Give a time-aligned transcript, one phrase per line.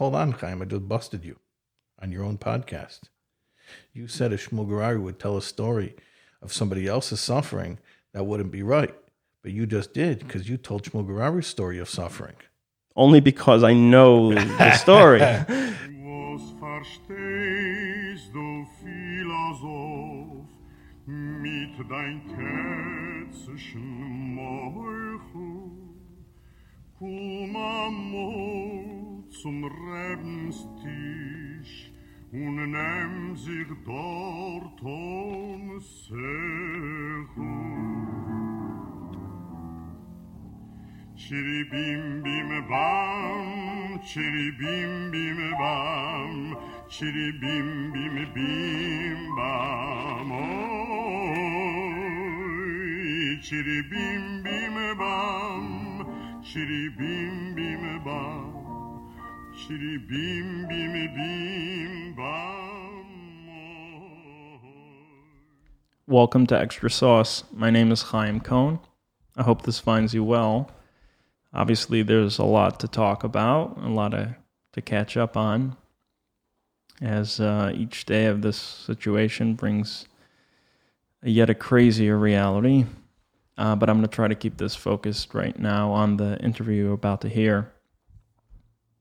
[0.00, 0.62] hold on, Chaim.
[0.62, 1.36] I just busted you
[2.00, 3.00] on your own podcast.
[3.92, 5.94] You said if Shmuel Gurari would tell a story
[6.40, 7.78] of somebody else's suffering,
[8.14, 8.94] that wouldn't be right.
[9.42, 12.36] But you just did because you told Shmuel Gurari's story of suffering.
[12.96, 15.20] Only because I know the story.
[29.40, 31.00] Was verstehst du, Philosoph, mit dein tätzischen Meuchel?
[31.00, 31.92] Komm amol zum Rebenstisch
[32.32, 36.60] und nimm sich dort um Sechel.
[41.16, 46.56] Chiri bim bim bam, chiri bim bim bam,
[46.88, 50.30] chiri bim bim bim bam.
[50.32, 50.48] Oy,
[53.42, 55.66] chiri bim bim bam,
[56.42, 57.49] chiri bim bim bam,
[59.70, 63.04] bim bim bim bam.
[66.08, 67.44] Welcome to Extra Sauce.
[67.52, 68.80] My name is Chaim Cohn.
[69.36, 70.72] I hope this finds you well.
[71.54, 74.34] Obviously, there's a lot to talk about, a lot to,
[74.72, 75.76] to catch up on,
[77.00, 80.06] as uh, each day of this situation brings
[81.22, 82.86] a yet a crazier reality.
[83.56, 86.86] Uh, but I'm going to try to keep this focused right now on the interview
[86.86, 87.70] you're about to hear.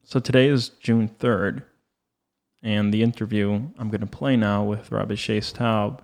[0.10, 1.62] So today is June 3rd,
[2.64, 6.00] and the interview I'm going to play now with Rabbi Shais Taub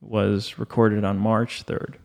[0.00, 1.96] was recorded on March 3rd.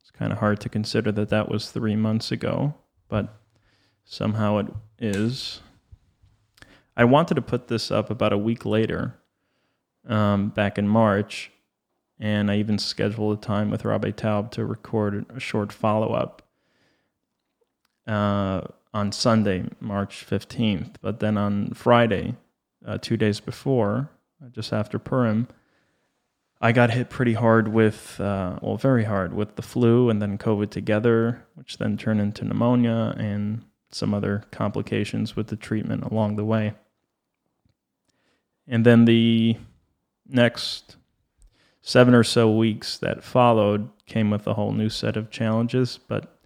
[0.00, 2.74] It's kind of hard to consider that that was three months ago,
[3.08, 3.34] but
[4.04, 4.68] somehow it
[5.00, 5.60] is.
[6.96, 9.16] I wanted to put this up about a week later,
[10.06, 11.50] um, back in March,
[12.20, 16.42] and I even scheduled a time with Rabbi Taub to record a short follow up
[18.06, 18.60] uh,
[18.92, 20.94] on Sunday, March 15th.
[21.00, 22.36] But then on Friday,
[22.86, 24.10] uh, two days before,
[24.52, 25.48] just after Purim,
[26.60, 30.38] I got hit pretty hard with, uh, well, very hard with the flu and then
[30.38, 36.36] COVID together, which then turned into pneumonia and some other complications with the treatment along
[36.36, 36.74] the way.
[38.66, 39.56] And then the
[40.26, 40.96] next
[41.80, 46.37] seven or so weeks that followed came with a whole new set of challenges, but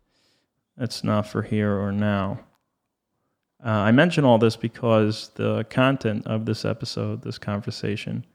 [0.82, 2.40] that's not for here or now.
[3.64, 8.26] Uh, I mention all this because the content of this episode, this conversation,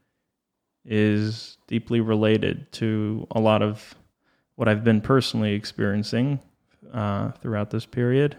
[0.85, 3.95] is deeply related to a lot of
[4.55, 6.39] what I've been personally experiencing
[6.93, 8.37] uh, throughout this period.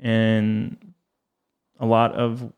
[0.00, 0.94] And
[1.78, 2.52] a lot of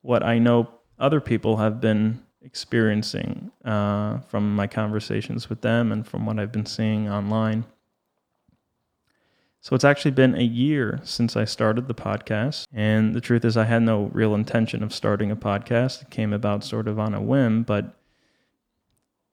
[0.00, 6.06] what I know other people have been experiencing uh, from my conversations with them and
[6.06, 7.66] from what I've been seeing online.
[9.62, 12.66] So it's actually been a year since I started the podcast.
[12.72, 16.02] And the truth is, I had no real intention of starting a podcast.
[16.02, 17.94] It came about sort of on a whim, but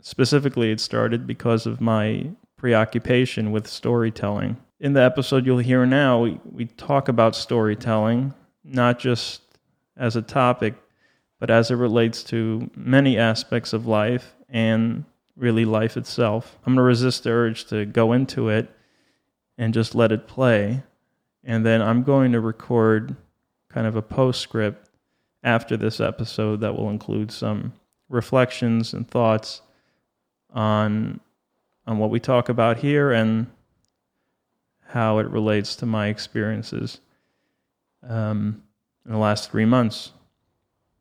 [0.03, 4.57] specifically, it started because of my preoccupation with storytelling.
[4.79, 9.41] In the episode you'll hear now, we, we talk about storytelling, not just
[9.97, 10.75] as a topic,
[11.39, 16.59] but as it relates to many aspects of life and really life itself.
[16.59, 18.69] I'm going to resist the urge to go into it
[19.59, 20.81] and just let it play.
[21.43, 23.15] And then I'm going to record
[23.69, 24.89] kind of a postscript
[25.43, 27.73] after this episode that will include some
[28.07, 29.61] reflections and thoughts
[30.51, 31.19] on
[31.85, 33.47] on what we talk about here and
[34.87, 36.99] how it relates to my experiences
[38.07, 38.61] um,
[39.05, 40.11] in the last three months.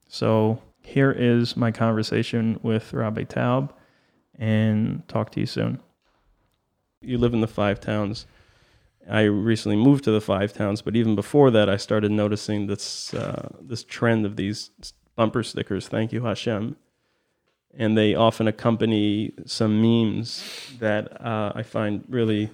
[0.09, 3.71] So here is my conversation with Rabbi Taub,
[4.39, 5.79] and talk to you soon.
[7.03, 8.27] You live in the five towns.
[9.09, 13.15] I recently moved to the five towns, but even before that, I started noticing this
[13.15, 14.71] uh, this trend of these
[15.17, 15.89] bumper stickers.
[15.89, 16.77] Thank you, Hashem,
[17.75, 22.51] and they often accompany some memes that uh, I find really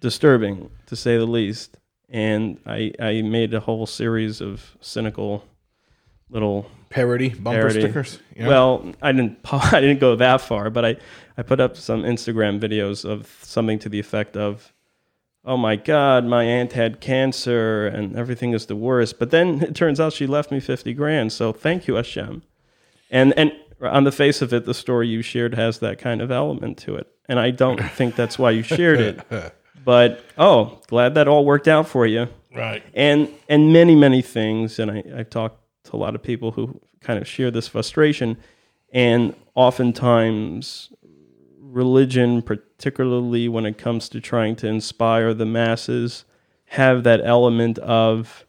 [0.00, 1.78] disturbing, to say the least.
[2.08, 5.44] And I I made a whole series of cynical
[6.28, 7.80] little Parody bumper parody.
[7.80, 8.18] stickers.
[8.36, 8.48] Yeah.
[8.48, 10.96] Well, I didn't I didn't go that far, but I
[11.36, 14.73] I put up some Instagram videos of something to the effect of
[15.44, 19.18] Oh my god, my aunt had cancer and everything is the worst.
[19.18, 21.32] But then it turns out she left me 50 grand.
[21.32, 22.42] So thank you Hashem.
[23.10, 23.52] And and
[23.82, 26.96] on the face of it the story you shared has that kind of element to
[26.96, 27.08] it.
[27.28, 29.54] And I don't think that's why you shared it.
[29.84, 32.82] But oh, glad that all worked out for you right.
[32.94, 36.80] and and many many things and I, i've talked to a lot of people who
[37.00, 38.38] kind of share this frustration
[38.92, 40.90] and oftentimes
[41.74, 46.24] religion particularly when it comes to trying to inspire the masses
[46.66, 48.44] have that element of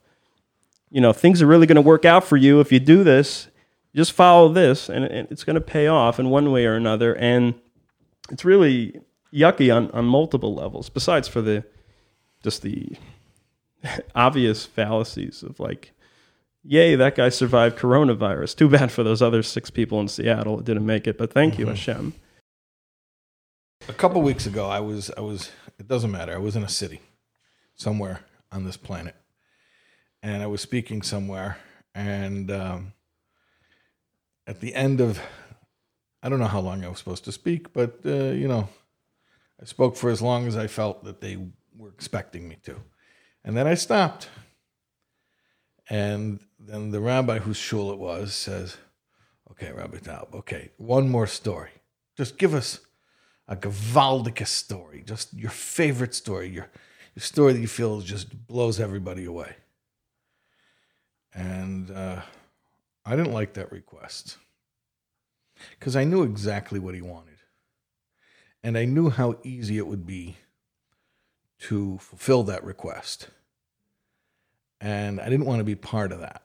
[0.96, 3.50] you know, things are really going to work out for you if you do this.
[3.94, 7.14] Just follow this, and, and it's going to pay off in one way or another.
[7.16, 7.54] And
[8.32, 9.02] it's really
[9.34, 11.66] yucky on, on multiple levels, besides for the
[12.44, 12.94] just the
[14.16, 15.92] obvious fallacies of like,
[16.64, 18.56] yay, that guy survived coronavirus.
[18.56, 21.60] Too bad for those other six people in Seattle that didn't make it, but thank
[21.60, 21.76] you, mm-hmm.
[21.76, 22.14] Hashem.
[23.88, 26.34] A couple weeks ago, I was I was it doesn't matter.
[26.34, 27.02] I was in a city
[27.76, 28.22] somewhere
[28.52, 29.16] on this planet,
[30.24, 31.58] and I was speaking somewhere,
[31.94, 32.94] and um,
[34.48, 35.20] at the end of
[36.24, 38.70] I don't know how long I was supposed to speak, but uh, you know,
[39.62, 41.38] I spoke for as long as I felt that they
[41.78, 42.78] were expecting me to,
[43.44, 44.30] and then I stopped.
[45.92, 48.78] And then the rabbi whose shul it was says,
[49.52, 51.70] "Okay, Rabbi Taub, okay, one more story.
[52.18, 52.80] Just give us
[53.48, 56.68] a gewaldige story, just your favorite story, your
[57.16, 59.56] your story that you feel just blows everybody away."
[61.34, 62.22] And uh,
[63.06, 64.38] I didn't like that request
[65.72, 67.38] because I knew exactly what he wanted,
[68.64, 70.38] and I knew how easy it would be
[71.60, 73.30] to fulfill that request
[74.82, 76.44] and I didn't want to be part of that.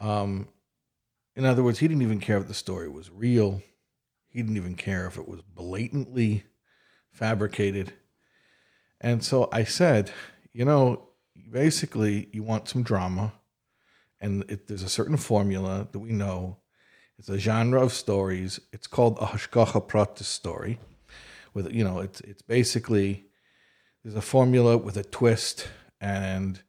[0.00, 0.48] Um,
[1.34, 3.62] in other words, he didn't even care if the story was real.
[4.36, 6.44] He didn't even care if it was blatantly
[7.10, 7.94] fabricated.
[9.00, 10.10] And so I said,
[10.52, 11.08] you know,
[11.50, 13.32] basically, you want some drama,
[14.20, 16.58] and it, there's a certain formula that we know.
[17.18, 18.60] It's a genre of stories.
[18.74, 20.80] It's called a hashgacha pratis story.
[21.54, 23.28] With you know, it's it's basically
[24.04, 25.66] there's a formula with a twist,
[25.98, 26.60] and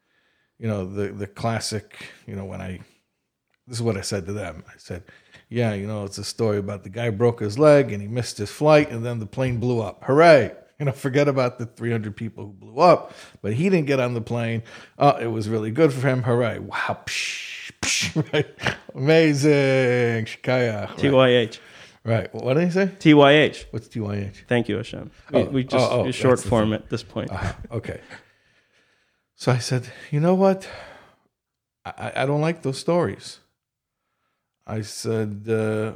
[0.58, 1.98] you know the the classic.
[2.26, 2.80] You know when I
[3.68, 4.64] this is what I said to them.
[4.68, 5.04] I said,
[5.50, 8.38] "Yeah, you know, it's a story about the guy broke his leg and he missed
[8.38, 10.04] his flight, and then the plane blew up.
[10.06, 13.12] Hooray!" You know, forget about the 300 people who blew up,
[13.42, 14.62] but he didn't get on the plane.
[15.00, 16.22] Oh, it was really good for him.
[16.22, 16.60] Hooray!
[16.60, 18.46] Wow, psh, psh, right?
[18.94, 20.90] Amazing, shkayach.
[20.90, 20.98] Right.
[20.98, 21.60] TYH.
[22.04, 22.32] right.
[22.36, 22.86] What did he say?
[23.00, 23.66] TYH.
[23.72, 24.46] What's TYH?
[24.48, 25.10] Thank you, Hashem.
[25.32, 27.32] We, Oh, we just oh, oh, short form at this point.
[27.32, 27.54] Uh-huh.
[27.72, 28.00] Okay.
[29.36, 30.70] So I said, you know what?
[31.86, 33.40] I- I don't like those stories.
[34.68, 35.94] I said, uh,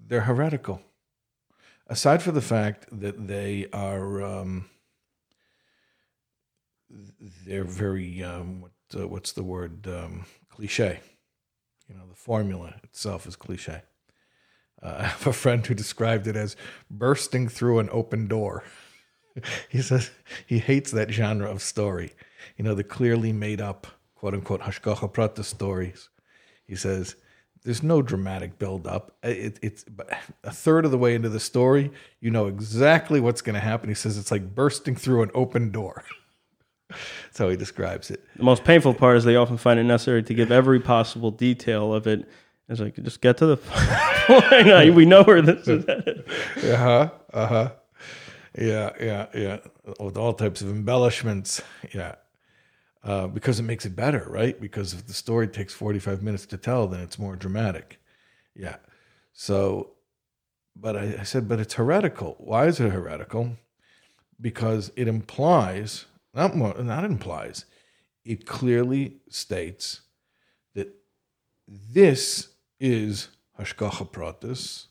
[0.00, 0.80] they're heretical.
[1.86, 4.68] Aside from the fact that they are, um,
[7.46, 9.86] they're very, um, what, uh, what's the word?
[9.86, 11.00] Um, cliche.
[11.88, 13.82] You know, the formula itself is cliche.
[14.82, 16.56] Uh, I have a friend who described it as
[16.90, 18.64] bursting through an open door
[19.68, 20.10] he says
[20.46, 22.12] he hates that genre of story.
[22.56, 26.08] You know, the clearly made up, quote unquote, hashgacha prata stories.
[26.66, 27.16] He says
[27.62, 29.16] there's no dramatic build up.
[29.22, 29.84] It, it's
[30.44, 31.90] a third of the way into the story,
[32.20, 33.88] you know exactly what's going to happen.
[33.88, 36.04] He says it's like bursting through an open door.
[36.88, 38.22] That's how he describes it.
[38.36, 41.92] The most painful part is they often find it necessary to give every possible detail
[41.92, 42.28] of it.
[42.68, 43.56] It's like, just get to the
[44.26, 44.94] point.
[44.94, 46.24] We know where this is headed.
[46.64, 47.10] Uh huh.
[47.32, 47.72] Uh huh.
[48.58, 49.58] Yeah, yeah, yeah.
[50.00, 51.62] With all types of embellishments.
[51.92, 52.14] Yeah.
[53.06, 54.60] Uh, because it makes it better, right?
[54.60, 58.00] Because if the story takes 45 minutes to tell, then it's more dramatic.
[58.52, 58.78] Yeah.
[59.32, 59.92] So,
[60.74, 62.34] but I, I said, but it's heretical.
[62.40, 63.58] Why is it heretical?
[64.40, 67.64] Because it implies, not more, not implies,
[68.24, 70.00] it clearly states
[70.74, 70.92] that
[71.68, 72.48] this
[72.80, 74.86] is hashgacha pratis.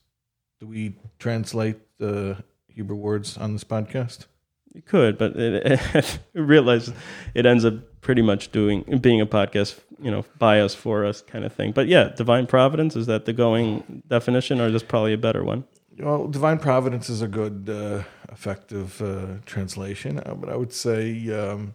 [0.61, 4.27] Do we translate the Hebrew words on this podcast?
[4.73, 6.91] You could, but it, it, realize
[7.33, 7.75] it ends up
[8.05, 9.71] pretty much doing being a podcast,
[10.05, 11.71] you know, by us for us kind of thing.
[11.73, 15.61] But yeah, divine providence is that the going definition, or just probably a better one?
[15.97, 20.99] Well, divine providence is a good, uh, effective uh, translation, uh, but I would say
[21.41, 21.73] um,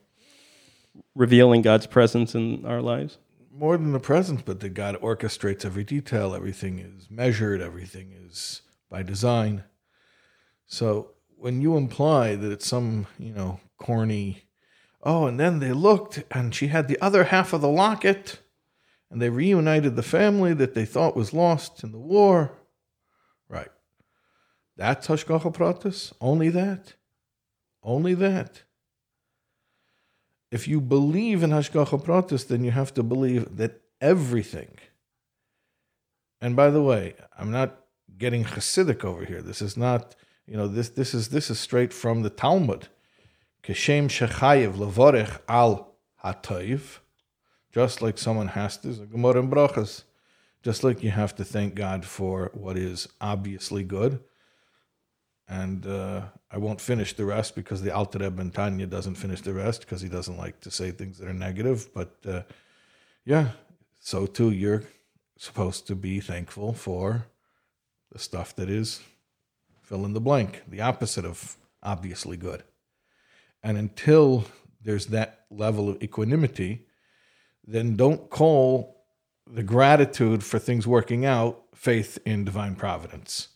[1.15, 3.19] Revealing God's presence in our lives.
[3.53, 6.35] more than the presence, but that God orchestrates every detail.
[6.35, 7.61] Everything is measured.
[7.61, 9.65] Everything is by design.
[10.67, 14.45] So when you imply that it's some, you know, corny,
[15.03, 18.41] oh, and then they looked and she had the other half of the locket,
[19.11, 22.53] and they reunited the family that they thought was lost in the war.
[23.49, 23.71] Right.
[24.77, 26.13] That's Hashgacha Pratis?
[26.21, 26.95] Only that?
[27.83, 28.63] Only that?
[30.51, 34.79] If you believe in Hashgacha Pratis, then you have to believe that everything,
[36.41, 37.81] and by the way, I'm not
[38.17, 39.43] getting Hasidic over here.
[39.43, 40.17] This is not,
[40.47, 42.89] you know, this this is this is straight from the Talmud.
[43.63, 46.99] Keshem shechayev levorech al hatoiv,
[47.73, 50.05] just like someone has to, in Brachas,
[50.63, 54.21] just like you have to thank God for what is obviously good,
[55.49, 59.53] and uh, I won't finish the rest because the Alter Rebbe Tanya doesn't finish the
[59.53, 61.93] rest because he doesn't like to say things that are negative.
[61.93, 62.43] But uh,
[63.25, 63.51] yeah,
[63.99, 64.85] so too you're
[65.37, 67.27] supposed to be thankful for
[68.13, 69.01] the stuff that is
[69.83, 72.63] fill in the blank, the opposite of obviously good.
[73.63, 74.45] And until
[74.83, 76.87] there's that level of equanimity,
[77.67, 79.05] then don't call
[79.47, 83.49] the gratitude for things working out faith in divine providence.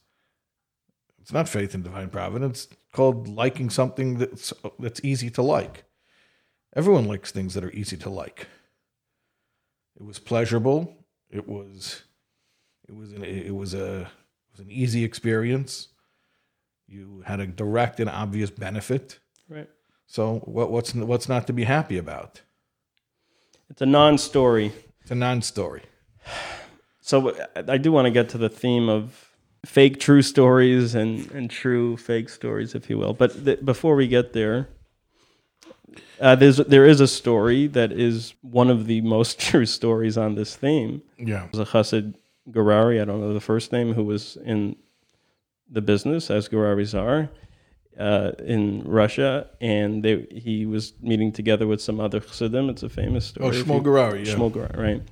[1.21, 2.67] It's not faith in divine providence.
[2.71, 5.85] It's called liking something that's that's easy to like.
[6.77, 8.49] Everyone likes things that are easy to like.
[9.97, 10.95] It was pleasurable.
[11.31, 12.03] It was
[12.89, 15.89] it was an, it was a it was an easy experience.
[16.87, 19.19] You had a direct and obvious benefit.
[19.49, 19.69] Right.
[20.07, 22.43] So what, what's what's not to be happy about?
[23.71, 24.73] It's a non-story.
[25.03, 25.83] It's a non-story.
[27.01, 27.37] So
[27.69, 29.35] I do want to get to the theme of
[29.67, 33.13] fake true stories and, and true fake stories, if you will.
[33.13, 34.69] But th- before we get there,
[36.21, 40.35] uh, there's there is a story that is one of the most true stories on
[40.35, 41.03] this theme.
[41.19, 41.45] Yeah.
[41.45, 42.15] It was a Chassid
[42.51, 44.77] Gerari, I don't know the first name, who was in
[45.71, 47.31] the business as Geraris are
[47.99, 52.69] uh, in Russia, and they, he was meeting together with some other Chassidim.
[52.71, 53.49] It's a famous story.
[53.49, 54.35] Oh, Shmuel Gerari, yeah.
[54.35, 55.03] Shmuel Gerari, right?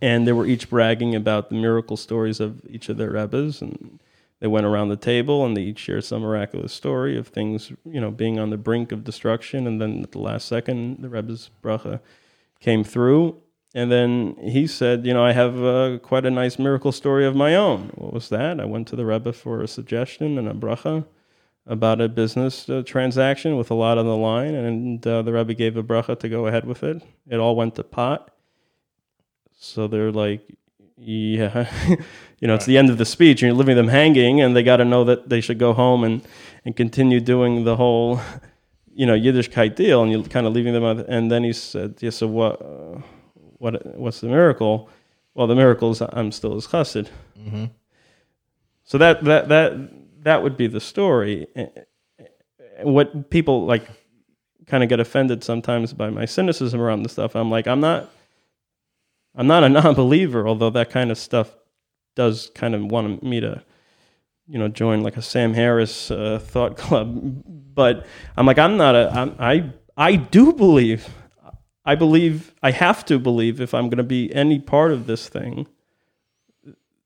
[0.00, 4.00] And they were each bragging about the miracle stories of each of their rebbes, and
[4.40, 8.00] they went around the table and they each shared some miraculous story of things, you
[8.00, 11.50] know, being on the brink of destruction, and then at the last second, the rebbe's
[11.62, 12.00] bracha
[12.60, 13.36] came through.
[13.74, 17.36] And then he said, You know, I have uh, quite a nice miracle story of
[17.36, 17.92] my own.
[17.94, 18.58] What was that?
[18.58, 21.06] I went to the Rebbe for a suggestion and a bracha
[21.70, 25.54] about a business uh, transaction with a lot on the line, and uh, the Rebbe
[25.54, 27.00] gave a bracha to go ahead with it.
[27.28, 28.32] It all went to pot.
[29.56, 30.42] So they're like,
[30.96, 31.70] Yeah,
[32.40, 34.64] you know, it's the end of the speech, and you're leaving them hanging, and they
[34.64, 36.26] got to know that they should go home and,
[36.64, 38.20] and continue doing the whole,
[38.92, 41.06] you know, Yiddishkeit deal, and you're kind of leaving them out.
[41.08, 42.60] And then he said, Yeah, so what?
[42.60, 43.00] Uh,
[43.58, 44.88] what what's the miracle?
[45.34, 47.08] Well, the miracle is I'm still his chassid.
[47.38, 47.66] Mm-hmm.
[48.82, 51.46] So that that that that would be the story.
[52.82, 53.86] What people like
[54.66, 57.34] kind of get offended sometimes by my cynicism around the stuff.
[57.34, 58.10] I'm like, I'm not
[59.34, 61.54] I'm not a non-believer, although that kind of stuff
[62.16, 63.62] does kind of want me to
[64.46, 67.42] you know join like a Sam Harris uh, thought club.
[67.74, 71.08] But I'm like, I'm not a I'm, I I do believe.
[71.82, 75.28] I believe I have to believe if I'm going to be any part of this
[75.28, 75.66] thing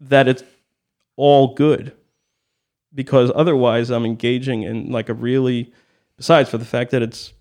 [0.00, 0.42] that it's
[1.16, 1.92] all good
[2.94, 5.72] because otherwise I'm engaging in like a really
[6.16, 7.32] besides for the fact that it's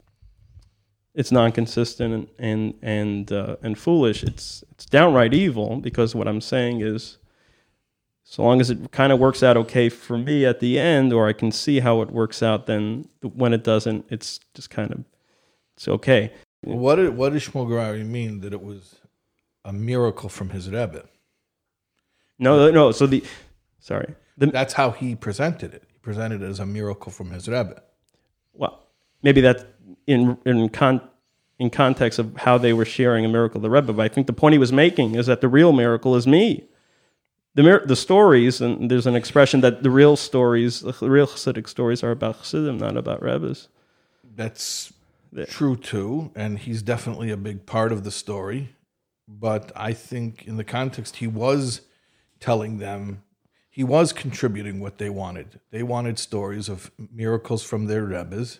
[1.13, 6.41] it's non-consistent and and and, uh, and foolish it's it's downright evil because what I'm
[6.41, 7.17] saying is
[8.24, 11.27] so long as it kind of works out okay for me at the end or
[11.27, 15.03] I can see how it works out then when it doesn't it's just kind of
[15.75, 16.31] it's okay
[16.63, 18.95] What did what did Shmuel Gerari mean that it was
[19.65, 21.05] a miracle from his Rebbe?
[22.39, 23.24] no no so the
[23.79, 25.84] sorry the, That's how he presented it.
[25.92, 27.82] He presented it as a miracle from his Rebbe.
[28.54, 28.88] well,
[29.22, 29.66] maybe that's
[30.08, 31.02] in in con
[31.60, 33.94] in context of how they were sharing a miracle of the Rebbe.
[33.94, 36.68] But I think the point he was making is that the real miracle is me.
[37.56, 42.04] The the stories, and there's an expression that the real stories, the real Hasidic stories,
[42.04, 43.70] are about Hasidim, not about Rebbes.
[44.36, 44.92] That's
[45.48, 48.75] true too, and he's definitely a big part of the story.
[49.28, 51.82] But I think in the context, he was
[52.40, 53.23] telling them,
[53.74, 55.60] he was contributing what they wanted.
[55.72, 58.60] They wanted stories of miracles from their Rebbes,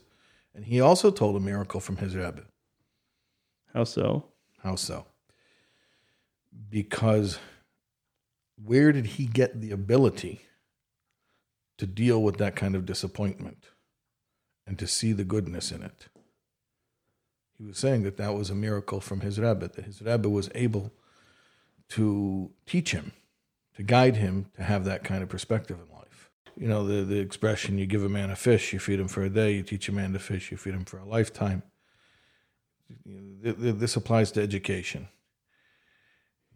[0.56, 2.46] and he also told a miracle from his Rebbe.
[3.76, 4.26] How so?
[4.64, 5.06] How so?
[6.68, 7.38] Because
[8.58, 10.42] where did he get the ability
[11.78, 13.68] to deal with that kind of disappointment
[14.66, 16.08] and to see the goodness in it?
[17.60, 20.50] He was saying that that was a miracle from his Rebbe, that his Rebbe was
[20.56, 20.92] able
[21.90, 23.12] to teach him,
[23.76, 26.30] to guide him to have that kind of perspective in life.
[26.56, 29.24] You know, the, the expression you give a man a fish, you feed him for
[29.24, 31.64] a day, you teach a man to fish, you feed him for a lifetime
[33.06, 35.08] this applies to education.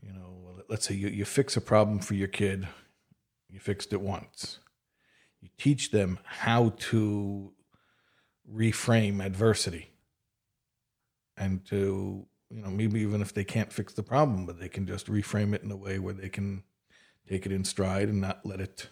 [0.02, 2.68] You know, let's say you, you fix a problem for your kid,
[3.50, 4.60] you fixed it once.
[5.42, 7.52] You teach them how to
[8.52, 9.92] reframe adversity
[11.36, 14.88] and to, you know, maybe even if they can't fix the problem, but they can
[14.88, 16.64] just reframe it in a way where they can
[17.28, 18.90] take it in stride and not let it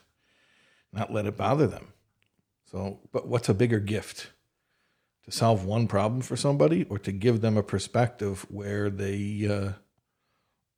[0.91, 1.93] not let it bother them.
[2.65, 4.31] So, but what's a bigger gift?
[5.25, 9.71] to solve one problem for somebody or to give them a perspective where they uh,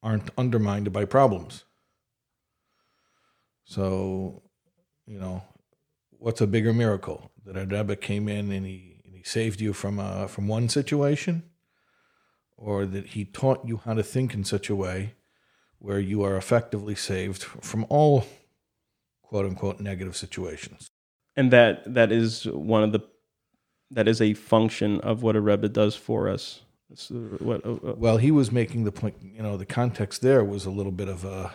[0.02, 1.66] aren't undermined by problems.
[3.66, 4.42] So,
[5.06, 5.44] you know,
[6.12, 9.74] what's a bigger miracle that a Rebbe came in and he and he saved you
[9.74, 11.44] from uh, from one situation,
[12.56, 15.16] or that he taught you how to think in such a way
[15.79, 18.25] where you are effectively saved from all
[19.22, 20.89] quote unquote negative situations.
[21.36, 23.01] and that that is one of the
[23.91, 26.62] that is a function of what a rebbe does for us.
[26.91, 29.15] Uh, what uh, uh, Well, he was making the point.
[29.22, 31.53] You know, the context there was a little bit of a,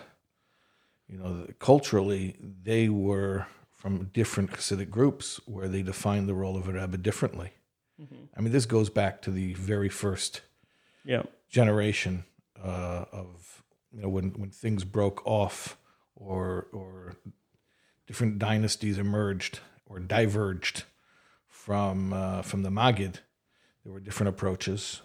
[1.07, 6.67] you know, culturally they were from different Hasidic groups where they defined the role of
[6.67, 7.51] a rebbe differently.
[8.35, 10.41] I mean, this goes back to the very first
[11.05, 12.25] yeah generation
[12.63, 13.62] uh, of
[13.93, 15.77] you know when when things broke off
[16.15, 17.15] or or
[18.07, 20.83] different dynasties emerged or diverged
[21.47, 23.15] from uh, from the Magid.
[23.83, 25.01] There were different approaches,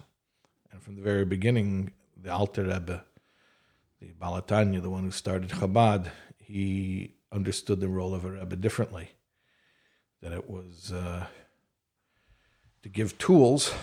[0.71, 3.03] and from the very beginning, the Alter Rebbe,
[3.99, 9.09] the Balatanya, the one who started Chabad, he understood the role of a Rebbe differently.
[10.21, 11.25] That it was uh,
[12.83, 13.73] to give tools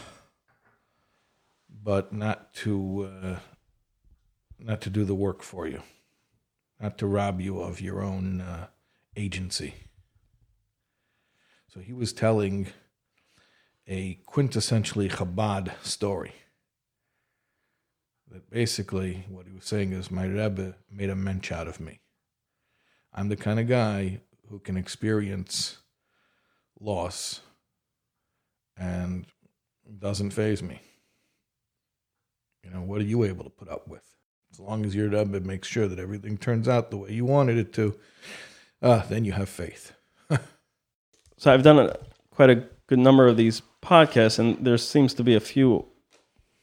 [1.87, 3.37] but not to uh,
[4.59, 5.83] not to do the work for you,
[6.81, 8.67] not to rob you of your own uh,
[9.17, 9.75] agency.
[11.69, 12.69] So he was telling
[13.87, 16.33] a quintessentially Chabad story.
[18.31, 22.01] That basically what he was saying is, my Rebbe made a mensch out of me.
[23.13, 25.79] I'm the kind of guy who can experience
[26.81, 27.41] loss
[28.77, 29.27] and
[29.99, 30.81] doesn't phase me.
[32.65, 34.16] You know, what are you able to put up with?
[34.57, 37.59] As long as your Rebbe makes sure that everything turns out the way you wanted
[37.59, 37.95] it to,
[38.81, 39.93] uh, then you have faith.
[41.37, 41.97] so I've done a,
[42.31, 45.85] quite a good number of these podcasts, and there seems to be a few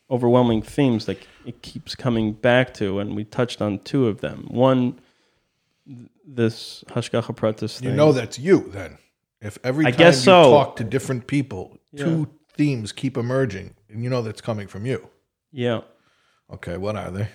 [0.10, 4.48] overwhelming themes that it keeps coming back to, and we touched on two of them.
[4.50, 5.00] One,
[6.26, 7.90] this Hashgacha Pratis thing.
[7.90, 8.98] You know that's you then.
[9.40, 10.44] If every I time guess you so.
[10.50, 12.06] talk to different people, Yeah.
[12.06, 15.10] two themes keep emerging, and you know that's coming from you.
[15.52, 15.82] yeah.
[16.52, 17.30] Okay, what are they?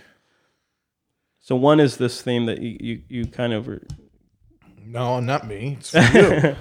[1.40, 3.82] So one is this theme that you you, you kind of were,
[4.84, 5.78] No, not me.
[5.80, 6.56] It's you.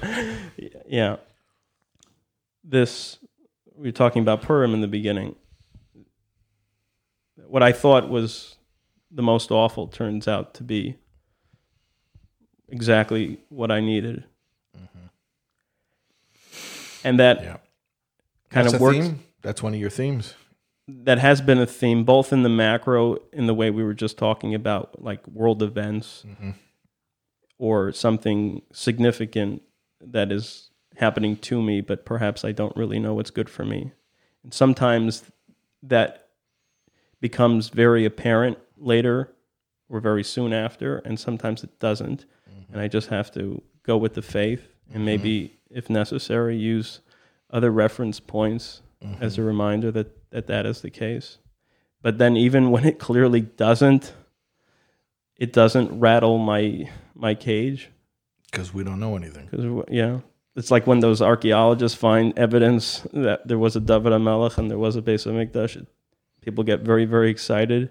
[0.88, 1.18] yeah.
[2.64, 3.18] This
[3.76, 5.36] we were talking about Purim in the beginning.
[7.48, 8.56] What I thought was
[9.12, 10.98] the most awful turns out to be
[12.68, 14.26] exactly what I needed,
[14.78, 15.08] mm-hmm.
[17.04, 17.58] and that yeah.
[18.50, 18.98] kind That's of works.
[18.98, 19.20] theme?
[19.42, 20.34] That's one of your themes.
[20.88, 24.18] That has been a theme, both in the macro, in the way we were just
[24.18, 26.52] talking about, like world events, mm-hmm.
[27.58, 29.64] or something significant
[30.00, 33.92] that is happening to me, but perhaps I don't really know what's good for me.
[34.44, 35.26] And sometimes
[35.84, 36.30] that
[37.20, 39.34] becomes very apparent later
[39.90, 42.26] or very soon after, and sometimes it doesn't.
[42.50, 42.74] Mm-hmm.
[42.74, 45.06] And I just have to go with the faith and mm-hmm.
[45.06, 47.02] maybe, if necessary, use
[47.52, 48.82] other reference points
[49.22, 51.38] as a reminder that, that that is the case.
[52.02, 54.14] But then, even when it clearly doesn't,
[55.36, 57.90] it doesn't rattle my my cage
[58.52, 59.48] Because we don't know anything.
[59.50, 60.20] because yeah,
[60.56, 64.78] it's like when those archaeologists find evidence that there was a David HaMelech and there
[64.78, 65.86] was a Beis Hamikdash.
[66.42, 67.90] People get very very excited,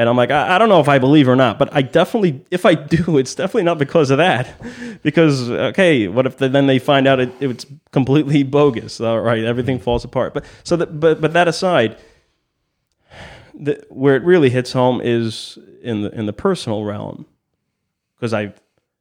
[0.00, 2.42] and I'm like, I, I don't know if I believe or not, but I definitely,
[2.50, 4.48] if I do, it's definitely not because of that.
[5.02, 9.00] Because okay, what if then they find out it, it's completely bogus?
[9.00, 9.82] All right, everything mm.
[9.82, 10.34] falls apart.
[10.34, 11.96] But so that, but but that aside,
[13.54, 17.24] the, where it really hits home is in the in the personal realm
[18.14, 18.60] because I've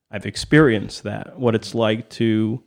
[0.10, 2.64] I've experienced that what it's like to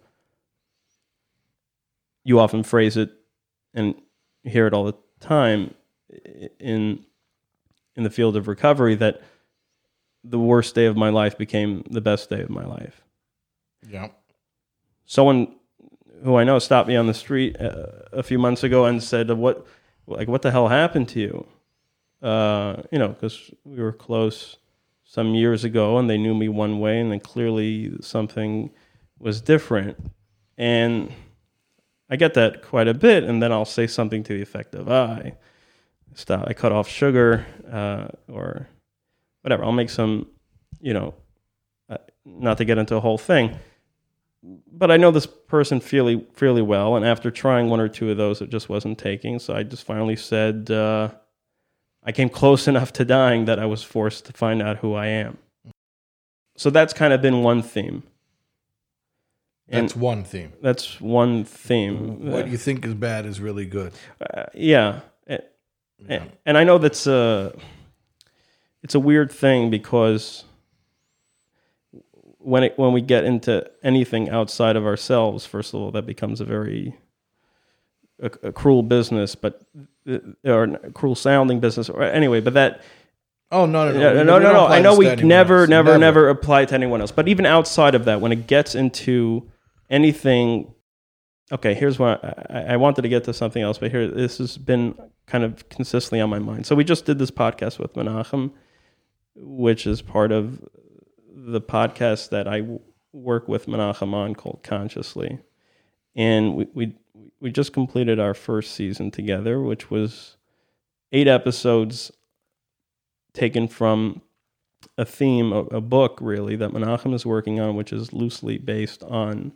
[2.23, 3.13] you often phrase it
[3.73, 3.95] and
[4.45, 5.73] hear it all the time
[6.61, 7.03] in
[7.97, 9.21] in the field of recovery that
[10.25, 13.03] the worst day of my life became the best day of my life.
[13.89, 14.09] Yeah.
[15.05, 15.55] Someone
[16.23, 19.31] who I know stopped me on the street uh, a few months ago and said,
[19.31, 19.67] "What,
[20.07, 21.47] like, what the hell happened to you?"
[22.23, 24.57] Uh, you know, because we were close
[25.05, 28.71] some years ago, and they knew me one way, and then clearly something
[29.19, 29.99] was different.
[30.57, 31.13] And
[32.09, 34.89] I get that quite a bit, and then I'll say something to the effect of,
[34.89, 35.21] "Ah,
[36.13, 38.69] I stop, I cut off sugar, uh, or
[39.43, 40.27] whatever." I'll make some,
[40.81, 41.15] you know,
[41.89, 43.59] uh, not to get into a whole thing
[44.43, 48.17] but I know this person fairly fairly well, and after trying one or two of
[48.17, 49.39] those, it just wasn't taking.
[49.39, 51.11] So I just finally said, uh,
[52.03, 55.07] I came close enough to dying that I was forced to find out who I
[55.07, 55.39] am.
[56.57, 58.03] So that's kind of been one theme.
[59.69, 60.53] And That's one theme.
[60.61, 62.31] that's one theme.
[62.31, 63.93] What you think is bad is really good.
[64.21, 65.01] Uh, yeah.
[66.09, 66.25] Yeah.
[66.45, 67.55] and I know that's a
[68.83, 70.45] it's a weird thing because
[72.39, 76.41] when it when we get into anything outside of ourselves, first of all, that becomes
[76.41, 76.97] a very
[78.21, 79.63] a, a cruel business, but
[80.45, 81.89] or a cruel sounding business.
[81.89, 82.83] Or anyway, but that
[83.53, 84.67] Oh no no no no, no, no, no.
[84.67, 87.13] I know we anyone never, never, never apply it to anyone else.
[87.13, 89.47] But even outside of that, when it gets into
[89.91, 90.73] anything,
[91.53, 94.57] okay, here's what I, I wanted to get to something else, but here this has
[94.57, 94.95] been
[95.27, 96.67] kind of consistently on my mind.
[96.67, 98.51] So we just did this podcast with Menachem,
[99.37, 100.67] which is part of
[101.35, 102.81] the podcast that I w-
[103.13, 105.39] work with Menachem on called Consciously,
[106.17, 106.97] and we we
[107.41, 110.37] we just completed our first season together, which was
[111.13, 112.11] eight episodes
[113.33, 114.23] taken from
[114.99, 119.03] a theme, a, a book really that Menachem is working on, which is loosely based
[119.05, 119.53] on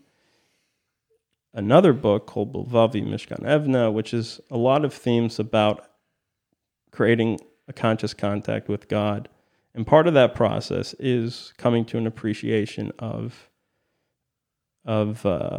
[1.57, 5.89] another book called Bilvavi Mishkan Evneh, which is a lot of themes about
[6.93, 9.29] creating a conscious contact with God.
[9.75, 13.51] And part of that process is coming to an appreciation of
[14.85, 15.59] of uh,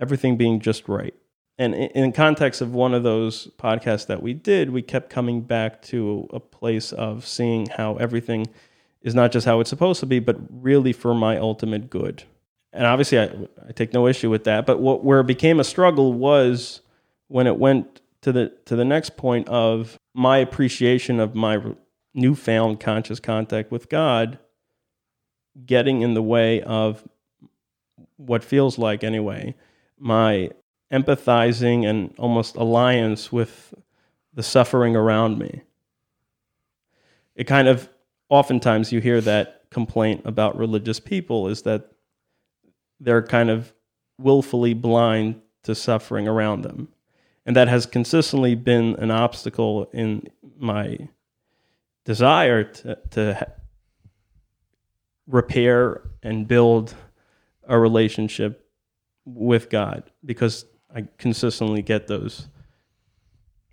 [0.00, 1.14] everything being just right.
[1.58, 5.42] And in, in context of one of those podcasts that we did, we kept coming
[5.42, 8.48] back to a place of seeing how everything
[9.00, 12.24] is not just how it's supposed to be, but really for my ultimate good.
[12.74, 13.30] And obviously, I,
[13.68, 14.66] I take no issue with that.
[14.66, 16.80] But what where it became a struggle was
[17.28, 21.62] when it went to the to the next point of my appreciation of my
[22.14, 24.38] newfound conscious contact with God
[25.66, 27.06] getting in the way of
[28.16, 29.54] what feels like anyway
[29.98, 30.50] my
[30.92, 33.74] empathizing and almost alliance with
[34.32, 35.62] the suffering around me
[37.34, 37.88] it kind of
[38.28, 41.90] oftentimes you hear that complaint about religious people is that
[43.00, 43.72] they're kind of
[44.18, 46.88] willfully blind to suffering around them
[47.46, 50.28] and that has consistently been an obstacle in
[50.58, 51.08] my
[52.04, 53.52] desire to, to
[55.26, 56.94] repair and build
[57.66, 58.68] a relationship
[59.24, 62.48] with God because I consistently get those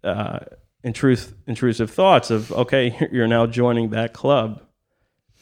[0.03, 0.39] uh,
[0.83, 4.61] intrusive, intrusive thoughts of, okay, you're now joining that club.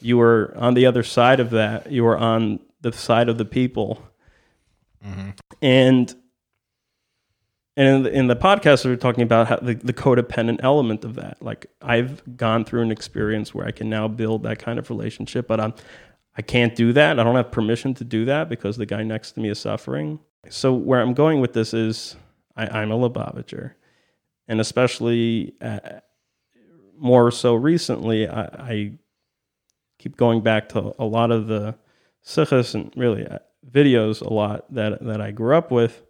[0.00, 1.90] You were on the other side of that.
[1.90, 4.02] You were on the side of the people.
[5.62, 6.14] And
[7.76, 11.04] and in the, in the podcast, we were talking about how the, the codependent element
[11.04, 11.40] of that.
[11.40, 15.46] Like I've gone through an experience where I can now build that kind of relationship,
[15.46, 15.74] but I'm
[16.36, 17.18] I can't do that.
[17.18, 20.20] I don't have permission to do that because the guy next to me is suffering.
[20.48, 22.16] So where I'm going with this is
[22.56, 23.72] I, I'm a Lubavitcher,
[24.48, 25.78] and especially uh,
[26.96, 28.92] more so recently, I, I
[29.98, 31.76] keep going back to a lot of the
[32.24, 36.02] sichos and really uh, videos a lot that that I grew up with,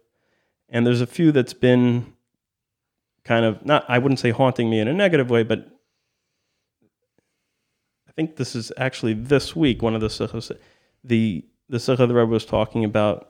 [0.69, 2.13] and there's a few that's been
[3.23, 5.67] kind of not I wouldn't say haunting me in a negative way, but
[8.07, 9.81] I think this is actually this week.
[9.81, 10.51] One of the sichos,
[11.03, 13.29] the the sikh the Rebbe was talking about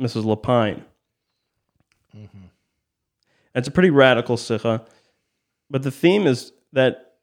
[0.00, 0.24] Mrs.
[0.24, 0.82] Lapine.
[3.54, 4.84] It's a pretty radical sikha,
[5.70, 7.14] but the theme is that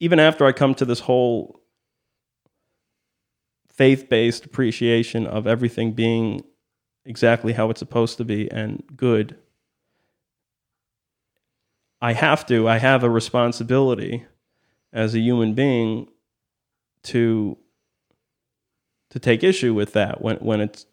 [0.00, 1.57] even after I come to this whole
[3.78, 6.42] faith based appreciation of everything being
[7.06, 9.36] exactly how it's supposed to be and good,
[12.00, 14.26] I have to, I have a responsibility
[14.92, 16.08] as a human being
[17.04, 17.56] to
[19.10, 20.84] to take issue with that when when it's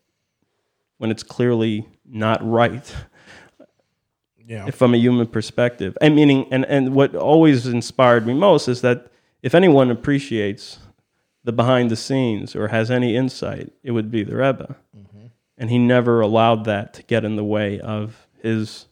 [0.97, 2.95] when it's clearly not right
[4.47, 4.69] Yeah.
[4.69, 5.97] from a human perspective.
[6.01, 9.07] And meaning, and, and what always inspired me most is that
[9.41, 10.79] if anyone appreciates
[11.45, 14.75] the behind the scenes or has any insight, it would be the Rebbe.
[15.57, 18.87] And he never allowed that to get in the way of his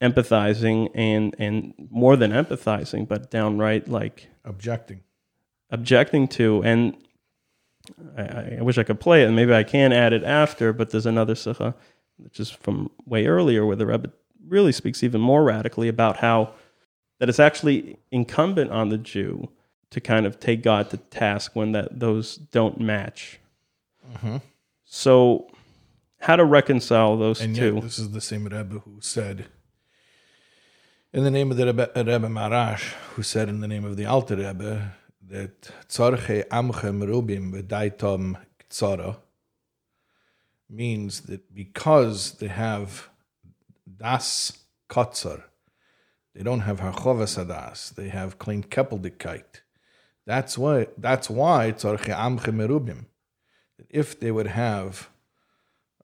[0.00, 5.00] empathizing and, and more than empathizing, but downright like Objecting.
[5.70, 6.62] objecting to.
[6.62, 6.96] And
[8.16, 10.72] I, I wish I could play it, and maybe I can add it after.
[10.72, 11.74] But there's another sikha,
[12.18, 14.12] which is from way earlier, where the Rebbe
[14.46, 16.52] really speaks even more radically about how
[17.18, 19.48] that it's actually incumbent on the Jew
[19.90, 23.40] to kind of take God to task when that those don't match.
[24.14, 24.36] Mm-hmm.
[24.84, 25.50] So,
[26.20, 27.80] how to reconcile those And two?
[27.80, 29.46] this is the same Rebbe who said,
[31.12, 34.06] in the name of the Rebbe, Rebbe Maharash, who said in the name of the
[34.06, 34.92] Alter Rebbe,
[35.28, 38.36] that Tzorche Amchem Rubim V'daitom
[38.68, 39.16] Tzara
[40.68, 43.08] means that because they have
[43.98, 44.52] Das
[44.88, 45.42] Kotzar,
[46.34, 49.62] they don't have Harchovas Adas, they have Klein Keppeldikkeit.
[50.30, 53.06] That's why, that's why Tzorche Amchem Rubim.
[53.88, 55.08] If they would have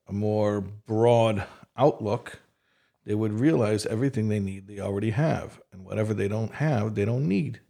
[0.08, 1.44] a more broad
[1.76, 2.40] outlook,
[3.04, 7.04] they would realize everything they need they already have, and whatever they don't have, they
[7.04, 7.60] don't need.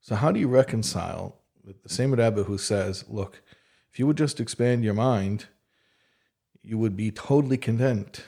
[0.00, 3.42] So how do you reconcile with the same Rebbe who says, look,
[3.92, 5.44] if you would just expand your mind,
[6.62, 8.24] you would be totally content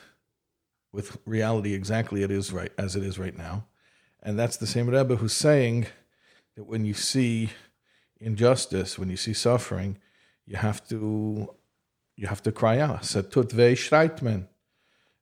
[0.93, 3.65] with reality exactly it is right as it is right now.
[4.23, 5.87] And that's the same Rebbe who's saying
[6.57, 7.51] that when you see
[8.21, 9.99] injustice, when you see suffering,
[10.47, 11.55] you have to
[12.17, 13.03] you have to cry out.
[13.03, 14.47] Satut ve'ishraitmen.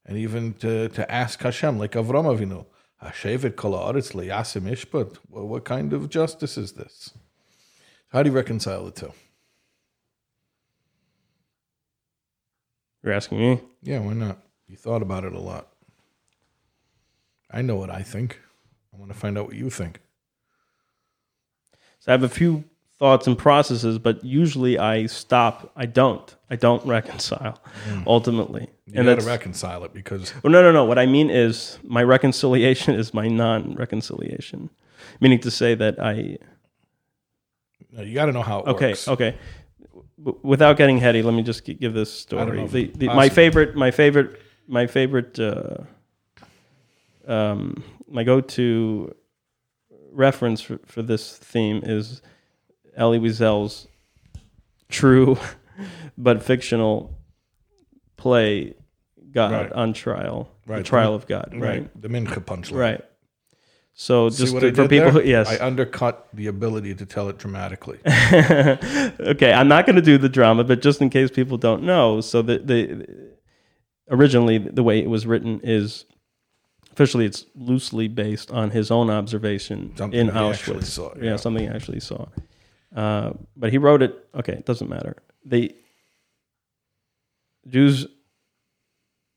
[0.05, 2.65] And even to, to ask Hashem, like Avram Avinu,
[3.01, 5.17] Hashevet kol haaretz liyasim ishpat.
[5.29, 7.13] Well, what kind of justice is this?
[8.09, 9.13] How do you reconcile the two?
[13.01, 13.61] You're asking me?
[13.81, 14.37] Yeah, why not?
[14.67, 15.67] You thought about it a lot.
[17.51, 18.39] I know what I think.
[18.93, 19.99] I want to find out what you think.
[22.03, 22.65] So I have a few
[22.99, 25.71] thoughts and processes, but usually I stop.
[25.73, 26.35] I don't.
[26.49, 27.57] I don't reconcile
[28.05, 28.67] ultimately.
[28.87, 30.83] You and got to reconcile it because well, no, no, no.
[30.83, 34.69] What I mean is my reconciliation is my non-reconciliation,
[35.21, 36.39] meaning to say that I.
[37.93, 39.07] no, you got to know how it Okay, works.
[39.07, 39.37] okay.
[40.17, 42.67] W- without getting heady, let me just give this story.
[42.67, 45.77] The, the, my favorite, my favorite, my favorite, uh,
[47.25, 49.15] um, my go-to
[50.13, 52.21] reference for, for this theme is
[52.95, 53.87] Elie Wiesel's
[54.89, 55.37] true
[56.17, 57.17] but fictional
[58.17, 58.75] play,
[59.31, 59.71] God Right.
[59.73, 60.85] on Trial, the Right.
[60.85, 61.61] trial of God, right?
[61.81, 62.01] Right.
[62.01, 62.75] The Mincha punchline.
[62.77, 63.01] Right.
[63.95, 67.99] So just to- for people, who, yes, I undercut the ability to tell it dramatically.
[68.07, 72.19] okay, I'm not going to do the drama, but just in case people don't know,
[72.21, 73.07] so the, the
[74.09, 76.05] originally the way it was written is
[76.93, 80.85] officially it's loosely based on his own observation Something in Auschwitz.
[80.85, 81.23] saw, yeah.
[81.23, 81.35] yeah.
[81.35, 82.27] something he actually saw.
[82.95, 84.27] Uh, but he wrote it.
[84.35, 85.17] Okay, it doesn't matter.
[85.43, 85.75] The
[87.67, 88.05] Jews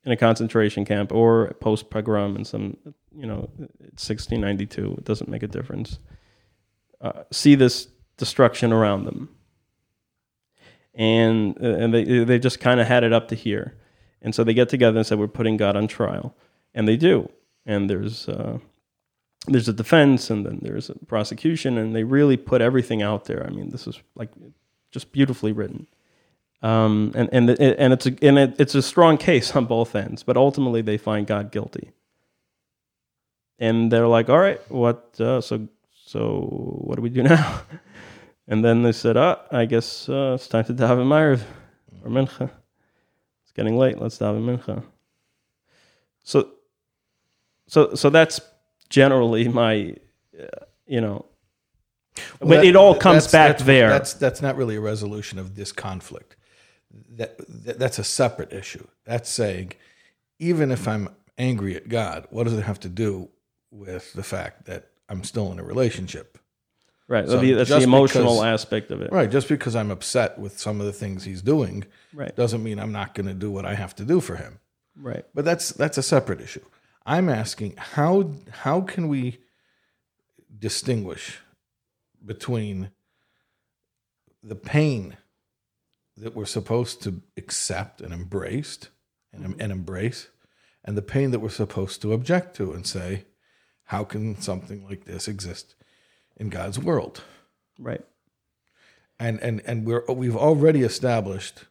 [0.04, 2.76] in a concentration camp or post pogrom in some,
[3.16, 4.96] you know, 1692.
[4.98, 5.98] It doesn't make a difference.
[7.00, 7.88] Uh, see this
[8.18, 9.28] destruction around them,
[10.94, 13.76] and uh, and they they just kind of had it up to here,
[14.22, 16.34] and so they get together and said we're putting God on trial,
[16.74, 17.30] and they do,
[17.66, 18.29] and there's.
[18.29, 18.59] Uh,
[19.48, 23.46] there's a defense and then there's a prosecution and they really put everything out there.
[23.46, 24.31] I mean, this is like
[24.90, 25.87] just beautifully written.
[26.62, 30.22] Um, and and and it's a, and it, it's a strong case on both ends,
[30.22, 31.90] but ultimately they find God guilty.
[33.59, 35.14] And they're like, "All right, what?
[35.20, 35.68] Uh, so
[36.07, 36.40] so
[36.81, 37.61] what do we do now?"
[38.48, 41.42] And then they said, "Ah, I guess uh, it's time to daven Ma'ariv
[42.02, 42.50] or Mincha.
[43.42, 43.98] It's getting late.
[44.00, 44.83] Let's daven Mincha."
[46.22, 46.50] So
[47.66, 48.40] so so that's
[48.88, 49.96] generally my,
[50.40, 50.46] uh,
[50.87, 51.26] you know,
[52.40, 53.88] Well, when that- it all comes that's- back that's- there.
[53.90, 56.37] That's that's not really a resolution of this conflict.
[57.16, 58.87] That, that that's a separate issue.
[59.05, 59.72] That's saying,
[60.38, 63.29] even if I'm angry at God, what does it have to do
[63.70, 66.38] with the fact that I'm still in a relationship?
[67.09, 67.26] Right.
[67.29, 69.12] So that's the emotional because- aspect of it.
[69.12, 69.31] Right.
[69.31, 72.35] Just because I'm upset with some of the things he's doing Right.
[72.35, 74.59] doesn't mean I'm not going to do what I have to do for him.
[74.98, 75.24] Right.
[75.35, 76.64] But that's that's a separate issue.
[77.06, 79.38] I'm asking how how can we
[80.58, 81.40] distinguish
[82.24, 82.90] between
[84.42, 85.16] the pain
[86.16, 88.90] that we're supposed to accept and embraced
[89.32, 90.28] and, and embrace
[90.84, 93.26] and the pain that we're supposed to object to and say
[93.84, 95.74] how can something like this exist
[96.36, 97.22] in God's world?
[97.78, 98.04] Right.
[99.20, 101.64] and and and we're we've already established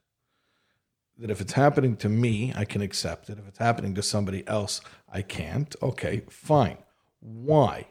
[1.17, 3.39] that if it's happening to me, I can accept it.
[3.39, 5.73] If it's happening to somebody else, I can't.
[5.81, 6.77] Okay, fine.
[7.19, 7.87] Why?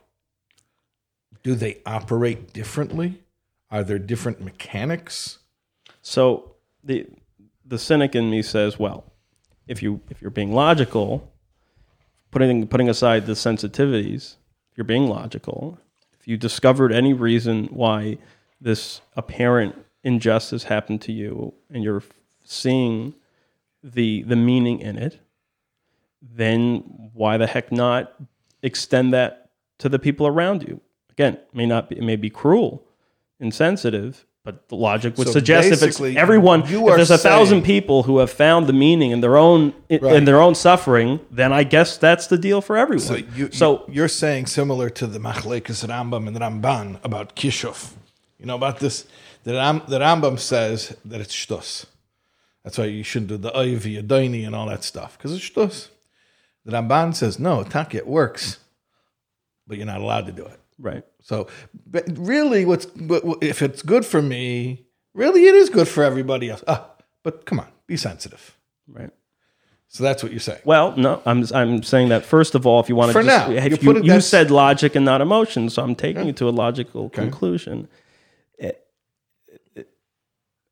[1.43, 3.23] Do they operate differently?
[3.71, 5.39] Are there different mechanics?
[6.03, 7.07] So the
[7.65, 9.13] the cynic in me says, well,
[9.67, 11.33] if you if you're being logical,
[12.31, 14.37] putting putting aside the sensitivities,
[14.71, 15.79] if you're being logical,
[16.19, 18.19] if you discovered any reason why
[18.61, 22.03] this apparent injustice happened to you and you're
[22.45, 23.15] seeing
[23.83, 25.21] the the meaning in it,
[26.23, 28.15] then why the heck not
[28.63, 30.81] extend that to the people around you?
[31.11, 32.85] Again, it may not be, it may be cruel,
[33.39, 37.63] insensitive, but the logic would So suggest if it's everyone, you if there's a thousand
[37.63, 40.17] people who have found the meaning in their own in, Right.
[40.17, 43.07] in their own suffering, then I guess that's the deal for everyone.
[43.07, 47.93] So you, so you, are saying similar to the Machlekes Rambam and Ramban about Kishuf.
[48.39, 49.07] You know about this.
[49.45, 51.87] The, Ram, the Rambam says that it's shtus.
[52.65, 55.89] That's why you shouldn't do the ivy, daini, and all that stuff because it's shtus.
[56.65, 58.59] The Ramban says no, taki, it works,
[59.67, 60.59] but you're not allowed to do it.
[60.79, 61.47] right, So,
[61.87, 64.87] but really, what's what, if it's good for me?
[65.13, 66.65] Really, it is good for everybody else.
[66.67, 66.89] Ah,
[67.23, 68.57] but come on, be sensitive.
[68.89, 69.11] right,
[69.89, 70.63] So that's what you're saying.
[70.65, 73.49] Well, no, I'm I'm saying that first of all, if you want to For just,
[73.51, 77.11] now, you, you said logic and not emotion, so I'm taking you to a logical
[77.11, 77.89] conclusion.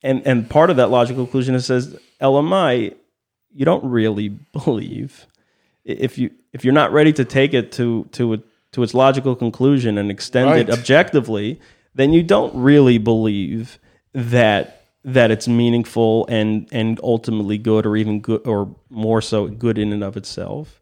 [0.02, 2.94] And and part of that logical conclusion is says LMI,
[3.54, 5.26] you don't really believe.
[5.84, 8.38] If you if you're not ready to take it to to a,
[8.72, 11.60] to its logical conclusion and extend it objectively,
[11.94, 13.78] then you don't really believe
[14.12, 19.76] that that it's meaningful and and ultimately good or even good or more so good
[19.78, 20.80] in and of itself.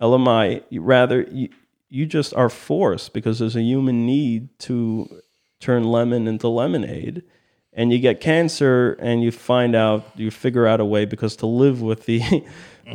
[0.00, 1.48] LMI, you- rather you,
[1.90, 5.20] you just are forced because there's a human need to
[5.60, 7.22] turn lemon into lemonade
[7.72, 11.46] and you get cancer and you find out you figure out a way because to
[11.46, 12.20] live with the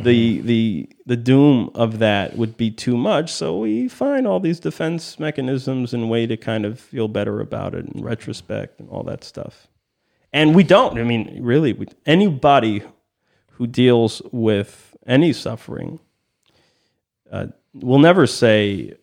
[0.02, 3.32] the the the doom of that would be too much.
[3.32, 7.74] So we find all these defense mechanisms and way to kind of feel better about
[7.74, 9.68] it in retrospect and all that stuff.
[10.34, 12.84] And we don't i mean really we, anybody
[13.52, 16.00] who deals with any suffering
[17.32, 18.94] uh, will never say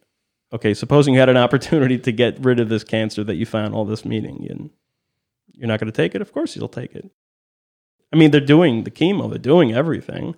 [0.52, 3.74] okay supposing you had an opportunity to get rid of this cancer that you found
[3.74, 4.68] all this meaning and
[5.62, 6.20] you're not going to take it?
[6.20, 7.08] Of course you'll take it.
[8.12, 10.34] I mean they're doing the chemo they're doing everything.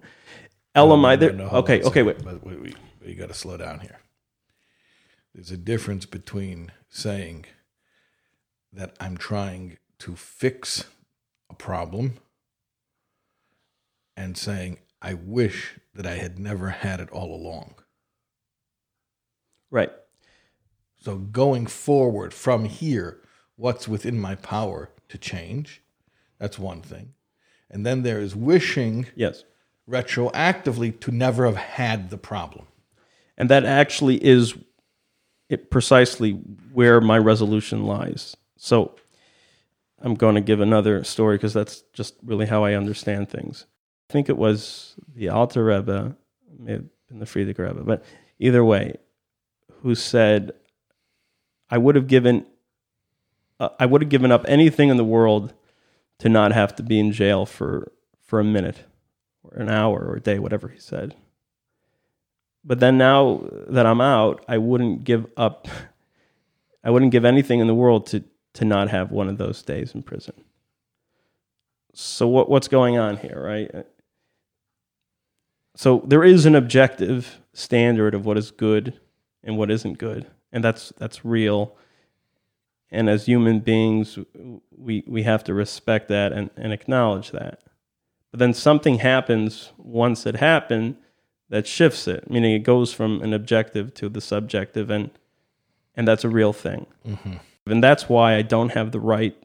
[0.77, 2.25] Lmi they're No, hold okay okay second, wait.
[2.25, 4.01] But wait, wait, you got to slow down here.
[5.35, 7.47] There's a difference between saying
[8.73, 10.85] that I'm trying to fix
[11.51, 12.19] a problem
[14.17, 17.77] and saying I wish that I had never had it all along.
[19.71, 19.93] right.
[20.99, 23.21] So going forward from here,
[23.57, 25.83] what's within my power to change?
[26.39, 27.15] That's one thing.
[27.71, 29.45] And then there is wishing yes
[29.89, 32.67] retroactively to never have had the problem.
[33.37, 34.55] and that actually is
[35.51, 36.33] it precisely
[36.73, 38.35] where my resolution lies.
[38.57, 38.95] So
[40.01, 43.67] I'm going to give another story because that's just really how I understand things.
[44.09, 46.17] I think it was the Alter Rebbe,
[46.59, 48.05] may have been the Frierdiker Rebbe, but
[48.39, 48.97] either way,
[49.83, 50.53] who said,
[51.69, 52.47] "I would have given,
[53.79, 55.53] I would have given up anything in the world
[56.19, 58.85] to not have to be in jail for for a minute,
[59.43, 61.15] or an hour, or a day, whatever he said."
[62.65, 65.69] but then now that I'm out, I wouldn't give up.
[66.85, 68.25] I wouldn't give anything in the world to
[68.55, 70.35] to not have one of those days in prison.
[71.93, 73.87] So what what's going on here, right?
[75.77, 78.99] So there is an objective standard of what is good
[79.43, 81.77] and what isn't good, and that's that's real.
[82.95, 84.19] And as human beings,
[84.71, 87.61] we we have to respect that and, and acknowledge that.
[88.31, 90.97] But then something happens once it happened
[91.51, 95.11] that shifts it, meaning it goes from an objective to the subjective, and
[95.97, 96.87] and that's a real thing.
[97.07, 97.35] Mm-hmm.
[97.67, 99.37] And that's why I don't have the right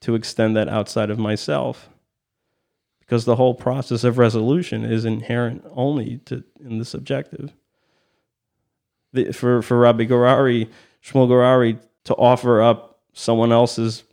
[0.00, 1.90] to extend that outside of myself,
[3.00, 7.52] because the whole process of resolution is inherent only to in the subjective.
[9.12, 10.68] The, for for Rabbi Garari,
[11.04, 14.04] Shmuel Garari, to offer up someone else's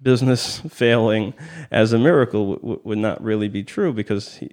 [0.00, 1.34] business failing
[1.70, 4.50] as a miracle w- would not really be true because he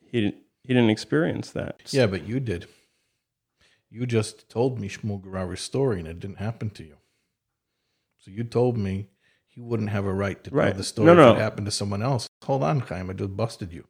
[0.00, 1.80] he didn't he didn't experience that.
[1.92, 2.66] Yeah, but you did.
[3.90, 6.96] You just told me Shmuel Gerar's story and it didn't happen to you.
[8.18, 9.08] So you told me
[9.46, 12.02] he wouldn't have a right to tell the story No, if it happened to someone
[12.02, 12.26] else.
[12.44, 13.08] Hold on, Chaim.
[13.08, 13.86] I just busted you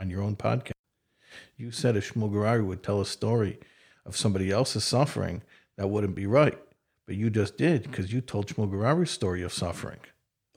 [0.00, 0.72] on your own podcast.
[1.56, 3.58] You said if Shmuel Gerari would tell a story
[4.04, 5.42] of somebody else's suffering,
[5.76, 6.58] that wouldn't be right.
[7.06, 9.98] But you just did because you told Shmuel story of suffering.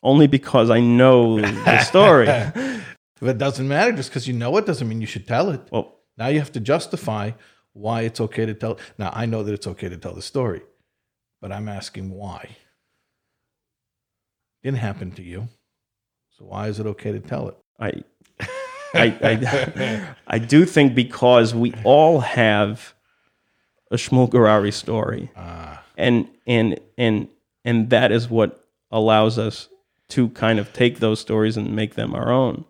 [0.01, 2.27] only because I know the story.
[2.27, 5.62] If it doesn't matter, just because you know it doesn't mean you should tell it.
[5.71, 7.31] well, Now you have to justify
[7.73, 8.79] why it's okay to tell.
[8.97, 10.62] Now I know that it's okay to tell the story,
[11.41, 12.55] but I'm asking why.
[14.63, 15.47] Didn't happen to you,
[16.38, 17.57] so why is it okay to tell it?
[17.79, 18.03] I,
[18.93, 22.93] I, I, I do think because we all have
[23.91, 27.27] a Shmuel Garari story, Ah, and and and
[27.65, 29.67] and that is what allows us
[30.09, 32.65] to kind of take those stories and make them our own.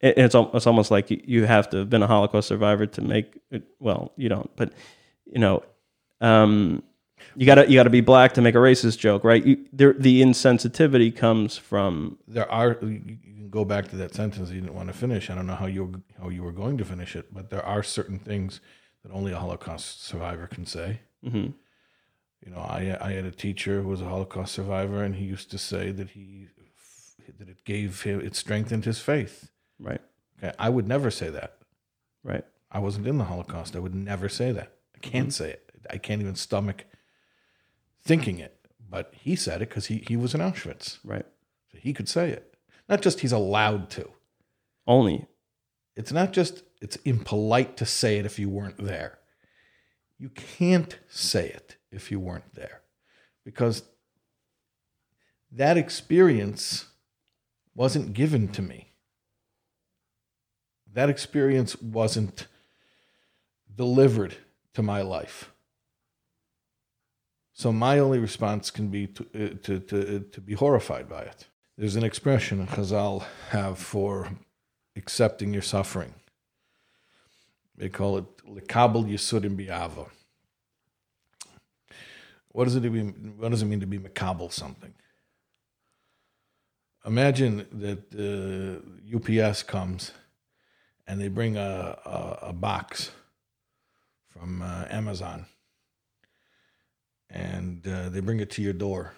[0.00, 3.38] It, it's it's almost like you- have to have been a Holocaust survivor to make
[3.50, 3.62] it.
[3.78, 4.72] Well, you don't, but
[5.26, 5.62] you know,
[6.20, 6.82] um,
[7.36, 9.44] you gotta you gotta be black to make a racist joke, right?
[9.44, 12.78] You, there, the insensitivity comes from there are.
[12.82, 15.30] You can go back to that sentence you didn't want to finish.
[15.30, 17.82] I don't know how you how you were going to finish it, but there are
[17.82, 18.60] certain things
[19.04, 21.00] that only a Holocaust survivor can say.
[21.24, 21.52] mhm.
[22.44, 25.50] You know, I I had a teacher who was a Holocaust survivor, and he used
[25.50, 26.48] to say that he
[27.38, 29.50] that it gave him it strengthened his faith.
[29.78, 30.00] right,
[30.38, 31.58] Okay, I would never say that.
[32.22, 32.44] right.
[32.70, 33.76] I wasn't in the Holocaust.
[33.76, 34.72] I would never say that.
[34.96, 35.44] I can't mm-hmm.
[35.44, 35.70] say it.
[35.88, 36.86] I can't even stomach
[38.02, 38.58] thinking it.
[38.90, 40.98] But he said it because he, he was in Auschwitz.
[41.04, 41.24] Right.
[41.70, 42.56] So he could say it.
[42.88, 44.10] Not just he's allowed to.
[44.86, 45.26] Only.
[45.96, 49.18] it's not just it's impolite to say it if you weren't there.
[50.18, 52.80] You can't say it if you weren't there
[53.44, 53.82] because
[55.52, 56.86] that experience
[57.74, 58.92] wasn't given to me.
[60.92, 62.46] That experience wasn't
[63.74, 64.36] delivered
[64.74, 65.50] to my life.
[67.52, 71.46] So my only response can be to, uh, to, to, to be horrified by it.
[71.76, 74.28] There's an expression Chazal have for
[74.96, 76.14] accepting your suffering.
[77.76, 80.08] They call it lekabel yisurim bi'ava.
[82.54, 83.34] What does it mean?
[83.36, 84.94] What does it mean to be makabel something?
[87.04, 90.12] Imagine that uh, UPS comes
[91.04, 93.10] and they bring a, a, a box
[94.28, 95.46] from uh, Amazon
[97.28, 99.14] and uh, they bring it to your door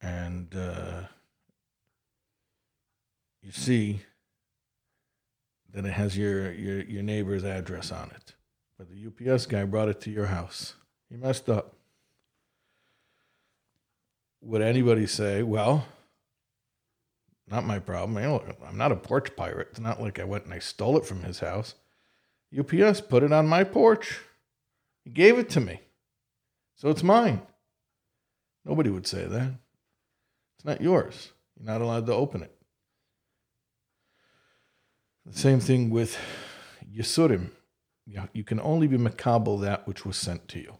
[0.00, 1.02] and uh,
[3.40, 4.00] you see
[5.72, 8.34] that it has your, your, your neighbor's address on it.
[8.76, 10.74] But the UPS guy brought it to your house.
[11.12, 11.74] He messed up.
[14.40, 15.86] Would anybody say, well,
[17.46, 18.16] not my problem.
[18.66, 19.68] I'm not a porch pirate.
[19.72, 21.74] It's not like I went and I stole it from his house.
[22.58, 24.20] UPS put it on my porch.
[25.04, 25.80] He gave it to me.
[26.76, 27.42] So it's mine.
[28.64, 29.52] Nobody would say that.
[30.56, 31.32] It's not yours.
[31.58, 32.56] You're not allowed to open it.
[35.26, 36.16] The same thing with
[36.90, 37.50] Yisurim.
[38.32, 40.78] You can only be makabel that which was sent to you.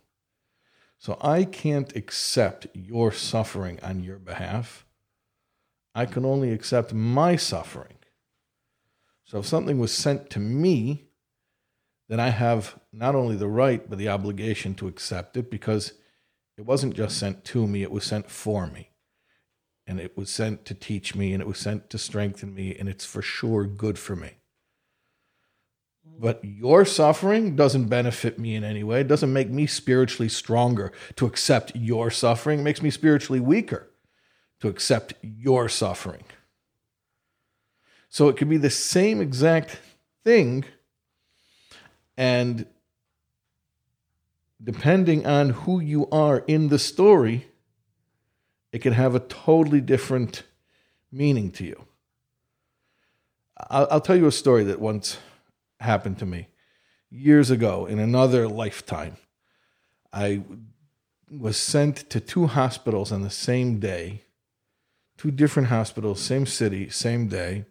[1.03, 4.87] So I can't accept your suffering on your behalf.
[5.97, 7.97] I can only accept my suffering.
[9.25, 11.09] So if something was sent to me,
[12.09, 15.95] then I have not only the right, but the obligation to accept it because
[16.57, 18.91] it wasn't just sent to me, it was sent for me.
[19.89, 22.89] And it was sent to teach me, and it was sent to strengthen me, and
[22.89, 24.37] it's for sure good for me.
[26.05, 29.01] But your suffering doesn't benefit me in any way.
[29.01, 32.61] It doesn't make me spiritually stronger to accept your suffering.
[32.61, 33.89] It makes me spiritually weaker
[34.61, 36.25] to accept your suffering.
[38.09, 39.79] So it could be the same exact
[40.23, 40.65] thing
[42.17, 42.67] and
[44.63, 47.47] depending on who you are in the story,
[48.71, 50.45] it can have a totally different
[51.11, 51.85] meaning to you.
[53.71, 55.19] I'll, I'll, tell you a story that once
[55.83, 56.49] happened to me
[57.11, 59.17] years ago in another lifetime.
[60.13, 60.43] I
[61.31, 64.23] was sent to two hospitals on the same day,
[65.17, 67.65] two different hospitals, same city, same day,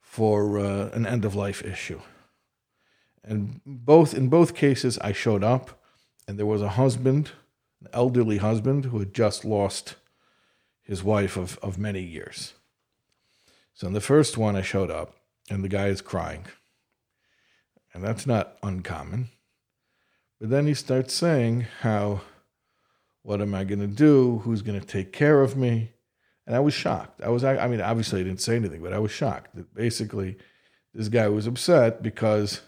[0.00, 2.00] for uh, an end of life issue.
[3.24, 5.80] And both in both cases, I showed up,
[6.28, 7.32] and there was a husband,
[7.80, 9.96] an elderly husband, who had just lost
[10.82, 12.54] his wife of, of many years.
[13.72, 15.16] So in the first one, I showed up,
[15.50, 16.44] and the guy is crying.
[17.94, 19.30] And that's not uncommon.
[20.40, 22.22] But then he starts saying how,
[23.22, 24.40] what am I going to do?
[24.44, 25.92] Who's going to take care of me?
[26.46, 27.22] And I was shocked.
[27.22, 30.36] I was, I mean, obviously I didn't say anything, but I was shocked that basically
[30.92, 32.60] this guy was upset because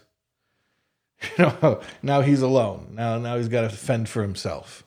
[1.37, 2.89] You know, now he's alone.
[2.93, 4.83] Now, now he's got to fend for himself.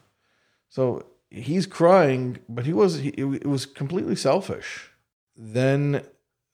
[0.69, 4.91] So he's crying, but he was he, it was completely selfish.
[5.37, 6.05] Then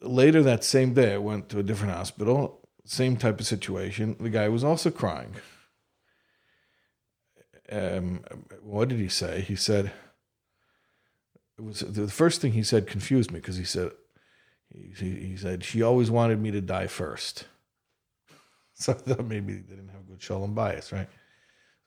[0.01, 2.66] later that same day, I went to a different hospital.
[2.87, 4.17] Same type of situation.
[4.21, 5.35] The guy was also crying.
[7.71, 8.23] Um,
[8.63, 9.41] what did he say?
[9.41, 9.91] He said
[11.59, 13.91] it was the first thing he said confused me because he said
[14.73, 17.47] he, he said she always wanted me to die first.
[18.79, 21.09] So I thought maybe they didn't have good shalom bayis, right?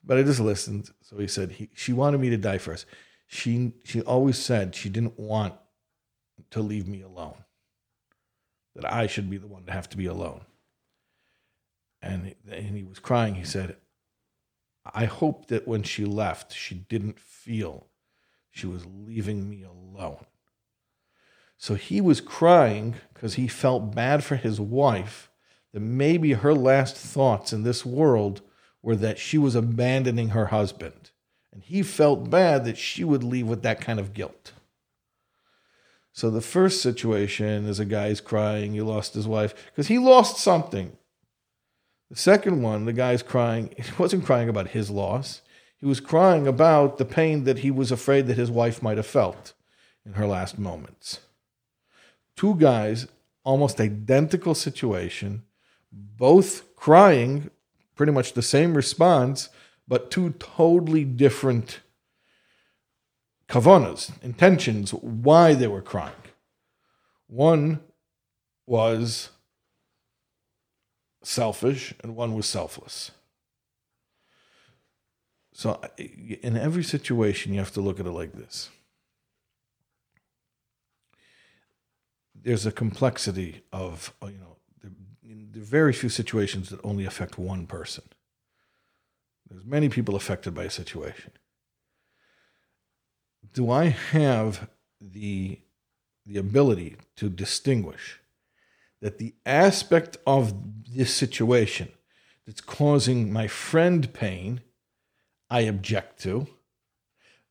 [0.02, 0.90] But I just listened.
[1.02, 2.84] So he said he, she wanted me to die first.
[3.28, 5.54] She she always said she didn't want
[6.50, 7.44] to leave me alone.
[8.74, 10.40] That I should be the one to have to be alone.
[12.02, 13.34] And, and he was crying.
[13.34, 13.76] He said,
[14.84, 17.86] I hope that when she left, she didn't feel
[18.50, 20.24] she was leaving me alone.
[21.58, 25.30] So he was crying because he felt bad for his wife
[25.72, 28.40] that maybe her last thoughts in this world
[28.82, 31.10] were that she was abandoning her husband.
[31.52, 34.52] And he felt bad that she would leave with that kind of guilt.
[36.12, 40.38] So the first situation is a guy's crying, he lost his wife because he lost
[40.38, 40.96] something.
[42.10, 45.42] The second one, the guy's crying, he wasn't crying about his loss.
[45.78, 49.06] He was crying about the pain that he was afraid that his wife might have
[49.06, 49.54] felt
[50.04, 51.20] in her last moments.
[52.36, 53.06] Two guys,
[53.44, 55.44] almost identical situation,
[55.92, 57.50] both crying,
[57.94, 59.48] pretty much the same response,
[59.88, 61.80] but two totally different
[63.48, 66.12] kavanas, intentions, why they were crying.
[67.26, 67.80] One
[68.66, 69.30] was
[71.22, 73.10] selfish and one was selfless.
[75.52, 78.70] So, in every situation, you have to look at it like this
[82.42, 84.90] there's a complexity of, uh, you know, there,
[85.22, 88.04] there are very few situations that only affect one person.
[89.48, 91.32] There's many people affected by a situation.
[93.52, 94.68] Do I have
[95.00, 95.58] the
[96.26, 98.19] the ability to distinguish
[99.00, 100.54] that the aspect of
[100.94, 101.88] this situation
[102.46, 104.60] that's causing my friend pain,
[105.48, 106.46] I object to,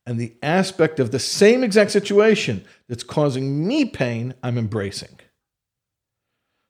[0.06, 5.20] and the aspect of the same exact situation that's causing me pain, I'm embracing.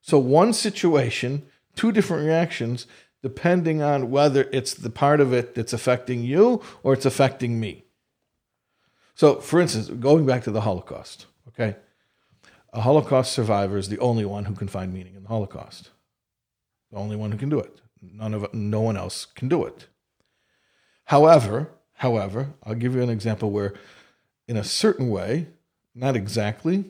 [0.03, 1.45] So, one situation,
[1.76, 2.87] two different reactions,
[3.22, 7.85] depending on whether it's the part of it that's affecting you or it's affecting me.
[9.14, 11.76] So, for instance, going back to the Holocaust, okay?
[12.73, 15.91] A Holocaust survivor is the only one who can find meaning in the Holocaust.
[16.93, 17.81] The only one who can do it.
[18.01, 19.89] None of no one else can do it.
[21.05, 23.75] However, however, I'll give you an example where
[24.47, 25.49] in a certain way,
[25.95, 26.85] not exactly,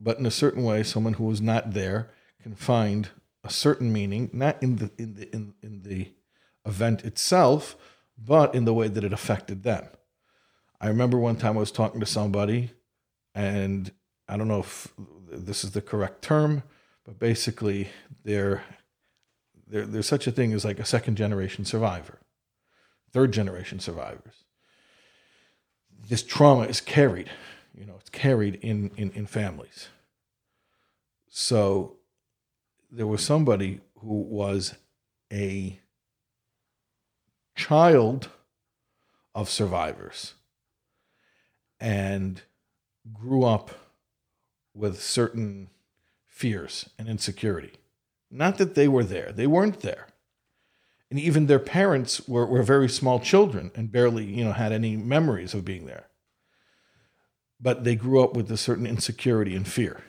[0.00, 2.10] but in a certain way, someone who was not there
[2.42, 3.10] can find
[3.42, 6.12] a certain meaning, not in the in the in, in the
[6.66, 7.76] event itself,
[8.18, 9.86] but in the way that it affected them.
[10.80, 12.72] I remember one time I was talking to somebody,
[13.34, 13.92] and
[14.28, 14.92] I don't know if
[15.30, 16.62] this is the correct term,
[17.04, 17.88] but basically
[18.24, 18.62] they're,
[19.66, 22.18] they're, there's such a thing as like a second generation survivor,
[23.12, 24.44] third generation survivors.
[26.08, 27.30] This trauma is carried,
[27.78, 29.88] you know, it's carried in, in, in families.
[31.28, 31.96] So
[32.90, 34.74] there was somebody who was
[35.32, 35.80] a
[37.56, 38.28] child
[39.34, 40.34] of survivors
[41.80, 42.42] and
[43.12, 43.83] grew up
[44.74, 45.70] with certain
[46.26, 47.72] fears and insecurity.
[48.30, 50.08] Not that they were there, they weren't there.
[51.10, 54.96] And even their parents were, were very small children and barely, you know, had any
[54.96, 56.06] memories of being there.
[57.60, 60.02] But they grew up with a certain insecurity and fear.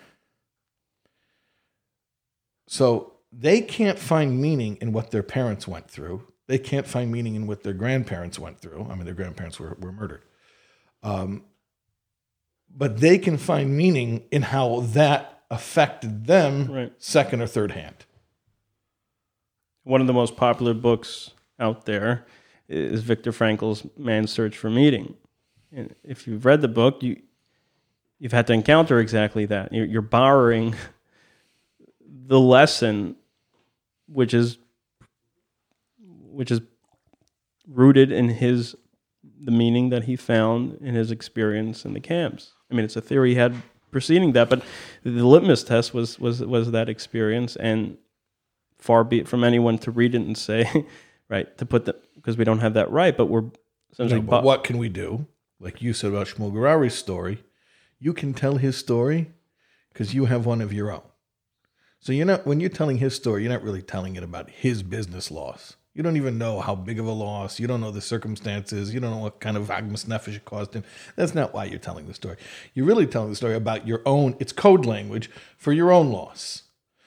[2.67, 6.23] So they can't find meaning in what their parents went through.
[6.47, 8.87] They can't find meaning in what their grandparents went through.
[8.89, 10.23] I mean, their grandparents were, were murdered.
[11.03, 11.43] Um,
[12.77, 16.93] but they can find meaning in how that affected them Right.
[16.97, 18.05] second or third hand.
[19.83, 22.25] One of the most popular books out there
[22.67, 25.15] is Viktor Frankl's Man's Search for Meaning.
[25.71, 27.21] And if you've read the book, you
[28.19, 29.71] you've had to encounter exactly that.
[29.71, 30.75] You're, you're borrowing
[32.27, 33.15] the lesson,
[34.07, 34.57] which is
[36.01, 36.61] which is
[37.67, 38.75] rooted in his
[39.39, 42.54] the meaning that he found in his experience in the camps.
[42.75, 43.55] I mean, it's a theory he had
[43.91, 44.61] preceding that, but
[45.03, 47.97] the litmus test was was was that experience, and
[48.77, 50.85] far be it from anyone to read it and say,
[51.29, 53.45] right, to put that because we don't have that right, but we're
[53.93, 55.27] essentially No, but bu- what can we do?
[55.61, 57.45] Like you said about Shmuel Garari's story,
[57.97, 59.31] you can tell his story
[59.93, 61.03] because you have one of your own.
[62.01, 64.83] So you're not when you're telling his story, you're not really telling it about his
[64.83, 65.77] business loss.
[65.95, 67.57] You don't even know how big of a loss.
[67.57, 68.93] You don't know the circumstances.
[68.93, 70.83] You don't know what kind of agmas nefesh it caused him.
[71.15, 72.35] That's not why you're telling the story.
[72.73, 74.35] You're really telling the story about your own.
[74.37, 76.63] It's code language for your own loss.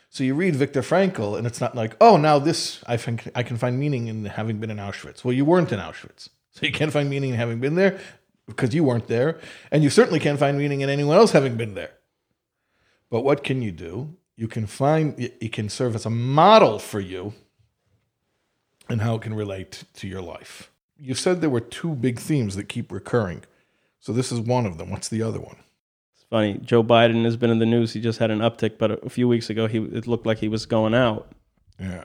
[0.08, 3.42] So you read Viktor Frankl, and it's not like, oh, now this I think I
[3.42, 5.22] can find meaning in having been in Auschwitz.
[5.22, 8.00] Well, you weren't in Auschwitz, so you can't find meaning in having been there
[8.46, 9.38] because you weren't there,
[9.70, 11.90] and you certainly can't find meaning in anyone else having been there.
[13.10, 14.16] But what can you do?
[14.34, 17.34] You can find it can serve as a model for you
[18.88, 20.70] and how it can relate to your life.
[20.98, 23.42] You said there were two big themes that keep recurring.
[24.00, 24.90] So this is one of them.
[24.90, 25.56] What's the other one?
[26.14, 26.58] It's funny.
[26.62, 27.92] Joe Biden has been in the news.
[27.92, 30.48] He just had an uptick, but a few weeks ago, he it looked like he
[30.48, 31.30] was going out.
[31.78, 32.04] Yeah.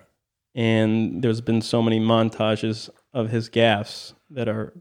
[0.56, 4.74] And there's been so many montages of his gaffes that are,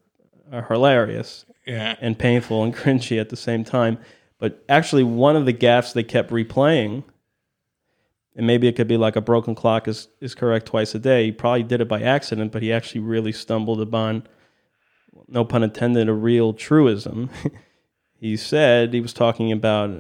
[0.51, 1.97] are hilarious Yeah.
[2.01, 3.99] and painful and cringy at the same time.
[4.39, 7.05] But actually, one of the gaffes they kept replaying,
[8.37, 11.27] and maybe it could be like a broken clock is, is correct twice a day.
[11.27, 14.27] He probably did it by accident, but he actually really stumbled upon,
[15.29, 17.31] no pun intended, a real truism.
[18.21, 19.91] he said he was talking about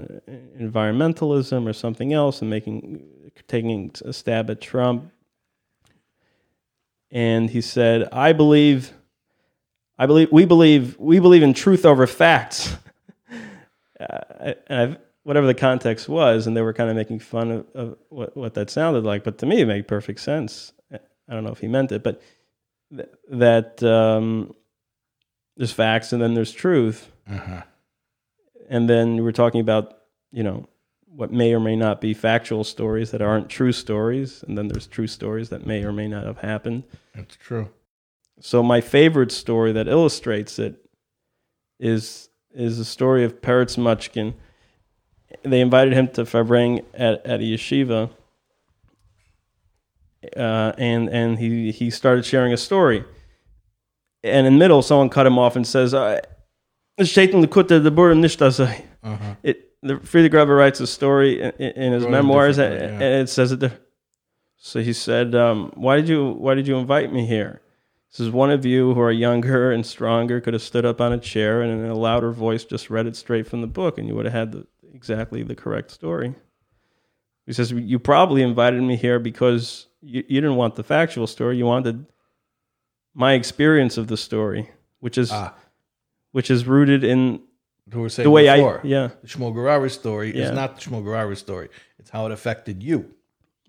[0.58, 3.04] environmentalism or something else and making
[3.48, 5.10] taking a stab at Trump.
[7.10, 8.94] And he said, "I believe
[9.98, 12.74] I believe we believe we believe in truth over facts.
[14.00, 17.66] uh, and I've, whatever the context was, and they were kind of making fun of,
[17.74, 19.22] of what, what that sounded like.
[19.24, 20.72] But to me, it made perfect sense.
[20.92, 22.20] I don't know if he meant it, but
[22.94, 24.54] th- that um,
[25.56, 27.62] there's facts and then there's truth, Uh-huh.
[28.68, 29.98] and then we were talking about
[30.32, 30.68] you know
[31.06, 34.86] what may or may not be factual stories that aren't true stories, and then there's
[34.86, 36.82] true stories that may or may not have happened.
[37.14, 37.68] That's true.
[38.40, 40.74] So my favorite story that illustrates it
[41.78, 44.34] is is the story of Peretz Mochkin.
[45.42, 48.10] They invited him to farbreng at, at a yeshiva,
[50.36, 53.04] uh, and and he he started sharing a story.
[54.24, 56.20] And in the middle, someone cut him off and says, uh,
[57.02, 59.34] "Shaitan Likkutei Deburim nishtazai." Uh-huh.
[59.42, 63.28] It the Frierdiker Rebbe writes a story in, in his it memoirs, and, and it
[63.28, 63.60] says it.
[63.60, 63.78] there.
[64.56, 67.60] So he said, um, "Why did you Why did you invite me here?"
[68.10, 71.12] He says, "One of you who are younger and stronger could have stood up on
[71.12, 74.06] a chair and in a louder voice just read it straight from the book, and
[74.06, 74.66] you would have had the,
[75.02, 76.34] exactly the correct story."
[77.46, 81.56] He says, "You probably invited me here because you, you didn't want the factual story;
[81.58, 82.06] you wanted
[83.14, 85.54] my experience of the story, which is Ah,
[86.30, 87.42] which is rooted in
[87.92, 88.78] who were saying the way before.
[88.84, 90.44] I yeah The Shmuel Garari story Yeah.
[90.44, 91.68] is not the Shmuel Garari story.
[91.98, 93.12] It's how it affected you.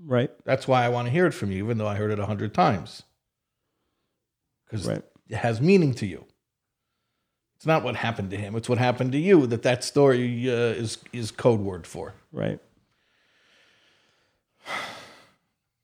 [0.05, 2.19] right That's why I want to hear it from you, even though I heard it
[2.19, 3.03] a hundred times.
[4.65, 6.25] Because right it has meaning to you.
[7.63, 10.53] It's not what happened to him; it's what happened to you that that story uh,
[10.53, 12.13] is is code word for.
[12.33, 12.59] right.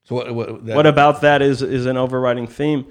[0.03, 0.35] So what?
[0.35, 2.87] What, that, what about that is is an overriding theme.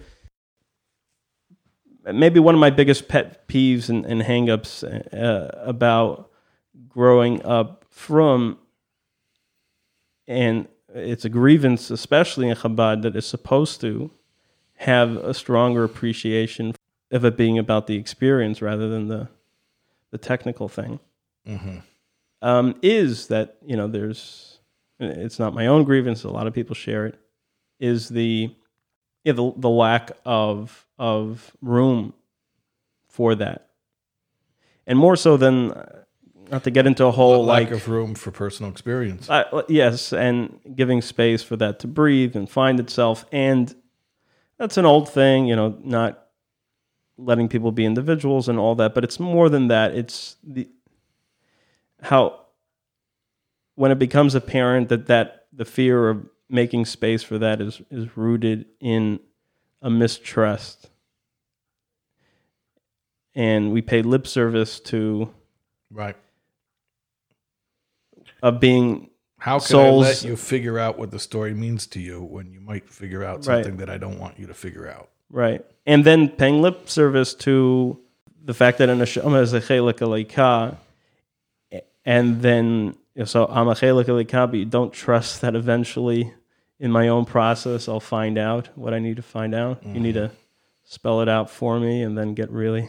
[2.11, 6.30] Maybe one of my biggest pet peeves and, and hangups uh, about
[6.89, 8.57] growing up from,
[10.26, 14.11] and it's a grievance, especially in Chabad, that is supposed to
[14.76, 16.72] have a stronger appreciation
[17.11, 19.29] of it being about the experience rather than the
[20.11, 21.01] the technical thing.
[21.47, 21.83] Mhm.
[22.41, 24.59] Um, is that you know there's
[25.01, 26.25] it's not my own grievance.
[26.25, 27.19] A lot of people share it.
[27.79, 28.55] Is the
[29.25, 32.15] yeah, the the lack of of room
[33.09, 33.69] for that,
[34.87, 35.73] and more so than
[36.51, 39.29] not to get into a whole lack like of room for personal experience?
[39.29, 43.27] uh, yes, and giving space for that to breathe and find itself.
[43.33, 43.75] And
[44.57, 46.28] that's an old thing, you know, not
[47.19, 48.95] letting people be individuals and all that.
[48.95, 49.95] But it's more than that.
[49.95, 50.69] It's the
[52.03, 52.41] how
[53.75, 58.16] when it becomes apparent that that the fear of making space for that is is
[58.16, 59.21] rooted in
[59.83, 60.91] a mistrust.
[63.35, 65.33] And we pay lip service to
[65.91, 66.16] right.
[68.43, 72.01] of being How can souls- I let you figure out what the story means to
[72.01, 73.62] you when you might figure out Right.
[73.64, 75.11] something that I don't want you to figure out?
[75.31, 75.64] Right.
[75.87, 77.99] And then paying lip service to
[78.45, 80.76] the fact that an Neshama is a chelek Eloka,
[82.05, 86.33] and then so I'm a chelek Eloka, but you don't trust that eventually
[86.81, 89.85] in my own process I'll find out what I need to find out.
[89.85, 90.31] You need to
[90.85, 92.89] spell it out for me and then get really.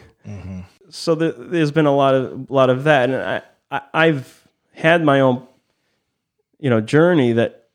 [0.90, 4.48] So there, there's been a lot of a lot of that, and I, I I've
[4.74, 5.46] had my own
[6.60, 7.68] you know journey that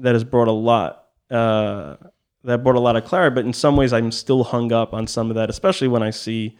[0.00, 1.96] that has brought a lot uh,
[2.44, 3.34] that brought a lot of clarity.
[3.34, 6.10] But in some ways, I'm still hung up on some of that, especially when I
[6.10, 6.56] see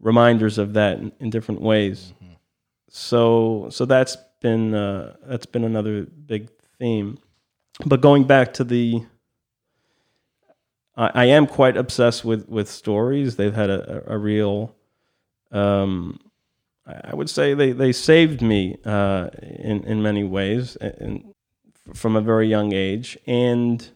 [0.00, 2.12] reminders of that in, in different ways.
[2.88, 7.18] So so that's been uh, that's been another big theme.
[7.84, 9.02] But going back to the,
[10.96, 13.36] I, I am quite obsessed with with stories.
[13.36, 14.76] They've had a, a, a real.
[15.50, 16.20] Um,
[16.86, 21.34] I I would say they, they saved me uh, in in many ways, and
[21.94, 23.90] from a very young age, and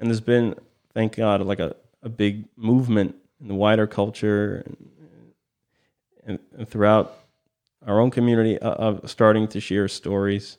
[0.00, 0.54] and there's been,
[0.94, 4.64] thank God, like a, a big movement in the wider culture
[6.24, 7.18] and, and, throughout
[7.86, 10.58] our own community uh, of starting to share stories,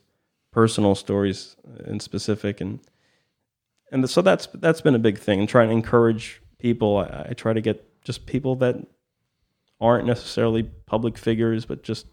[0.52, 2.80] personal stories in specific, and
[3.90, 5.40] and so that's that's been a big thing.
[5.40, 8.76] And trying to encourage people, I, I try to get just people that
[9.80, 12.06] aren't necessarily public figures, but just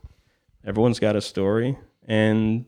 [0.66, 1.78] everyone's got a story,
[2.08, 2.66] and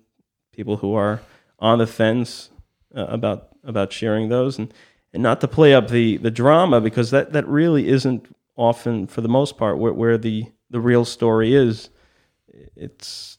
[0.51, 1.21] people who are
[1.59, 2.49] on the fence
[2.95, 4.73] uh, about about sharing those, and
[5.13, 9.21] and not to play up the the drama because that that really isn't often, for
[9.21, 11.89] the most part, where where the the real story is.
[12.75, 13.37] It's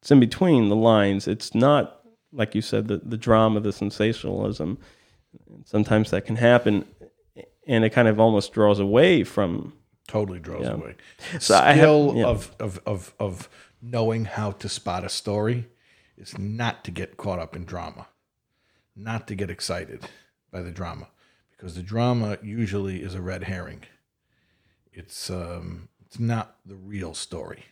[0.00, 1.26] it's in between the lines.
[1.28, 2.00] It's not
[2.32, 4.78] like you said the the drama, the sensationalism.
[5.64, 6.84] Sometimes that can happen,
[7.66, 9.72] and it kind of almost draws away from
[10.08, 10.72] Totally draws Yeah.
[10.72, 10.96] away.
[11.38, 12.24] So I have- Skill yeah.
[12.26, 13.48] of, of, of, of
[13.80, 15.68] knowing how to spot a story
[16.18, 18.08] is not to get caught up in drama,
[18.96, 20.04] not to get excited
[20.52, 21.08] by the drama,
[21.50, 23.82] because the drama usually is a red herring.
[24.92, 27.64] It's um, it's not the real story.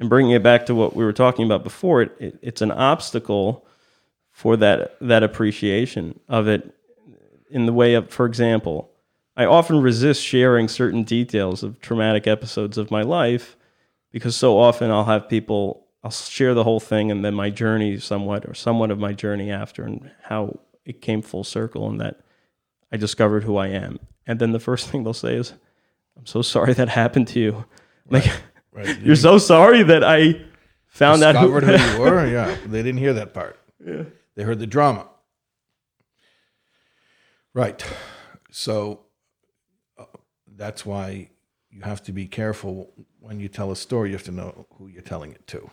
[0.00, 2.70] and bringing it back to what we were talking about before, it, it it's an
[2.72, 3.66] obstacle
[4.30, 6.74] for that that appreciation of it
[7.50, 8.90] in the way of, for example,
[9.36, 13.56] I often resist sharing certain details of traumatic episodes of my life
[14.12, 17.98] because so often I'll have people I'll share the whole thing and then my journey
[17.98, 22.20] somewhat or somewhat of my journey after and how it came full circle and that
[22.90, 23.98] I discovered who I am.
[24.26, 25.52] And then the first thing they'll say is,
[26.16, 27.64] I'm so sorry that happened to you.
[28.10, 28.30] Like
[28.72, 28.98] Right.
[29.02, 30.44] you're so sorry that I
[30.86, 32.26] found out who, who you were.
[32.26, 33.58] Yeah, they didn't hear that part.
[33.84, 34.04] Yeah.
[34.34, 35.08] They heard the drama.
[37.54, 37.84] Right.
[38.50, 39.00] So
[39.98, 40.04] uh,
[40.56, 41.30] that's why
[41.70, 44.10] you have to be careful when you tell a story.
[44.10, 45.70] You have to know who you're telling it to.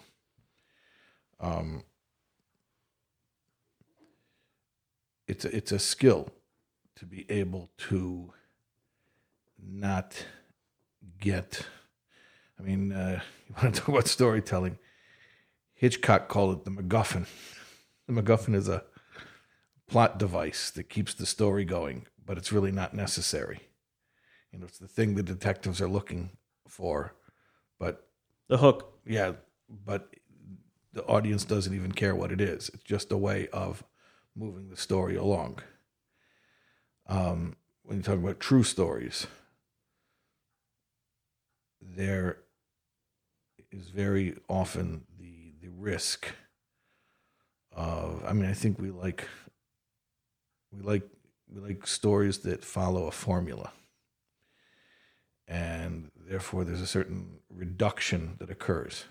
[1.39, 1.83] Um,
[5.27, 6.29] it's a, it's a skill
[6.95, 8.33] to be able to
[9.61, 10.25] not
[11.19, 11.65] get.
[12.59, 14.77] I mean, uh, you want to talk about storytelling?
[15.73, 17.25] Hitchcock called it the MacGuffin.
[18.07, 18.85] The MacGuffin is a
[19.85, 23.59] plot device that keeps the story going, but it's really not necessary.
[24.51, 26.31] You know, it's the thing the detectives are looking
[26.67, 27.13] for,
[27.77, 28.07] but
[28.47, 28.99] the hook.
[29.05, 29.33] yeah,
[29.69, 30.09] but
[30.99, 32.69] the audience doesn't even care what it is.
[32.73, 33.85] It's just a way of
[34.35, 35.59] moving the story along.
[37.07, 39.27] Um, when you talk about true stories,
[41.81, 42.39] there
[43.71, 46.33] is very often the the risk
[47.71, 48.21] of.
[48.27, 49.25] I mean, I think we like
[50.73, 51.07] we like
[51.47, 53.71] we like stories that follow a formula
[55.47, 59.05] and therefore there's a certain reduction that occurs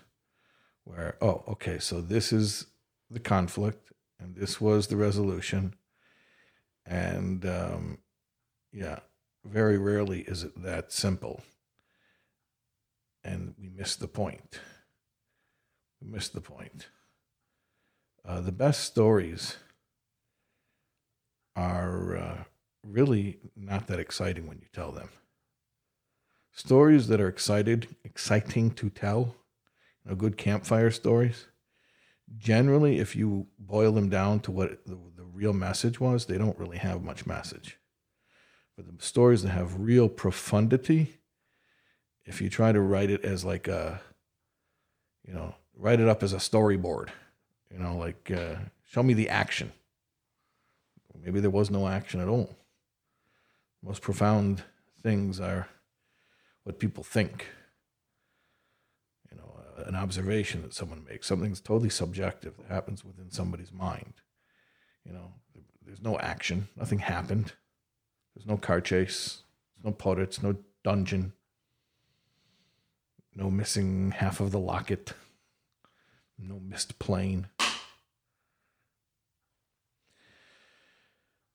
[0.83, 2.67] where oh okay so this is
[3.09, 5.75] the conflict and this was the resolution
[6.85, 7.97] and um,
[8.71, 8.99] yeah
[9.45, 11.41] very rarely is it that simple.
[13.23, 14.59] And we miss the point.
[16.01, 16.87] We miss the point.
[18.25, 19.57] Uh, the best stories
[21.55, 22.43] are uh,
[22.83, 25.09] really not that exciting when you tell them.
[26.53, 29.35] Stories that are excited exciting to tell
[30.09, 31.45] know, good campfire stories.
[32.37, 36.57] Generally if you boil them down to what the, the real message was they don't
[36.59, 37.77] really have much message.
[38.75, 41.15] But the stories that have real profundity
[42.25, 44.01] if you try to write it as like a
[45.27, 47.09] you know write it up as a storyboard
[47.71, 48.55] you know like uh,
[48.85, 49.71] show me the action.
[51.23, 52.55] Maybe there was no action at all.
[53.83, 54.63] Most profound
[55.03, 55.67] things are
[56.63, 57.45] what people think.
[59.87, 64.13] An observation that someone makes, something that's totally subjective that happens within somebody's mind.
[65.05, 65.33] You know,
[65.85, 67.53] there's no action, nothing happened.
[68.35, 69.41] There's no car chase,
[69.75, 71.33] there's no portraits, no dungeon,
[73.35, 75.13] no missing half of the locket,
[76.37, 77.47] no missed plane.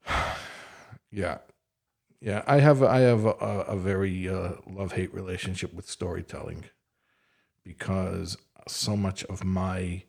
[1.11, 1.39] yeah,
[2.21, 3.31] yeah, I have I have a,
[3.69, 6.65] a very uh, love hate relationship with storytelling
[7.65, 8.37] because
[8.69, 10.05] so much of my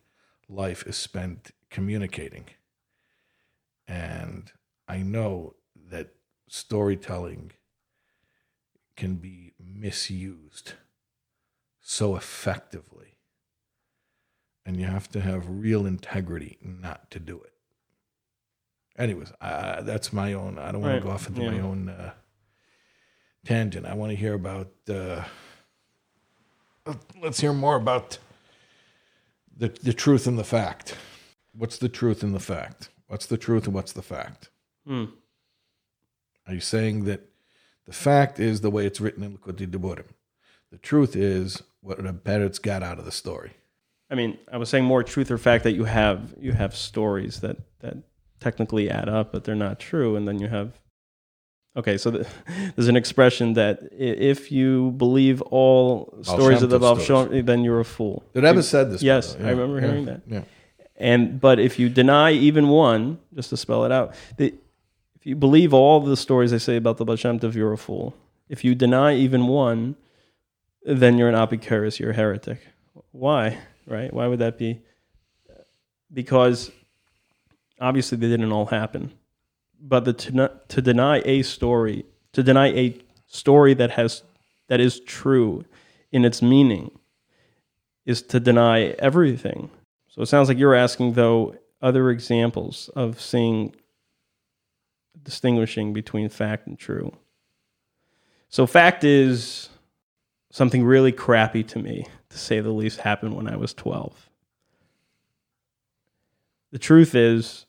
[0.48, 2.46] life is spent communicating,
[3.88, 4.52] and
[4.88, 5.54] I know
[5.90, 6.14] that
[6.48, 7.52] storytelling
[8.96, 10.74] can be misused
[11.80, 13.18] so effectively,
[14.64, 17.52] and you have to have real integrity not to do it
[18.98, 20.58] anyways, uh, that's my own.
[20.58, 21.50] I don't want Right, to go off into yeah.
[21.50, 22.12] my own uh,
[23.44, 23.86] tangent.
[23.86, 24.70] I want to hear about.
[24.88, 25.22] Uh,
[27.20, 28.18] let's hear more about
[29.56, 30.96] the the truth and the fact.
[31.52, 32.90] What's the truth and the fact?
[33.06, 34.50] What's the truth and what's the fact?
[34.86, 35.04] Hmm.
[36.46, 37.28] Are you saying that
[37.86, 40.06] the fact is the way it's written in Likkutei Deburim?
[40.70, 43.52] The truth is what the Peretz got out of the story.
[44.10, 47.40] I mean, I was saying more truth or fact that you have you have stories
[47.40, 47.96] that that
[48.40, 50.78] technically add up, but they're not true, and then you have.
[51.76, 52.26] Okay, so the,
[52.74, 53.96] there's an expression that i-
[54.32, 57.26] if you believe all stories of the Shem Tov Baal.
[57.28, 58.24] Shem, then you're a fool.
[58.32, 59.02] The Rebbe said this.
[59.02, 59.48] Yes, by the way.
[59.48, 60.22] I remember hearing yeah, that.
[60.26, 60.42] Yeah.
[60.96, 64.54] And but if you deny even one, just to spell it out, the,
[65.16, 67.78] if you believe all the stories they say about the Baal Shem Tov, you're a
[67.78, 68.14] fool.
[68.48, 69.96] If you deny even one,
[70.84, 72.60] then you're an apikaris, you're a heretic.
[73.10, 73.58] Why?
[73.86, 74.12] Right?
[74.12, 74.80] Why would that be?
[76.12, 76.70] Because
[77.80, 79.12] obviously they didn't all happen.
[79.80, 84.22] But the to, to deny a story, to deny a story that has
[84.68, 85.64] that is true
[86.10, 86.90] in its meaning,
[88.04, 89.70] is to deny everything.
[90.08, 93.74] So it sounds like you're asking, though, other examples of seeing,
[95.22, 97.12] distinguishing between fact and true.
[98.48, 99.68] So, fact is
[100.50, 104.30] something really crappy to me, to say the least, happened when I was 12.
[106.72, 107.65] The truth is,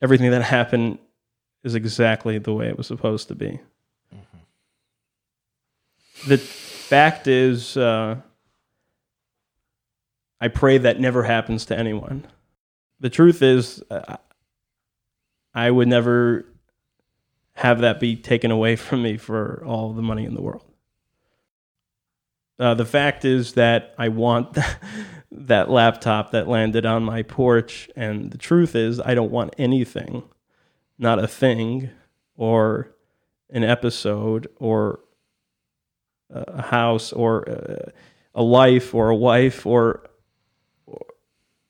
[0.00, 0.98] everything that happened
[1.64, 3.60] is exactly the way it was supposed to be.
[6.26, 8.16] The fact is, uh,
[10.40, 12.26] I pray that never happens to anyone.
[13.00, 14.16] The truth is, uh,
[15.54, 16.46] I would never
[17.54, 20.64] have that be taken away from me for all the money in the world.
[22.58, 24.58] Uh, the fact is that I want
[25.30, 30.22] that laptop that landed on my porch, and the truth is, I don't want anything,
[30.98, 31.90] not a thing,
[32.36, 32.90] or
[33.50, 35.00] an episode, or
[36.30, 37.42] a house, or
[38.34, 40.04] a, life, or a wife, or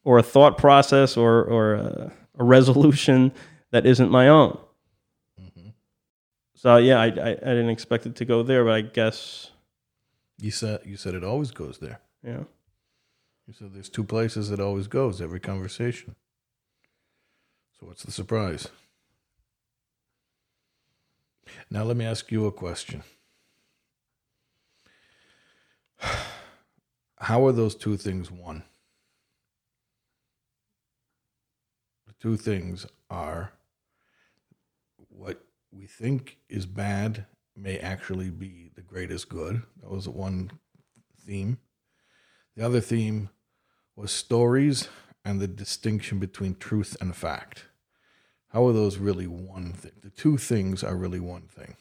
[0.04, 3.32] or a thought process, or or a, a resolution
[3.70, 4.56] that isn't my own.
[5.40, 5.68] Mm-hmm.
[6.54, 9.50] So yeah, I, I I didn't expect it to go there, but I guess
[10.40, 12.00] You said you said it always goes there.
[12.24, 12.44] yeah.
[13.48, 16.14] You said there's two places it always goes, every conversation.
[17.80, 18.68] So what's the surprise?
[21.70, 23.04] Now let me ask you a question.
[27.16, 28.64] How are those two things one?
[32.06, 33.54] The two things are
[35.08, 35.40] what
[35.70, 37.24] we think is bad
[37.56, 39.62] may actually be the greatest good.
[39.80, 40.50] That was one
[41.26, 41.56] theme.
[42.54, 43.30] The other theme
[43.98, 44.88] was stories
[45.24, 47.64] and the distinction between truth and fact.
[48.52, 49.92] How are those really one thing?
[50.02, 51.76] The two things are really one thing.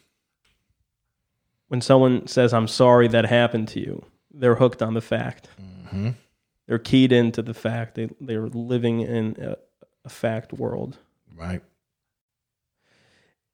[1.68, 5.48] When someone says I'm sorry that happened to you, they're hooked on the fact.
[5.90, 6.10] hmm
[6.66, 7.94] They're keyed into the fact.
[7.94, 9.56] They they're living in a,
[10.04, 10.98] a fact world.
[11.36, 11.62] Right?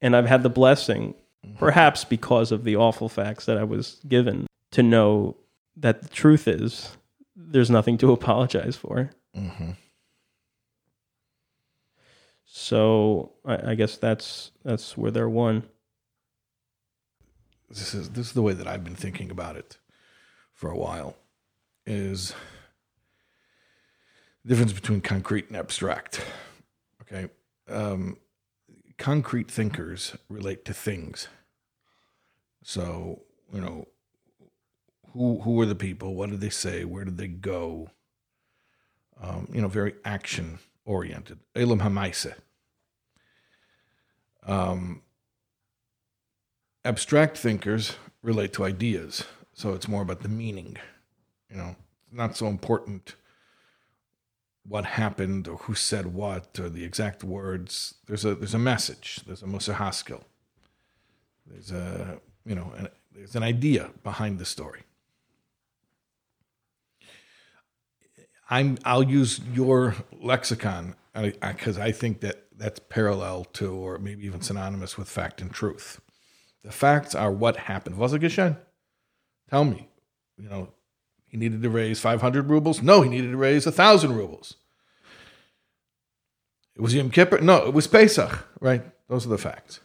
[0.01, 1.15] And I've had the blessing,
[1.59, 5.37] perhaps because of the awful facts that I was given, to know
[5.77, 6.97] that the truth is
[7.37, 9.11] there's nothing to apologize for.
[9.35, 9.71] hmm
[12.47, 15.65] So I, I guess that's that's where they're one.
[17.69, 19.79] This is this is the way that I've been thinking about it
[20.53, 21.17] for a while.
[21.87, 22.33] Is
[24.45, 26.25] the difference between concrete and abstract.
[27.03, 27.29] Okay,
[27.69, 28.19] um,
[28.99, 31.29] concrete thinkers relate to things.
[32.63, 33.23] So
[33.53, 33.89] you know,
[35.15, 36.15] who who were the people?
[36.15, 36.85] What did they say?
[36.85, 37.91] Where did they go?
[39.21, 41.39] Um, you know, very action oriented.
[41.55, 42.35] Elam hamaise.
[44.47, 45.03] Um,
[46.85, 50.77] abstract thinkers relate to ideas, so it's more about the meaning.
[51.49, 53.15] You know, it's not so important
[54.67, 57.95] what happened or who said what or the exact words.
[58.07, 59.21] There's a there's a message.
[59.27, 60.25] There's a mussar haskel.
[61.47, 64.83] There's a you know an, there's an idea behind the story.
[68.51, 74.27] I'm I'll use your lexicon because I, I think that that's parallel to or maybe
[74.27, 76.01] even synonymous with fact and truth.
[76.63, 77.97] The facts are what happened.
[77.97, 78.57] Was it geschehen?
[79.51, 79.89] Tell me.
[80.37, 80.69] You know,
[81.27, 82.83] he needed to raise 500 rubles?
[82.83, 84.55] No, he needed to raise 1,000 rubles.
[86.75, 87.41] It was Yom Kippur?
[87.41, 88.83] No, it was Pesach, right?
[89.09, 89.81] Those are the facts.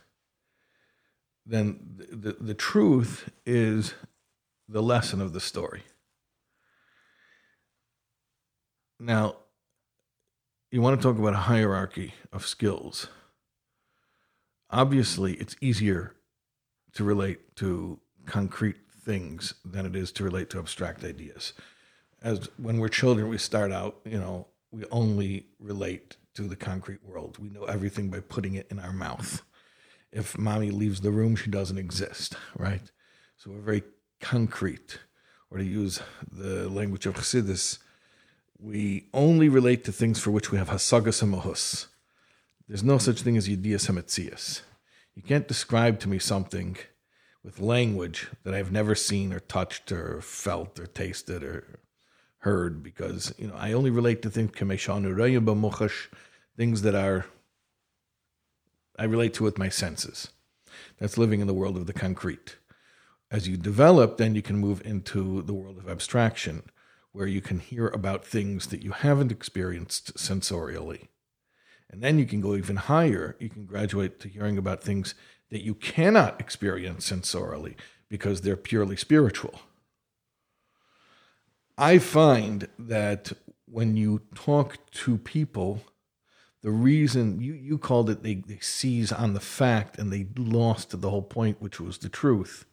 [1.46, 3.94] Then the, the, the truth is
[4.68, 5.84] the lesson of the story.
[9.00, 9.38] Now,
[10.72, 13.08] you want to talk about a hierarchy of skills.
[14.70, 16.16] Obviously, it's easier
[16.94, 21.54] to relate to concrete things than it is to relate to abstract ideas.
[22.22, 27.04] As when we're children, we start out, you know, we only relate to the concrete
[27.04, 27.38] world.
[27.40, 29.42] We know everything by putting it in our mouth.
[30.12, 32.92] If mommy leaves the room, she doesn't exist, right?
[33.38, 33.84] So we're very
[34.20, 35.00] concrete.
[35.50, 37.80] Or to use the language of Chassidus,
[38.60, 41.88] we only relate to things for which we have hasagas and
[42.68, 44.62] There's no such thing as yedias hametzias.
[45.16, 46.78] You can't describe to me something
[47.44, 51.80] with language that I've never seen or touched or felt or tasted or
[52.40, 54.52] heard because you know I only relate to things
[56.58, 57.26] things that are
[58.98, 60.30] I relate to with my senses.
[61.00, 62.58] That's living in the world of the concrete.
[63.32, 66.64] As you develop, then you can move into the world of abstraction,
[67.12, 71.08] where you can hear about things that you haven't experienced sensorially.
[71.90, 73.36] And then you can go even higher.
[73.40, 75.16] You can graduate to hearing about things
[75.50, 77.76] that you cannot experience sensorially
[78.10, 79.60] because they're purely spiritual.
[81.78, 83.32] I find that
[83.66, 85.82] when you talk to people,
[86.62, 91.00] the reason you, you called it they, they seize on the fact and they lost
[91.00, 92.66] the whole point, which was the truth.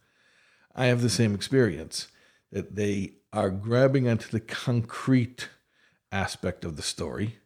[0.74, 2.08] I have the same experience
[2.52, 5.48] that they are grabbing onto the concrete
[6.12, 7.38] aspect of the story,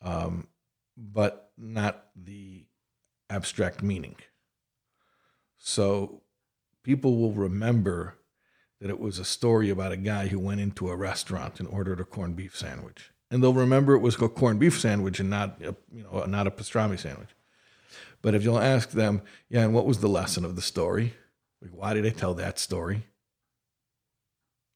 [0.00, 0.48] um,
[0.96, 2.66] but not the
[3.28, 4.16] abstract meaning.
[5.58, 6.22] So
[6.82, 8.18] people will remember
[8.80, 12.00] that it was a story about a guy who went into a restaurant and ordered
[12.00, 13.10] a corned beef sandwich.
[13.30, 16.46] And they'll remember it was a corned beef sandwich and not, a, you know, not
[16.46, 17.30] a pastrami sandwich.
[18.20, 21.14] But if you'll ask them, yeah, and what was the lesson of the story?
[21.60, 23.04] Like, why did they tell that story?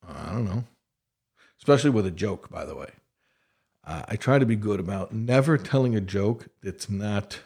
[0.08, 0.64] I don't know.
[1.58, 2.90] Especially with a joke, by the way.
[3.84, 7.40] Uh, I try to be good about never telling a joke that's not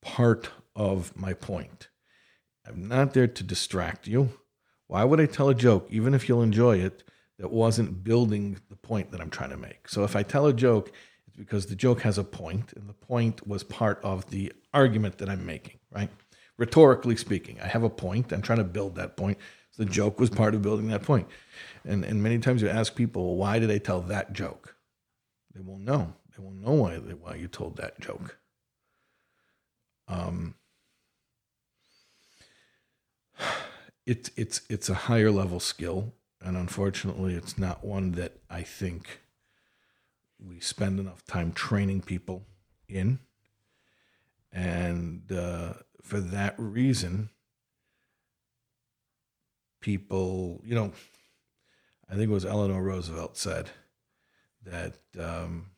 [0.00, 1.88] part of my point.
[2.66, 4.30] I'm not there to distract you.
[4.86, 7.02] Why would I tell a joke, even if you'll enjoy it,
[7.38, 9.88] that wasn't building the point that I'm trying to make?
[9.88, 10.90] So if I tell a joke,
[11.26, 15.18] it's because the joke has a point, and the point was part of the argument
[15.18, 16.10] that I'm making, right?
[16.56, 18.32] Rhetorically speaking, I have a point.
[18.32, 19.38] I'm trying to build that point.
[19.78, 21.28] The joke was part of building that point.
[21.84, 24.74] And, and many times you ask people, why did I tell that joke?
[25.54, 26.14] They won't know.
[26.36, 28.38] They won't know why, why you told that joke.
[30.08, 30.54] Um,
[34.06, 39.20] it's it's it's a higher level skill, and unfortunately, it's not one that I think
[40.38, 42.46] we spend enough time training people
[42.88, 43.18] in,
[44.50, 47.28] and uh, for that reason,
[49.80, 50.92] people, you know,
[52.10, 53.70] I think it was Eleanor Roosevelt said
[54.64, 55.70] that um,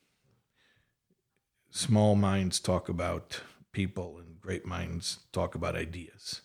[1.71, 3.41] small minds talk about
[3.73, 6.43] people and great minds talk about ideas.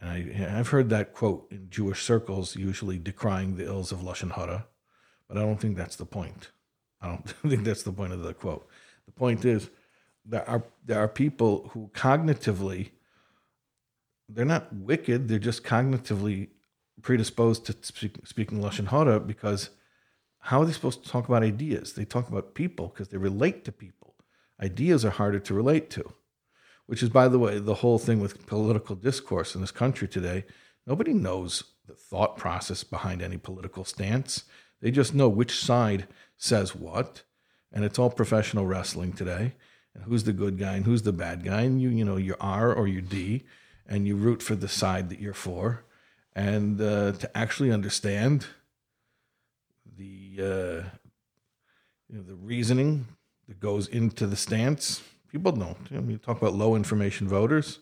[0.00, 4.32] And I, I've heard that quote in Jewish circles, usually decrying the ills of Lashon
[4.32, 4.66] Hara,
[5.28, 6.50] but I don't think that's the point.
[7.00, 8.68] I don't think that's the point of the quote.
[9.06, 9.70] The point is
[10.24, 12.90] there are there are people who cognitively
[14.28, 16.48] they're not wicked, they're just cognitively
[17.02, 19.70] predisposed to speak, speaking Lashon Hara because
[20.38, 21.94] how are they supposed to talk about ideas?
[21.94, 24.14] They talk about people because they relate to people.
[24.62, 26.12] Ideas are harder to relate to
[26.86, 30.44] which is, by the way, the whole thing with political discourse in this country today.
[30.86, 34.44] Nobody knows the thought process behind any political stance.
[34.80, 37.22] They just know which side says what,
[37.72, 39.54] and it's all professional wrestling today.
[39.94, 42.36] And who's the good guy and who's the bad guy, and you you know you're
[42.38, 43.44] R or you're D,
[43.86, 45.84] and you root for the side that you're for.
[46.36, 48.46] And uh, to actually understand
[49.96, 50.88] the uh,
[52.08, 53.06] you know the reasoning
[53.48, 55.02] that goes into the stance
[55.36, 55.76] People don't.
[55.90, 57.80] I mean, you talk about low information voters.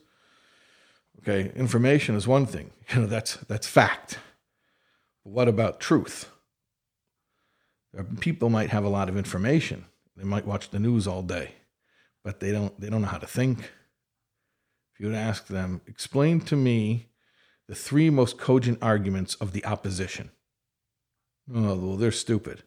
[1.21, 2.73] Okay, information is one thing.
[2.93, 4.19] You know, that's that's fact.
[5.23, 6.31] But what about truth?
[8.19, 9.87] People might have a lot of information.
[10.17, 11.53] They might watch the news all day,
[12.25, 13.61] but they don't they don't know how to think.
[13.61, 17.07] If you would ask them, explain to me
[17.69, 20.31] the three most cogent arguments of the opposition.
[21.53, 22.63] Oh, well, they're stupid.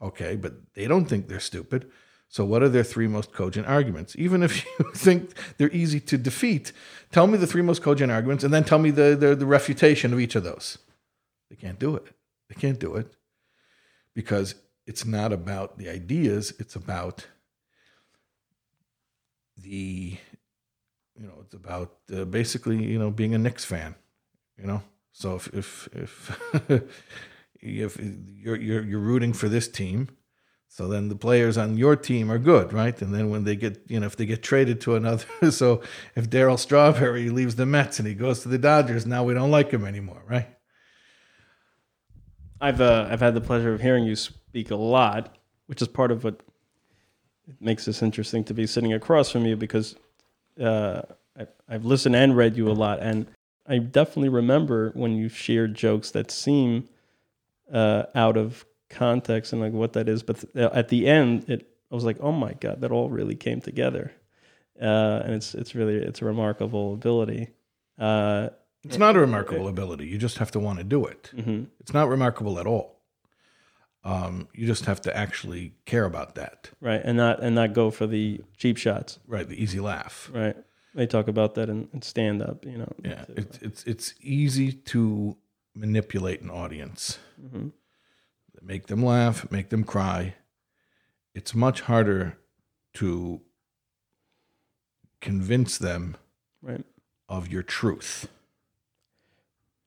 [0.00, 1.90] Okay, but they don't think they're stupid.
[2.28, 4.14] So, what are their three most cogent arguments?
[4.18, 6.72] Even if you think they're easy to defeat,
[7.10, 10.12] tell me the three most cogent arguments and then tell me the, the, the refutation
[10.12, 10.78] of each of those.
[11.50, 12.06] They can't do it.
[12.48, 13.14] They can't do it
[14.14, 14.54] because
[14.86, 17.26] it's not about the ideas, it's about
[19.56, 20.16] the,
[21.14, 23.94] you know, it's about uh, basically, you know, being a Knicks fan,
[24.58, 24.82] you know?
[25.12, 26.70] So if, if, if,
[27.60, 30.08] if you're, you're, you're rooting for this team,
[30.68, 33.00] so then the players on your team are good, right?
[33.02, 35.82] And then when they get, you know, if they get traded to another, so
[36.14, 39.50] if Darryl Strawberry leaves the Mets and he goes to the Dodgers, now we don't
[39.50, 40.46] like him anymore, right?
[42.60, 45.36] I've uh, I've had the pleasure of hearing you speak a lot,
[45.66, 46.42] which is part of what
[47.60, 49.96] makes this interesting to be sitting across from you because
[50.60, 51.02] uh,
[51.38, 53.26] I, I've listened and read you a lot, and
[53.68, 56.88] I definitely remember when you shared jokes that seem
[57.72, 60.22] uh, out of context and like what that is.
[60.22, 63.34] But th- at the end, it I was like, oh my god, that all really
[63.34, 64.12] came together,
[64.80, 67.48] uh, and it's it's really it's a remarkable ability.
[67.98, 68.50] Uh,
[68.84, 70.06] it's not a remarkable ability.
[70.06, 71.30] You just have to want to do it.
[71.34, 71.64] Mm-hmm.
[71.80, 73.00] It's not remarkable at all.
[74.04, 77.00] Um, you just have to actually care about that, right?
[77.02, 79.48] And not and not go for the cheap shots, right?
[79.48, 80.56] The easy laugh, right?
[80.98, 82.92] They talk about that in, in stand up, you know.
[83.02, 85.36] Yeah, it's it's it's easy to
[85.74, 87.18] manipulate an audience.
[87.40, 87.68] Mm-hmm
[88.62, 90.34] make them laugh, make them cry.
[91.34, 92.38] It's much harder
[92.94, 93.40] to
[95.20, 96.16] convince them
[96.62, 96.84] right.
[97.28, 98.28] of your truth.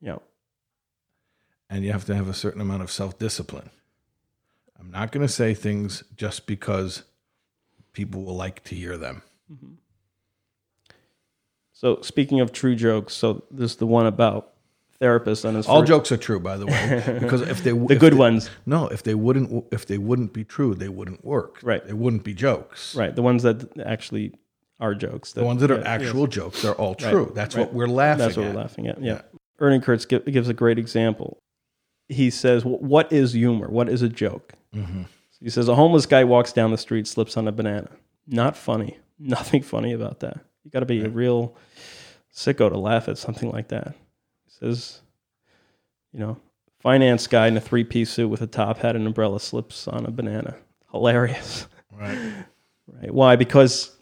[0.01, 0.17] Yeah.
[1.69, 3.69] And you have to have a certain amount of self discipline.
[4.79, 7.03] I'm not going to say things just because
[7.93, 9.21] people will like to hear them.
[9.51, 9.73] Mm-hmm.
[11.81, 14.53] So, speaking of true jokes, so this is the one about
[14.99, 15.65] therapist and his.
[15.65, 15.87] All first...
[15.87, 18.87] jokes are true, by the way, because if they the if good they, ones, no,
[18.89, 21.57] if they wouldn't if they wouldn't be true, they wouldn't work.
[21.63, 22.95] Right, they wouldn't be jokes.
[22.95, 24.35] Right, the ones that actually
[24.79, 25.33] are jokes.
[25.33, 26.35] That, the ones that are actual yes.
[26.35, 27.23] jokes are all true.
[27.23, 27.33] Right.
[27.33, 27.65] That's right.
[27.65, 28.19] what we're laughing.
[28.19, 28.53] That's what at.
[28.53, 29.01] we're laughing at.
[29.01, 29.13] Yeah.
[29.13, 29.39] yeah.
[29.57, 31.41] Ernie Kurtz gi- gives a great example.
[32.09, 33.71] He says, "What is humor?
[33.71, 35.03] What is a joke?" Mm-hmm.
[35.39, 37.89] He says, "A homeless guy walks down the street, slips on a banana.
[38.27, 38.99] Not funny.
[39.19, 40.41] Nothing funny about that.
[40.63, 41.55] You got to be a real
[42.33, 43.95] sicko to laugh at something like that."
[44.45, 45.01] He says,
[46.13, 46.37] "You know,
[46.79, 50.11] finance guy in a three-piece suit with a top hat and umbrella slips on a
[50.11, 50.55] banana.
[50.91, 52.17] Hilarious." Right.
[52.99, 53.13] Right.
[53.13, 53.37] Why?
[53.37, 53.95] Because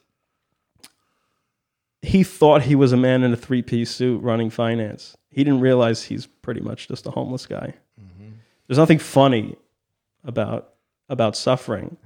[2.02, 5.16] he thought he was a man in a three piece suit running finance.
[5.30, 7.76] He didn't realize he's pretty much just a homeless guy.
[8.02, 8.32] Mm-hmm.
[8.68, 9.58] There's nothing funny
[10.24, 10.74] about
[11.10, 11.98] about suffering.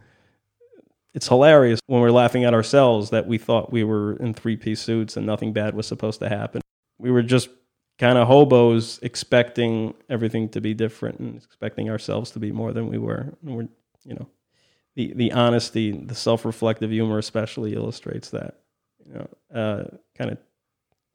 [1.14, 4.82] It's hilarious when we're laughing at ourselves that we thought we were in three piece
[4.82, 6.62] suits and nothing bad was supposed to happen.
[6.98, 7.50] We were just
[8.00, 12.88] kind of hobos expecting everything to be different and expecting ourselves to be more than
[12.88, 13.34] we were.
[13.46, 13.68] And we're,
[14.04, 14.28] you know,
[14.96, 18.60] the the honesty, the self reflective humor, especially illustrates that.
[19.06, 19.84] You know, uh,
[20.18, 20.38] kind of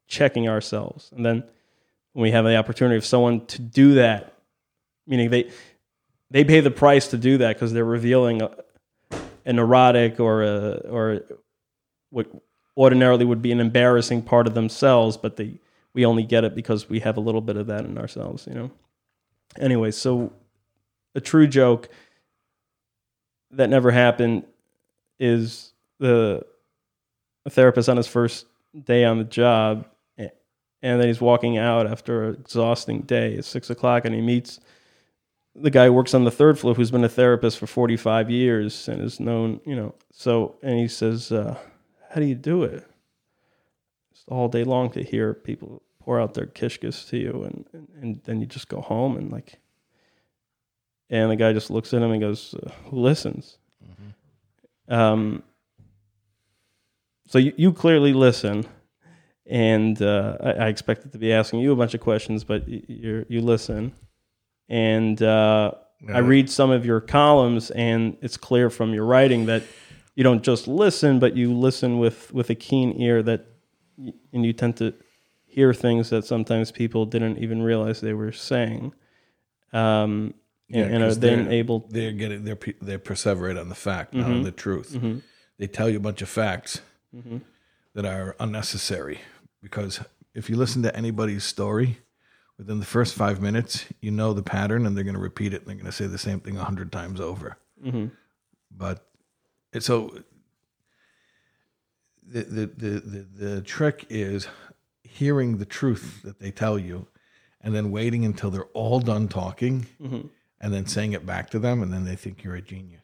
[0.09, 1.43] checking ourselves, and then
[2.13, 4.35] when we have the opportunity of someone to do that,
[5.07, 5.51] meaning they
[6.31, 8.51] they pay the price to do that because they're revealing a,
[9.49, 11.23] an neurotic or a or
[12.11, 12.29] what
[12.77, 15.59] ordinarily would be an embarrassing part of themselves, but they
[15.95, 18.47] we only get it because we have a little bit of that in ourselves.
[18.47, 18.71] You know.
[19.59, 20.33] Anyway, so
[21.15, 21.89] a true joke
[23.51, 24.45] that never happened
[25.19, 26.45] is the
[27.45, 28.47] a therapist on his first
[28.85, 29.87] day on the job
[30.83, 34.61] and then he's walking out after an exhausting day at six o'clock and he meets
[35.61, 38.89] the guy who works on the third floor who's been a therapist for 45 years
[38.89, 41.59] and is known you know so and he says uh,
[42.11, 42.87] how do you do it?
[44.13, 47.89] Just all day long to hear people pour out their kishkas to you and, and,
[48.01, 49.59] and then you just go home and like
[51.11, 53.59] and the guy just looks at him and goes, uh, "Who listens?"
[54.89, 55.43] Um,
[57.27, 58.67] so you, you clearly listen,
[59.47, 63.25] and uh, I, I expected to be asking you a bunch of questions, but you
[63.29, 63.93] you listen,
[64.69, 65.73] and uh,
[66.13, 69.63] I read some of your columns, and it's clear from your writing that
[70.15, 73.47] you don't just listen, but you listen with with a keen ear that,
[74.33, 74.95] and you tend to
[75.45, 78.93] hear things that sometimes people didn't even realize they were saying.
[79.73, 80.35] Um,
[80.71, 84.25] and, and are then they're- able They're getting they're they perseverate on the fact, not
[84.27, 84.33] Mm-hmm.
[84.35, 84.97] on the truth.
[85.59, 86.81] They tell you a bunch of facts
[87.95, 89.21] that are unnecessary
[89.63, 90.01] because
[90.35, 91.99] if you listen to anybody's story
[92.59, 95.59] within the first five minutes, you know the pattern, and they're going to repeat it.
[95.61, 97.57] and They're going to say the same thing a hundred times over.
[97.85, 98.07] Mm-hmm.
[98.77, 99.07] But
[99.79, 100.19] so
[102.27, 104.49] the, the the the the trick is
[105.03, 107.07] hearing the truth that they tell you,
[107.61, 110.27] and then waiting until they're all done talking, mm-hmm.
[110.61, 113.03] and then saying it back to them, and then they think you're a genius.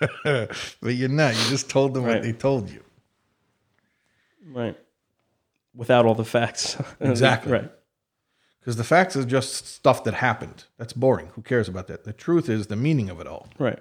[0.24, 1.34] but you're not.
[1.34, 2.14] You just told them Right.
[2.14, 2.82] what they told you.
[4.52, 4.76] right
[5.74, 6.76] without all the facts.
[7.00, 7.52] Exactly.
[7.52, 7.70] right.
[8.68, 10.64] Because the facts is just stuff that happened.
[10.76, 11.28] That's boring.
[11.36, 12.04] Who cares about that?
[12.04, 13.48] The truth is the meaning of it all.
[13.58, 13.78] Right.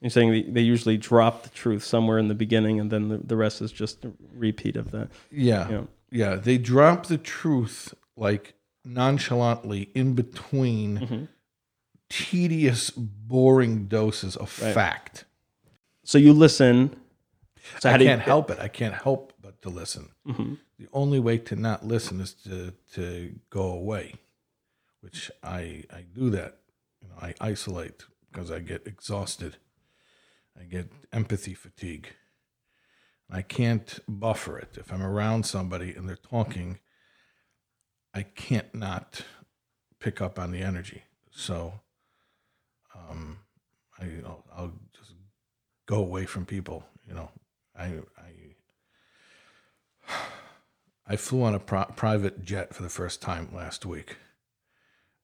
[0.00, 3.18] You're saying they, they usually drop the truth somewhere in the beginning, and then the,
[3.18, 5.10] the rest is just a repeat of that.
[5.30, 5.68] Yeah.
[5.70, 5.82] Yeah.
[6.10, 6.34] Yeah.
[6.34, 11.24] They drop the truth like nonchalantly in between Mm-hmm.
[12.08, 15.24] tedious, boring doses of fact.
[16.02, 16.96] So you listen.
[17.78, 18.58] So I can't help it.
[18.58, 20.08] I can't help but to listen.
[20.26, 20.54] Mm-hmm.
[20.78, 24.14] The only way to not listen is to to go away,
[25.00, 26.58] which I I do that.
[27.00, 29.56] You know, I isolate because I get exhausted.
[30.58, 32.08] I get empathy fatigue.
[33.30, 34.76] I can't buffer it.
[34.76, 36.78] If I'm around somebody and they're talking,
[38.12, 39.22] I can't not
[39.98, 41.02] pick up on the energy.
[41.30, 41.80] So,
[42.94, 43.38] um,
[43.98, 45.14] I I'll, I'll just
[45.86, 46.84] go away from people.
[47.08, 47.30] You know,
[47.76, 47.86] I
[50.08, 50.20] I
[51.06, 54.16] I flew on a pri- private jet for the first time last week,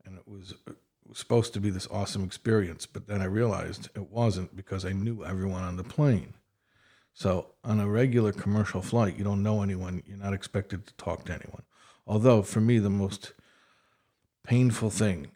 [0.05, 0.77] and it was, it
[1.07, 2.86] was supposed to be this awesome experience.
[2.86, 6.35] But then I realized it wasn't because I knew everyone on the plane.
[7.15, 10.02] So on a regular commercial flight, you don't know anyone.
[10.07, 11.62] You're not expected to talk to anyone.
[12.07, 13.32] Although for me, the most
[14.44, 15.32] painful thing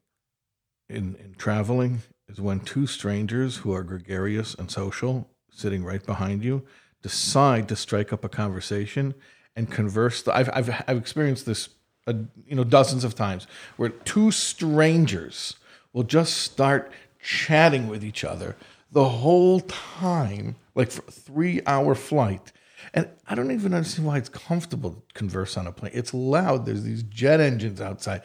[0.89, 6.43] in in traveling is when two strangers who are gregarious and social, sitting right behind
[6.43, 6.65] you,
[7.03, 9.15] decide to strike up a conversation
[9.57, 10.27] and converse.
[10.29, 11.69] I've I've, I've experienced this,
[12.07, 12.15] uh,
[12.47, 15.57] you know, dozens of times where two strangers
[15.93, 18.57] will just start chatting with each other
[18.93, 22.53] the whole time, like for a three-hour flight.
[22.93, 25.93] And I don't even understand why it's comfortable to converse on a plane.
[25.95, 26.67] It's loud.
[26.67, 28.23] There's these jet engines outside,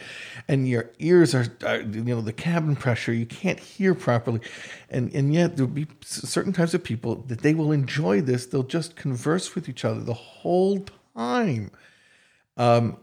[0.48, 3.14] and your ears are, are you know, the cabin pressure.
[3.14, 4.42] You can't hear properly,
[4.90, 8.48] and and yet there'll be certain types of people that they will enjoy this.
[8.48, 10.86] They'll just converse with each other the whole
[11.20, 11.72] time.
[12.56, 12.98] Um,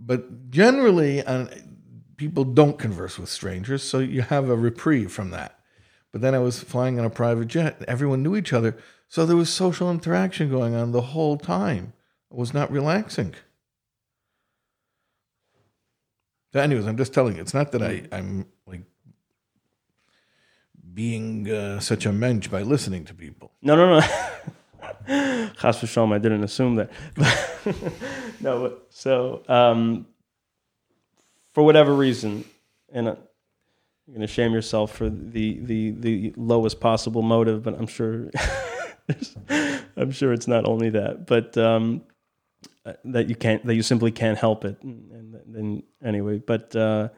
[0.00, 1.46] but generally, uh,
[2.16, 5.58] people don't converse with strangers, so you have a reprieve from that.
[6.12, 8.76] But then I was flying on a private jet, everyone knew each other,
[9.08, 11.92] so there was social interaction going on the whole time.
[12.30, 13.34] It was not relaxing.
[16.52, 18.82] So anyways, I'm just telling you, it's not that I, I'm like
[20.94, 23.52] being uh, such a mensch by listening to people.
[23.60, 24.06] No, no, no.
[25.58, 26.90] Chas v'shalom, I didn't assume that.
[28.40, 30.06] no, but so um,
[31.54, 32.44] for whatever reason,
[32.92, 33.16] and uh,
[34.06, 38.30] you're going to shame yourself for the, the the lowest possible motive, but I'm sure
[39.96, 42.02] I'm sure it's not only that, but um,
[42.84, 44.76] uh, that you can't that you simply can't help it.
[44.82, 47.08] And then anyway, but uh,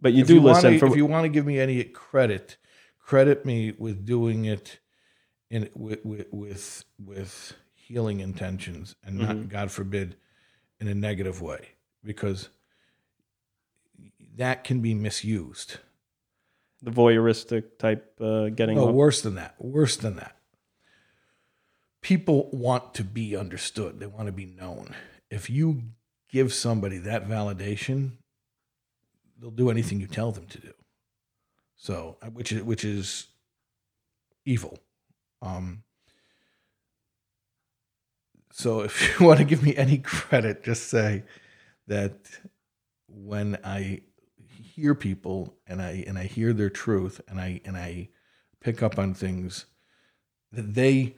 [0.00, 1.82] but you if do you listen wanna, for if you want to give me any
[1.82, 2.56] credit,
[3.00, 4.78] credit me with doing it
[5.50, 9.48] in with with with, with healing intentions and not, Mhm.
[9.48, 10.16] God forbid,
[10.78, 11.70] in a negative way,
[12.04, 12.48] because
[14.36, 15.78] that can be misused.
[16.82, 19.54] the voyeuristic type uh, getting No, worse than that.
[19.62, 20.36] Worse than that.
[22.00, 24.00] People want to be understood.
[24.00, 24.94] They want to be known.
[25.30, 25.82] If you
[26.30, 28.12] give somebody that validation,
[29.38, 30.72] they'll do anything you tell them to do.
[31.76, 33.26] So, uh, which is which is
[34.46, 34.78] evil.
[35.42, 35.82] Um,
[38.52, 41.24] so, if you want to give me any credit, just say
[41.86, 42.14] that
[43.08, 44.02] when I
[44.46, 48.08] hear people and I and I hear their truth and I and I
[48.60, 49.66] pick up on things
[50.52, 51.16] that they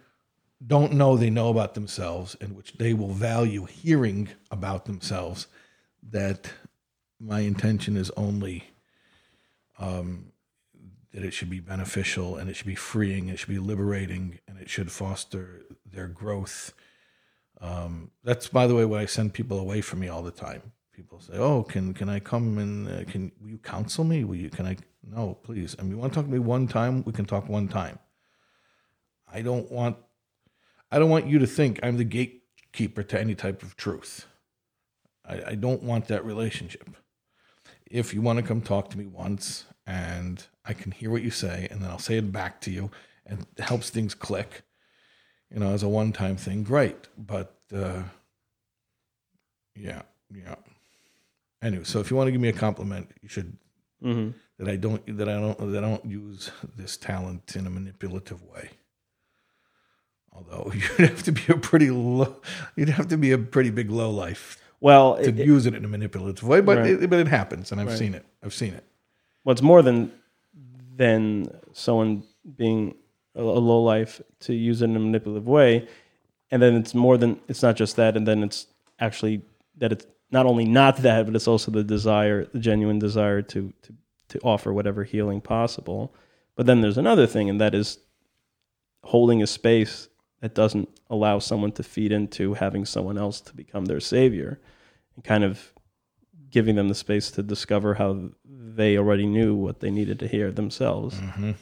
[0.67, 5.47] don't know they know about themselves and which they will value hearing about themselves
[6.11, 6.53] that
[7.21, 8.65] my intention is only
[9.79, 10.32] um,
[11.13, 14.59] that it should be beneficial and it should be freeing it should be liberating and
[14.59, 16.73] it should foster their growth.
[17.61, 20.73] Um, that's by the way why i send people away from me all the time.
[20.93, 24.25] People say oh can can i come and uh, can will you counsel me?
[24.25, 25.77] Will you can i no please.
[25.79, 27.05] I mean you want to talk to me one time?
[27.05, 27.99] We can talk one time.
[29.31, 29.97] I don't want
[30.91, 34.27] i don't want you to think i'm the gatekeeper to any type of truth.
[35.25, 36.89] I, I don't want that relationship.
[37.87, 41.31] If you want to come talk to me once and i can hear what you
[41.31, 42.91] say and then i'll say it back to you
[43.27, 44.63] and it helps things click
[45.51, 48.03] you know as a one-time thing great but uh
[49.75, 50.03] yeah
[50.35, 50.55] yeah
[51.63, 53.57] anyway so if you want to give me a compliment you should
[54.03, 57.71] hmm that I don't that I don't that I don't use this talent in a
[57.71, 58.71] manipulative way.
[60.33, 62.41] Although you'd have to be a pretty low,
[62.77, 65.85] you'd have to be a pretty big low life Well, to it, use it in
[65.85, 66.87] a manipulative way, but Right.
[66.91, 67.99] it, but it happens, and I've Right.
[67.99, 68.25] seen it.
[68.43, 68.85] I've seen it.
[69.43, 70.13] what's more than
[70.95, 72.25] than someone
[72.57, 72.95] being
[73.35, 75.89] a, a low life to use it in a manipulative way,
[76.51, 78.67] and then it's more than it's not just that, and then it's
[78.99, 79.43] actually
[79.79, 83.73] that it's not only not that, but it's also the desire, the genuine desire to
[83.83, 83.95] to
[84.29, 86.15] to offer whatever healing possible.
[86.57, 87.99] But then there's another thing, and that is
[89.05, 90.09] holding a space
[90.41, 94.61] that doesn't allow someone to feed into having someone else to become their savior,
[95.15, 95.73] and kind of
[96.53, 100.53] giving them the space to discover how they already knew what they needed to hear
[100.53, 101.17] themselves.
[101.17, 101.53] Mm-hmm.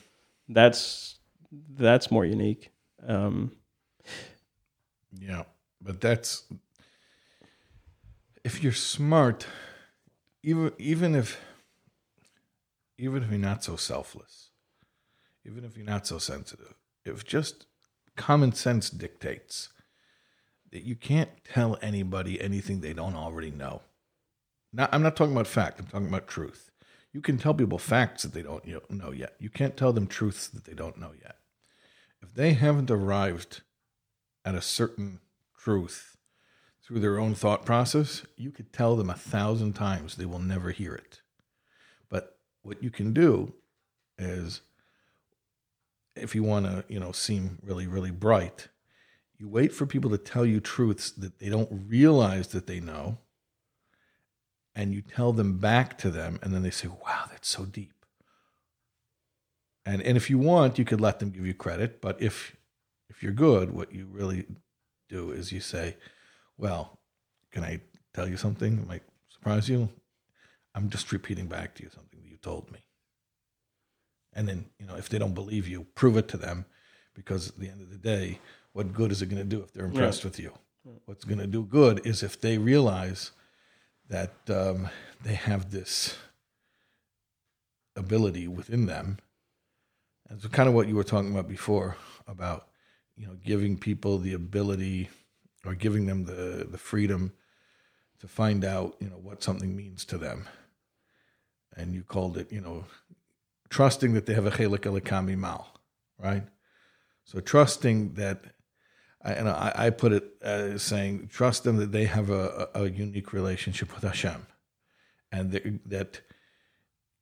[0.48, 1.18] That's
[1.70, 2.70] that's more unique.
[3.06, 3.52] Um,
[5.18, 5.44] Yeah,
[5.80, 6.44] but that's
[8.44, 9.46] if you're smart,
[10.42, 11.40] even even if
[12.98, 14.50] even if you're not so selfless,
[15.44, 17.66] even if you're not so sensitive, if just
[18.16, 19.70] common sense dictates
[20.70, 23.82] that you can't tell anybody anything they don't already know.
[24.72, 25.80] Not, I'm not talking about fact.
[25.80, 26.70] I'm talking about truth.
[27.12, 29.34] You can tell people facts that they don't you know, know yet.
[29.38, 31.36] You can't tell them truths that they don't know yet.
[32.22, 33.62] If they haven't arrived
[34.44, 35.20] at a certain
[35.58, 36.16] truth
[36.82, 40.70] through their own thought process, you could tell them a thousand times, they will never
[40.70, 41.20] hear it.
[42.08, 43.54] But what you can do
[44.18, 44.60] is,
[46.14, 48.68] if you want to, you know, seem really, really bright,
[49.38, 53.18] you wait for people to tell you truths that they don't realize that they know,
[54.74, 58.04] and you tell them back to them, and then they say, "Wow, that's so deep."
[59.84, 62.56] And and if you want, you could let them give you credit, but if
[63.08, 64.46] if you're good, what you really
[65.08, 65.96] do is you say,
[66.56, 66.98] "Well,
[67.50, 67.80] can I
[68.14, 69.88] tell you something that might surprise you?
[70.74, 72.80] I'm just repeating back to you something that you told me."
[74.32, 76.66] And then, you know, if they don't believe you, prove it to them
[77.14, 78.38] because at the end of the day,
[78.72, 80.52] what good is it going to do if they're impressed with you?
[81.04, 83.32] What's going to do good is if they realize
[84.10, 84.90] that um,
[85.22, 86.18] they have this
[87.96, 89.18] ability within them.
[90.28, 91.96] And kind of what you were talking about before
[92.26, 92.68] about,
[93.16, 95.08] you know, giving people the ability
[95.64, 97.32] or giving them the, the freedom
[98.20, 100.48] to find out, you know, what something means to them.
[101.76, 102.84] And you called it, you know,
[103.70, 105.66] trusting that they have a chelek Eloka mimaal,
[106.18, 106.44] right?
[107.24, 108.44] So trusting that,
[109.22, 112.88] I- and I, I put it as saying, trust them that they have a, a,
[112.88, 114.46] unique relationship with Hashem,
[115.30, 116.20] and that, that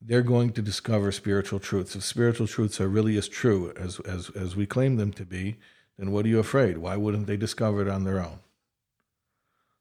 [0.01, 1.95] they're going to discover spiritual truths.
[1.95, 5.57] If spiritual truths are really as true as as as we claim them to be,
[5.97, 6.77] then what are you afraid?
[6.77, 8.39] Why wouldn't they discover it on their own?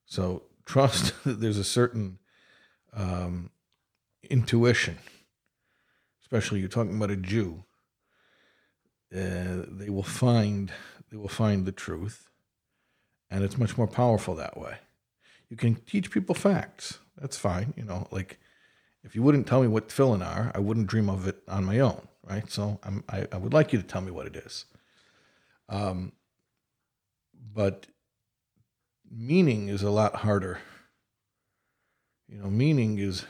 [0.07, 2.19] So trust that there's a certain
[2.93, 3.51] um,
[4.29, 4.99] intuition,
[6.23, 7.65] especially you're talking about a Jew.
[9.15, 10.71] Uh, they will find
[11.11, 12.29] they will find the truth,
[13.31, 14.79] and it's much more powerful that way.
[15.49, 16.99] You can teach people facts.
[17.17, 18.07] That's fine, you know.
[18.11, 18.39] Like
[19.03, 21.79] if you wouldn't tell me what tefillin are, I wouldn't dream of it on my
[21.81, 22.51] own, right?
[22.51, 24.67] So I'm, I, I would like you to tell me what it is.
[25.69, 26.13] Um,
[27.55, 27.87] but
[29.11, 30.61] meaning is a lot harder.
[32.29, 33.25] You know, meaning is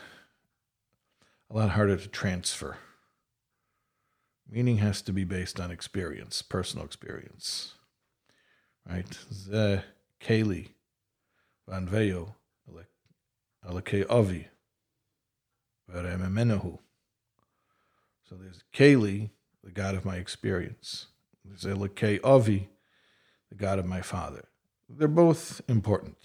[1.49, 2.77] a lot harder to transfer.
[4.51, 7.75] Meaning has to be based on experience, personal experience.
[8.89, 9.05] Right?
[9.31, 9.81] Ze
[10.19, 10.69] Keli
[11.67, 12.35] Van Veo
[13.67, 14.47] Alake Avi
[15.93, 16.79] Varememenahu.
[18.27, 19.31] So there's Keli,
[19.63, 21.07] the God of my experience.
[21.43, 22.69] There's Elokei Avi,
[23.49, 24.45] the God of my father.
[24.87, 26.17] They're both important,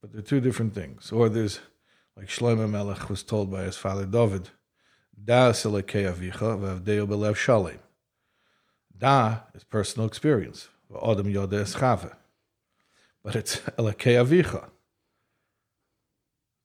[0.00, 1.10] but they're two different things.
[1.10, 1.60] Or there's,
[2.16, 4.50] like Shlomo Melech was told by his father David,
[5.24, 7.78] Da Elokei Avicha v'avdeo belev shalem.
[8.96, 10.68] Da is personal experience.
[10.90, 11.04] But
[13.36, 14.70] it's Elokei Avicha,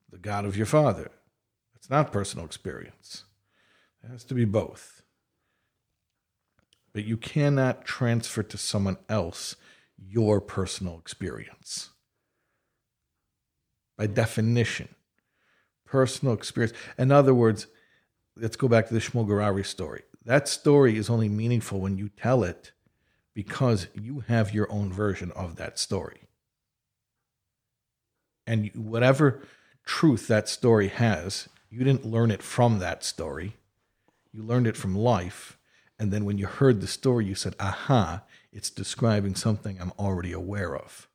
[0.09, 1.11] the God of your father.
[1.75, 3.25] It's not personal experience.
[4.03, 5.01] It has to be both.
[6.93, 9.55] But you cannot transfer to someone else
[9.97, 11.89] your personal experience.
[13.97, 14.89] By definition,
[15.85, 16.77] personal experience.
[16.97, 17.67] In other words,
[18.35, 20.03] let's go back to the Shmuel Garari story.
[20.25, 22.71] That story is only meaningful when you tell it
[23.33, 26.27] because you have your own version of that story.
[28.45, 29.41] And whatever
[29.85, 33.55] truth that story has, you didn't learn it from that story.
[34.31, 35.57] You learned it from life.
[35.99, 40.31] And then when you heard the story, you said, aha, it's describing something I'm already
[40.31, 41.07] aware of.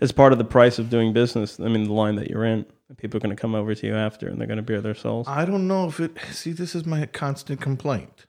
[0.00, 2.66] As part of the price of doing business, I mean, the line that you're in,
[2.96, 4.94] people are going to come over to you after and they're going to bear their
[4.94, 5.26] souls.
[5.28, 8.26] I don't know if it, see, this is my constant complaint.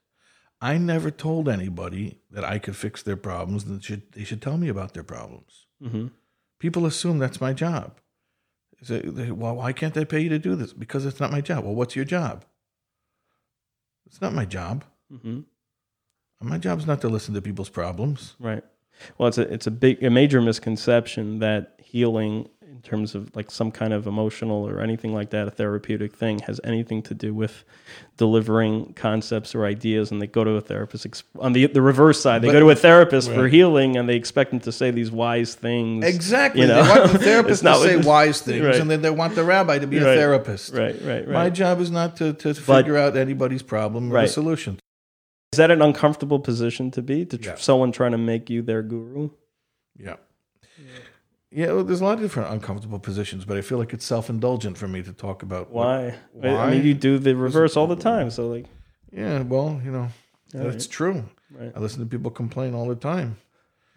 [0.62, 4.58] I never told anybody that I could fix their problems and should, they should tell
[4.58, 5.66] me about their problems.
[5.82, 6.08] hmm
[6.60, 8.00] People assume that's my job.
[8.88, 10.74] They they- well, why can't they pay you to do this?
[10.74, 11.64] Because it's not my job.
[11.66, 12.46] Well, what's your job?
[14.06, 14.84] It's not my job.
[15.10, 15.42] hmm
[16.40, 18.36] My job's not to listen to people's problems.
[18.40, 18.64] Right.
[19.18, 23.52] Well, it's a it's a big a major misconception that healing in terms of like
[23.52, 27.34] some kind of emotional or anything like that, a therapeutic thing, has anything to do
[27.34, 27.64] with
[28.18, 30.10] delivering concepts or ideas.
[30.12, 32.42] And they go to a therapist on the the reverse side.
[32.42, 35.12] They But- go to a therapist for healing, and they expect them to say these
[35.12, 36.06] wise things.
[36.06, 36.62] Exactly.
[36.62, 36.84] You know?
[36.84, 38.76] They want the therapist to say wise things, Right.
[38.76, 40.74] and then they want the rabbi to be a therapist.
[40.74, 40.96] Right.
[41.02, 41.28] Right.
[41.28, 41.34] Right.
[41.34, 44.28] My job is not to, to But- figure out anybody's problem or Right.
[44.28, 44.80] the solution.
[45.54, 47.26] Is that an uncomfortable position to be?
[47.26, 47.56] To tr- Yeah.
[47.58, 49.32] someone trying to make you their guru?
[50.00, 50.16] Yeah.
[50.80, 50.86] Yeah,
[51.54, 54.78] well, there's a lot of different uncomfortable positions, but I feel like it's self indulgent
[54.78, 56.08] for me to talk about what- Why?
[56.08, 56.72] I- Why?
[56.72, 58.30] mean, you do the reverse all the time.
[58.32, 58.66] So like,
[59.12, 60.08] yeah, well, you know,
[60.56, 61.26] All that's true.
[61.52, 61.72] Right.
[61.76, 63.38] I listen to people complain all the time.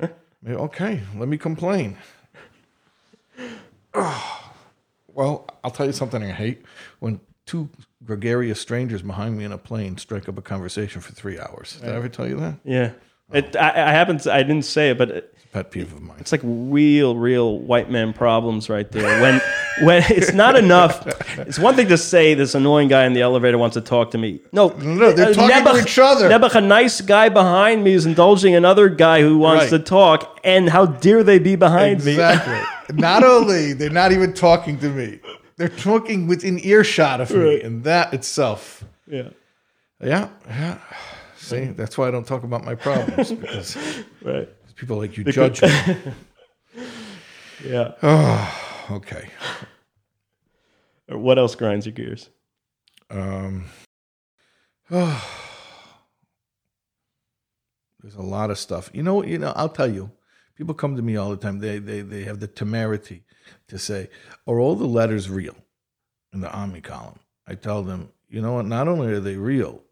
[0.46, 1.96] Okay, let me complain.
[3.94, 4.52] Ah,
[5.08, 6.62] well, I'll tell you something I hate
[6.98, 7.70] when two
[8.04, 11.78] gregarious strangers behind me in a plane strike up a conversation for three hours.
[11.80, 12.56] Did I ever tell you that?
[12.64, 12.90] yeah.
[13.32, 14.26] It, I, I haven't.
[14.26, 16.16] I didn't say it, but it, Pet peeve of mine.
[16.18, 19.22] It's like real, real white man problems right there.
[19.22, 19.40] When
[19.84, 21.06] when it's not enough.
[21.38, 24.18] It's one thing to say this annoying guy in the elevator wants to talk to
[24.18, 24.40] me.
[24.50, 26.28] No, No, they're talking to each other.
[26.28, 29.78] Nebuch, a nice guy behind me is indulging another guy who wants Right.
[29.78, 32.14] to talk, and how dare they be behind me?
[32.14, 32.58] Exactly.
[32.98, 35.20] not only they're not even talking to me,
[35.56, 38.82] they're talking within earshot of me, and that itself.
[39.06, 39.28] Yeah,
[40.02, 40.78] Yeah, yeah.
[41.36, 43.76] See, that's why I don't talk about my problems because
[44.24, 44.48] right.
[44.76, 45.70] People like you judge me.
[47.64, 47.92] Yeah.
[48.02, 49.28] Oh, okay.
[51.08, 52.28] What else grinds your gears?
[53.10, 53.66] Um,
[54.90, 55.24] oh,
[58.02, 58.90] there's a lot of stuff.
[58.92, 59.52] You know, you know.
[59.56, 60.10] I'll tell you.
[60.56, 61.60] People come to me all the time.
[61.60, 63.24] They they they have the temerity
[63.68, 64.08] to say,
[64.46, 65.56] "Are all the letters real?"
[66.32, 68.66] In the Ami column, I tell them, you know what?
[68.66, 69.82] Not only are they real,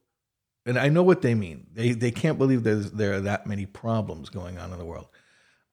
[0.64, 1.66] and I know what they mean.
[1.72, 5.08] They they can't believe there's there are that many problems going on in the world.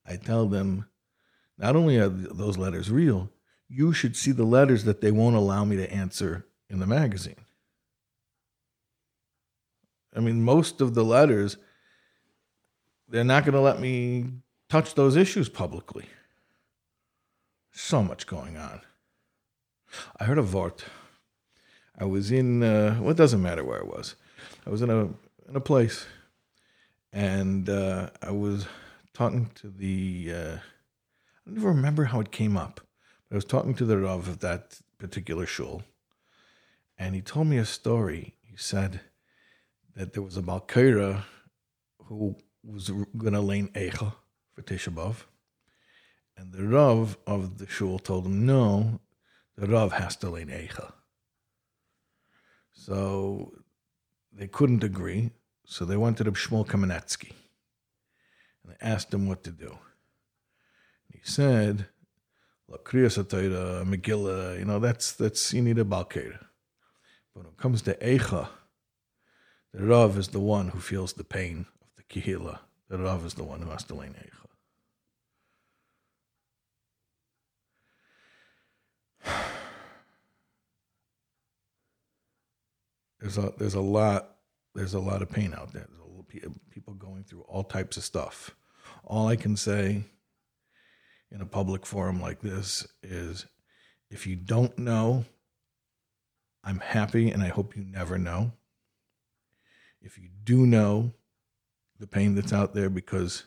[0.05, 0.87] I tell them,
[1.57, 3.29] not only are those letters real,
[3.67, 7.45] you should see the letters that they won't allow me to answer in the magazine.
[10.15, 11.57] I mean, most of the letters,
[13.07, 14.25] they're not going to let me
[14.69, 16.05] touch those issues publicly.
[17.71, 18.81] So much going on.
[20.19, 20.83] I heard a Vort.
[21.97, 24.15] I was in, uh, well, it doesn't matter where I was.
[24.69, 25.05] I was in a
[25.49, 26.05] in a place,
[27.11, 28.67] and uh, I was
[29.15, 30.31] talking to the.
[30.31, 32.79] Uh, I don't even remember how it came up.
[33.27, 35.81] But I was talking to the Rav of that particular shul,
[36.99, 38.35] and he told me a story.
[38.43, 39.01] He said
[39.95, 41.23] that there was a Baal Koreh
[42.03, 44.13] who was going to lane Eicha
[44.53, 45.23] for Tisha B'Av,
[46.37, 48.99] and the Rav of the shul told him, no,
[49.57, 50.91] the Rav has to lane Eicha.
[52.71, 53.51] So
[54.39, 55.31] they couldn't agree,
[55.65, 57.33] so they went to the Shmuel Kamenetsky
[58.63, 59.77] and they asked him what to do.
[61.11, 61.87] He said,
[62.69, 66.39] Look, Kriyas HaTorah, Megillah, you know, that's, that's, you need a Baal Koreh.
[67.33, 68.47] But when it comes to Eicha,
[69.73, 72.59] the Rav is the one who feels the pain of the Kehila.
[72.87, 74.15] The Rav is the one who has to lane
[79.25, 79.49] Eicha.
[83.29, 84.37] There's a there's a lot
[84.73, 85.87] there's a lot of pain out there.
[86.71, 88.55] People going through all types of stuff.
[89.03, 90.03] All I can say
[91.31, 93.45] in a public forum like this is
[94.09, 95.25] if you don't know,
[96.63, 98.51] I'm happy and I hope you never know.
[100.01, 101.11] If you do know
[101.99, 103.43] the pain that's out there because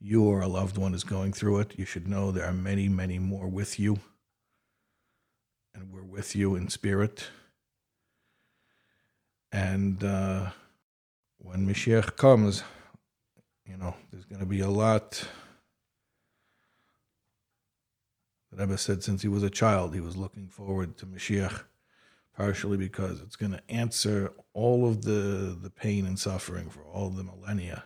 [0.00, 2.88] you or a loved one is going through it, you should know there are many,
[2.88, 4.00] many more with you.
[5.76, 7.28] And we're with you in spirit.
[9.52, 10.50] And uh,
[11.38, 12.62] when Mashiach comes,
[13.66, 15.28] you know, there's going to be a lot.
[18.50, 21.64] The Rebbe said since he was a child, he was looking forward to Mashiach,
[22.36, 27.10] partially because it's going to answer all of the, the pain and suffering for all
[27.10, 27.84] the millennia.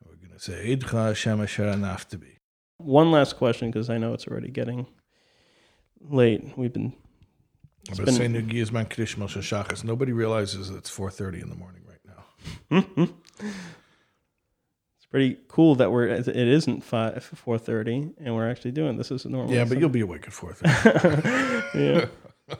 [0.00, 1.98] And we're going to say, Idcha Hashem asher.
[2.78, 4.86] One last question because I know it's already getting
[6.00, 6.56] late.
[6.56, 6.92] We've been
[7.88, 9.84] But been- saying Gizman Krish Moshe Shachas.
[9.84, 13.08] Nobody realizes it's 4.30 in the morning right now.
[14.96, 19.10] it's pretty cool that we're it isn't five four thirty and we're actually doing this
[19.12, 19.54] as a normal.
[19.54, 22.08] Yeah, but you'll be awake at 4.30.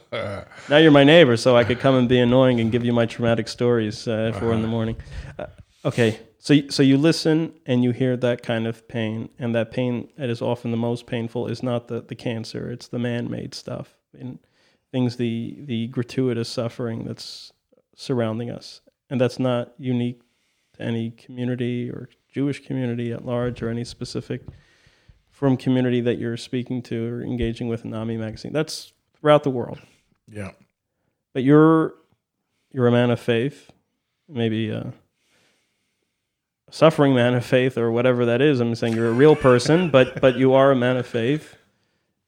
[0.22, 0.44] yeah.
[0.68, 3.06] now you're my neighbor, so I could come and be annoying and give you my
[3.06, 4.96] traumatic stories uh, at 4 in the morning.
[5.38, 5.46] Uh,
[5.84, 10.08] okay, so so you listen and you hear that kind of pain, and that pain
[10.16, 13.94] that is often the most painful is not the, the cancer; it's the man-made stuff
[14.18, 14.38] and
[14.96, 17.52] things the the gratuitous suffering that's
[17.94, 20.22] surrounding us, and that's not unique
[20.72, 24.40] to any community or Jewish community at large or any specific
[25.30, 28.54] from community that you're speaking to or engaging with in Ami magazine.
[28.54, 29.80] That's throughout the world.
[30.26, 30.52] yeah.
[31.34, 31.92] But you're
[32.72, 33.70] you're a man of faith,
[34.26, 34.94] maybe a
[36.70, 38.60] suffering man of faith or whatever that is.
[38.60, 41.56] I'm saying you're a real person, but but you are a man of faith.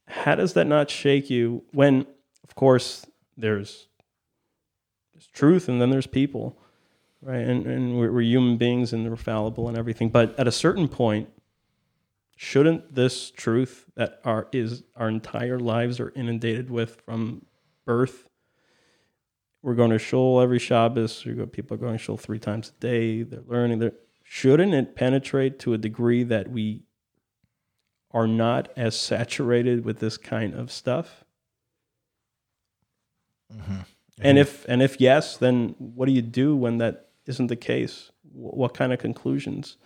[0.06, 2.06] How does that not shake you when,
[2.48, 3.06] of course,
[3.36, 3.88] there's
[5.12, 6.58] there's truth and then there's people,
[7.22, 7.46] right?
[7.46, 10.08] And and we're, we're human beings and we're fallible and everything.
[10.10, 11.28] But at a certain point,
[12.36, 17.44] shouldn't this truth that our is our entire lives are inundated with from
[17.84, 18.28] birth
[19.62, 21.26] we're going to shul every Shabbos.
[21.52, 23.22] People are going to shul three times a day.
[23.22, 23.80] They're learning.
[23.80, 23.92] They're,
[24.22, 26.84] shouldn't it penetrate to a degree that we
[28.12, 31.24] are not as saturated with this kind of stuff?
[34.20, 38.10] And if and if yes, then what do you do when that isn't the case?
[38.32, 39.76] What kind of conclusions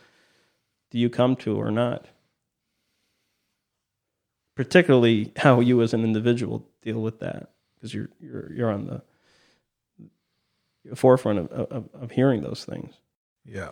[0.90, 2.06] do you come to or not?
[4.54, 9.02] Particularly how you as an individual deal with that, because you're you're you're on the
[10.96, 12.94] forefront of, of, of hearing those things.
[13.44, 13.70] Yeah.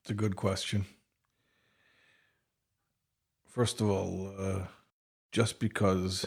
[0.00, 0.86] It's a good question.
[3.46, 4.66] First of all, uh,
[5.32, 6.26] just because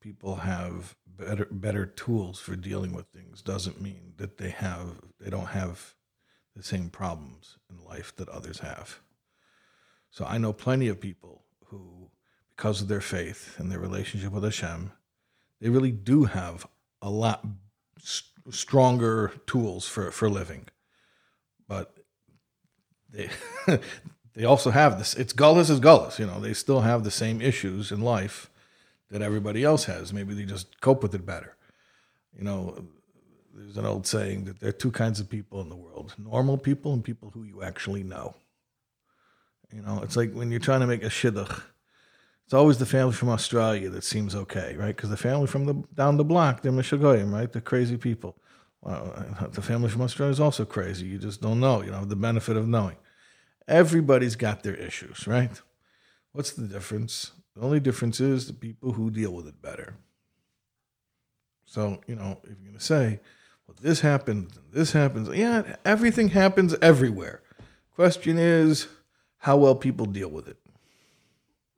[0.00, 5.30] people have better better tools for dealing with things doesn't mean that they have they
[5.30, 5.94] don't have
[6.56, 9.00] the same problems in life that others have.
[10.10, 12.10] So I know plenty of people who,
[12.56, 14.92] because of their faith and their relationship with Hashem,
[15.60, 16.66] they really do have
[17.00, 17.46] a lot
[17.98, 20.66] s- stronger tools for, for living.
[21.68, 21.94] But
[23.10, 23.30] they
[24.38, 25.14] they also have this.
[25.14, 26.20] It's gullus is gullus.
[26.20, 28.48] You know, they still have the same issues in life
[29.10, 30.12] that everybody else has.
[30.12, 31.56] Maybe they just cope with it better.
[32.38, 32.84] You know,
[33.52, 36.56] there's an old saying that there are two kinds of people in the world: normal
[36.56, 38.36] people and people who you actually know.
[39.74, 41.60] You know, it's like when you're trying to make a shidduch.
[42.44, 44.94] It's always the family from Australia that seems okay, right?
[44.94, 47.52] Because the family from the down the block, they're Mishagoyim, right?
[47.52, 48.36] They're crazy people.
[48.82, 51.06] Well, the family from Australia is also crazy.
[51.06, 51.82] You just don't know.
[51.82, 52.98] You know the benefit of knowing.
[53.68, 55.50] Everybody's got their issues, right?
[56.32, 57.32] What's the difference?
[57.54, 59.96] The only difference is the people who deal with it better.
[61.66, 63.20] So, you know, if you're going to say,
[63.66, 67.42] well, this happens, and this happens, yeah, everything happens everywhere.
[67.94, 68.88] Question is
[69.38, 70.56] how well people deal with it.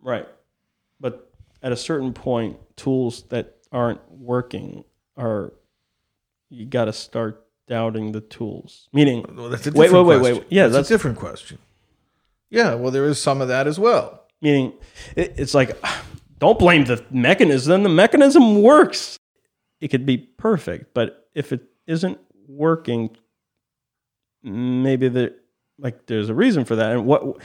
[0.00, 0.28] Right.
[1.00, 1.30] But
[1.62, 4.84] at a certain point, tools that aren't working
[5.16, 5.52] are
[6.50, 8.88] you got to start doubting the tools.
[8.92, 10.36] Meaning, Well, that's a Wait, wait, wait, question.
[10.38, 10.46] wait.
[10.50, 11.58] Yeah, that's, that's- a different question.
[12.51, 14.27] Yeah, well, there is some of that as well.
[14.43, 14.72] meaning
[15.16, 15.81] it, it's like
[16.39, 17.82] don't blame the mechanism.
[17.82, 19.18] The mechanism works.
[19.81, 22.18] It could be perfect, but if it isn't
[22.48, 23.16] working,
[24.43, 25.35] maybe the
[25.78, 26.93] like there's a reason for that.
[26.93, 27.39] And what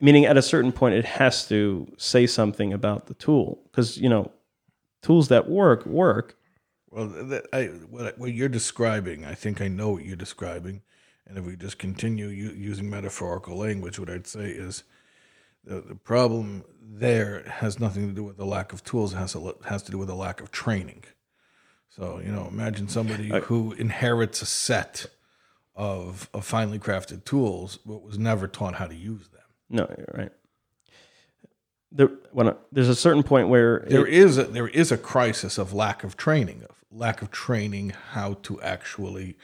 [0.00, 4.08] meaning at a certain point, it has to say something about the tool because you
[4.08, 4.30] know
[5.02, 6.36] tools that work work.
[6.90, 10.82] Well, that, I, what, what you're describing, I think I know what you're describing.
[11.26, 14.84] And if we just continue u- using metaphorical language, what I'd say is
[15.64, 19.32] the, the problem there has nothing to do with the lack of tools, it has,
[19.32, 21.04] to, has to do with the lack of training.
[21.88, 25.06] So, you know, imagine somebody who inherits a set
[25.76, 29.40] of, of finely crafted tools, but was never taught how to use them.
[29.70, 30.32] No, you're right.
[31.94, 34.96] There, when I, there's a certain point where There it- is a, there is a
[34.98, 39.36] crisis of lack of training, of lack of training how to actually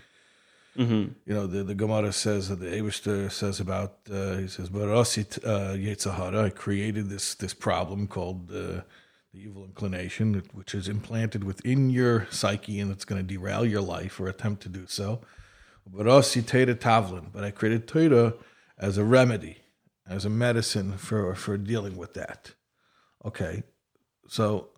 [0.79, 1.13] Mm-hmm.
[1.27, 5.45] you know, the, the Gemara says that the Abishter says about uh, he says, "Barasit
[5.45, 8.83] uh, Yetzer Hara." I created this this problem called uh,
[9.33, 13.81] the evil inclination, which is implanted within your psyche, and it's going to derail your
[13.81, 15.21] life or attempt to do so.
[15.91, 18.35] Barasi Torah Tavlin, but I created Torah
[18.79, 19.59] as a remedy,
[20.09, 22.55] as a medicine for for dealing with that.
[23.25, 23.65] Okay,
[24.29, 24.69] so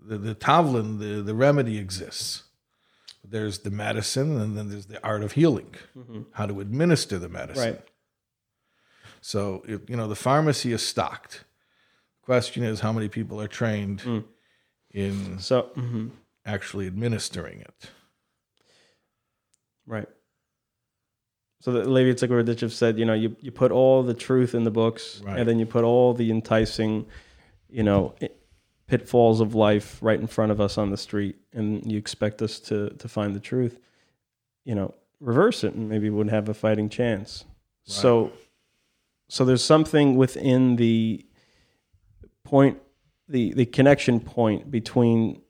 [0.00, 2.45] the the Tavlin, the the remedy exists
[3.28, 5.74] there's the medicine and then there's the art of healing
[6.32, 7.84] how to administer the medicine right.
[9.20, 11.44] so if, you know the pharmacy is stocked
[12.22, 14.24] question is how many people are trained
[14.92, 16.10] in So mhm.
[16.44, 17.90] actually administering it
[19.86, 20.08] Right.
[21.60, 24.64] So the Levi Yitzhak Berditchev said, you know, you, you put all the truth in
[24.64, 25.38] the books, Right.
[25.38, 27.06] and then you put all the enticing,
[27.68, 28.14] you know,
[28.86, 32.58] pitfalls of life right in front of us on the street, and you expect us
[32.60, 33.78] to to find the truth.
[34.64, 37.44] You know, reverse it, and maybe would have a fighting chance.
[37.84, 38.32] So,
[39.28, 41.24] so there's something within the
[42.44, 42.78] point,
[43.28, 45.42] the the connection point between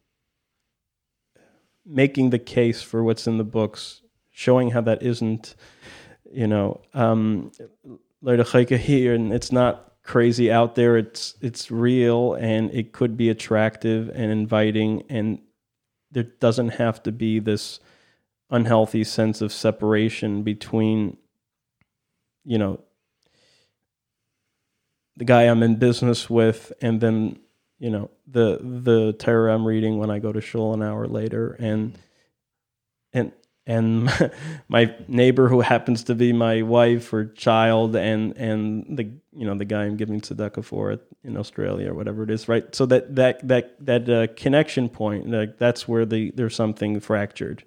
[1.85, 5.55] making the case for what's in the books, showing how that isn't,
[6.31, 7.53] you know, um,
[8.23, 10.97] here, and it's not crazy out there.
[10.97, 15.41] It's it's real, and it could be attractive and inviting, and
[16.11, 17.81] there doesn't have to be this
[18.51, 21.17] unhealthy sense of separation between,
[22.45, 22.81] you know,
[25.17, 27.39] the guy I'm in business with, and then
[27.79, 31.57] you know the the Torah I'm reading when I go to shul an hour later,
[31.59, 31.99] and
[33.67, 34.11] and
[34.69, 39.55] my neighbor who happens to be my wife or child, and and the you know
[39.57, 42.73] the guy I'm giving tzedakah for in Australia or whatever it is, right?
[42.75, 47.65] So that that that that uh, connection point, like that's where the there's something fractured.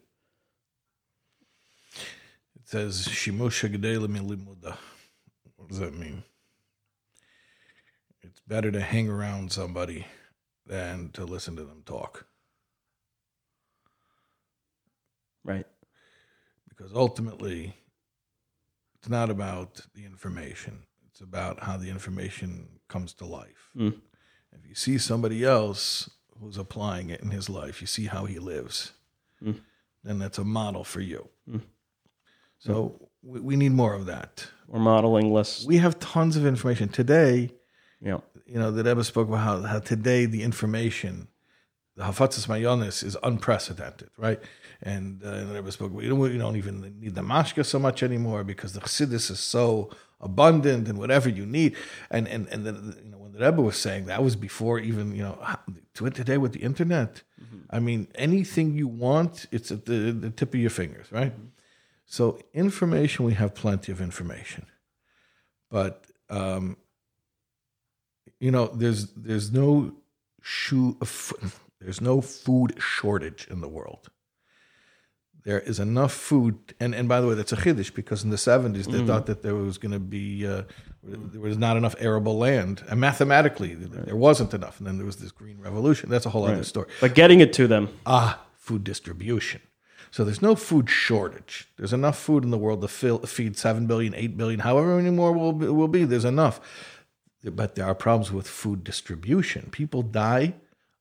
[2.55, 4.77] it says shimush limuda
[5.55, 6.23] what does that mean
[8.21, 10.05] it's better to hang around somebody
[10.65, 12.25] than to listen to them talk
[15.45, 15.65] Right.
[16.79, 17.75] Because ultimately
[18.97, 23.95] it's not about the information it's about how the information comes to life Mm.
[24.53, 28.39] if you see somebody else who's applying it in his life you see how he
[28.39, 28.93] lives
[29.43, 29.59] Mm.
[30.05, 31.61] then that's a model for you Mm.
[32.59, 35.65] so we, we need more of that We're modeling less.
[35.65, 37.51] we have tons of information today
[38.01, 38.23] You know.
[38.45, 41.27] you know, that Ebba spoke about how, how today the information,
[41.97, 44.39] the Hafatzas HaMaayanos is unprecedented, right?
[44.81, 48.01] And uh, and Ebba spoke We don't, you don't even need the mashka so much
[48.01, 49.89] anymore because the chassidus is so
[50.21, 51.75] abundant and whatever you need.
[52.09, 55.13] And and and then you know when the Rebbe was saying that was before even
[55.13, 55.37] you know
[55.95, 57.23] to it today with the internet.
[57.71, 61.33] I mean, anything you want, it's at the the tip of your fingers, right?
[62.05, 64.65] So information, we have plenty of information,
[65.69, 66.77] but um,
[68.39, 69.93] you know, there's there's no
[70.41, 70.97] shoe,
[71.81, 74.09] there's no food shortage in the world.
[75.49, 76.59] There is enough food.
[76.79, 79.41] And, and by the way, that's a chiddush because in the 70s they thought that
[79.41, 80.61] there was going to be, uh,
[81.01, 82.83] there was not enough arable land.
[82.87, 84.77] And mathematically, there wasn't enough.
[84.77, 86.07] And then there was this green revolution.
[86.11, 86.87] That's a whole other story.
[87.01, 87.89] But getting it to them.
[88.05, 89.61] Ah, food distribution.
[90.11, 91.67] So there's no food shortage.
[91.77, 95.09] There's enough food in the world to fill, feed 7 billion, 8 billion, however many
[95.09, 96.05] more will be, will be.
[96.05, 96.61] There's enough.
[97.43, 99.69] But there are problems with food distribution.
[99.71, 100.53] People die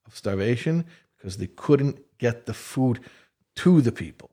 [0.06, 0.86] of starvation
[1.18, 3.00] because they couldn't get the food
[3.56, 4.27] to the people.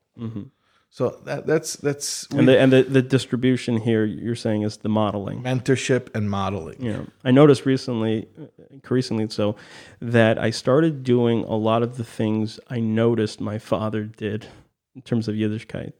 [0.90, 4.88] So that, that's that's And the and the, the distribution here you're saying is the
[4.88, 5.42] modeling.
[5.42, 6.76] mentorship and modeling.
[6.80, 7.02] Yeah.
[7.22, 9.56] I noticed recently, uh, increasingly so,
[10.00, 14.46] that I started doing a lot of the things I noticed my father did
[14.94, 15.92] in terms of Yiddishkeit.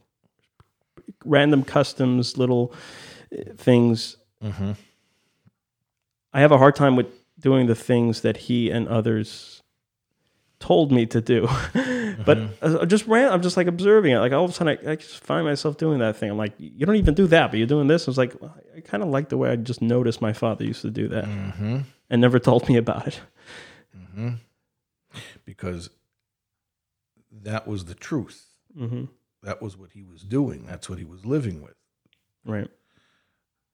[1.25, 2.73] Random customs, little
[3.33, 4.17] uh, things.
[6.33, 7.07] I have a hard time with
[7.39, 9.63] doing the things that he and others
[10.59, 11.47] told me to do.
[12.25, 14.19] but uh, just ran, I'm just like observing it.
[14.19, 16.31] Like all of a sudden, I, I just find myself doing that thing.
[16.31, 18.09] I'm like, you don't even do that, but you're doing this.
[18.09, 20.65] I was like, well, I kind of like the way I just noticed my father
[20.65, 23.21] used to do that and never told me about it.
[25.45, 25.91] because
[27.43, 28.47] that was the truth.
[28.77, 29.05] hmm
[29.43, 30.65] That was what he was doing.
[30.67, 31.75] That's what he was living with.
[32.45, 32.69] Right.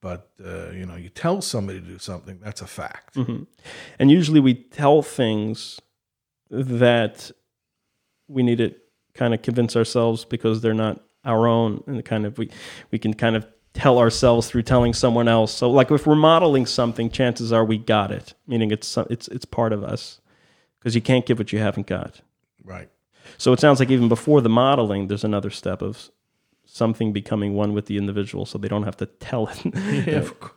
[0.00, 3.14] But uh, you know, you tell somebody to do something, that's a fact.
[3.14, 3.44] hmm
[3.98, 5.80] And usually we tell things
[6.52, 7.30] that
[8.28, 8.74] we need to
[9.14, 12.50] kind of convince ourselves because they're not our own, and kind of we
[12.90, 15.52] we can kind of tell ourselves through telling someone else.
[15.52, 19.44] So, like if we're modeling something, chances are we got it, meaning it's it's it's
[19.44, 20.20] part of us
[20.78, 22.20] because you can't give what you haven't got.
[22.64, 22.90] Right.
[23.38, 26.10] So it sounds like even before the modeling, there's another step of
[26.64, 29.64] something becoming one with the individual, so they don't have to tell it.
[30.06, 30.16] Yeah.
[30.16, 30.50] of cou-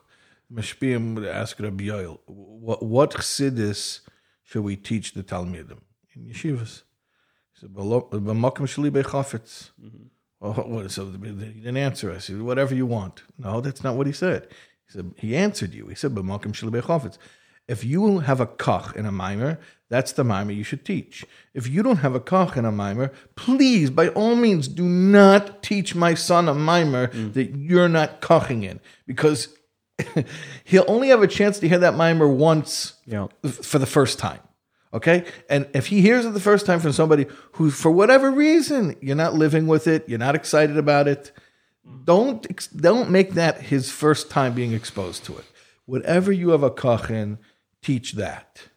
[0.52, 4.02] Mashpiyim would ask Rabbi Yoel, what, chassidus
[4.44, 5.80] should we teach the Talmidim
[6.16, 6.84] in yeshivas?
[7.54, 9.72] He said, "B'lo- b'makom sheli bechafetz."
[10.40, 10.62] Well, mm-hmm.
[10.62, 12.28] oh, what- so he didn't answer us.
[12.28, 13.24] He said, whatever you want.
[13.38, 14.48] No, that's not what he said.
[14.86, 15.88] He said, he answered you.
[15.88, 17.18] He said, b'makom sheli bechafetz.
[17.68, 19.60] If you have a kach in a mimer,
[19.90, 21.26] that's the mimer you should teach.
[21.54, 25.64] If you don't have a kach in a mimer, please, by all means, do not
[25.64, 27.34] teach my son a mimer mm.
[27.34, 29.56] that you're not kaching in, because
[30.64, 33.28] he'll only have a chance to hear that mimer once Yeah.
[33.44, 34.42] for the first time.
[34.96, 35.26] Okay?
[35.50, 39.16] And if he hears it the first time from somebody who, for whatever reason, you're
[39.16, 41.32] not living with it, you're not excited about it,
[42.06, 42.42] don't
[42.76, 45.46] don't make that his first time being exposed to it.
[45.86, 47.38] Whatever you have a kach in,
[47.82, 48.70] teach that.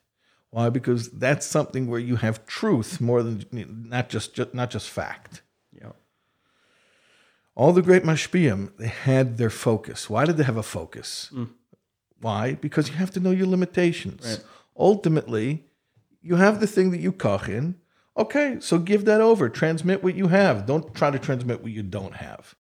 [0.50, 0.68] Why?
[0.70, 3.46] Because that's something where you have truth more than
[3.88, 5.42] not just, just not just fact.
[5.72, 5.92] yeah.
[7.54, 10.10] All the great mashpiyim, they had their focus.
[10.10, 11.30] Why did they have a focus?
[11.32, 11.50] Mm.
[12.20, 12.54] Why?
[12.54, 14.40] Because you have to know your limitations.
[14.76, 15.67] Ultimately,
[16.28, 17.76] you have the thing that you kach in.
[18.16, 19.48] Okay, so give that over.
[19.48, 20.66] Transmit what you have.
[20.66, 22.54] Don't try to transmit what you don't have.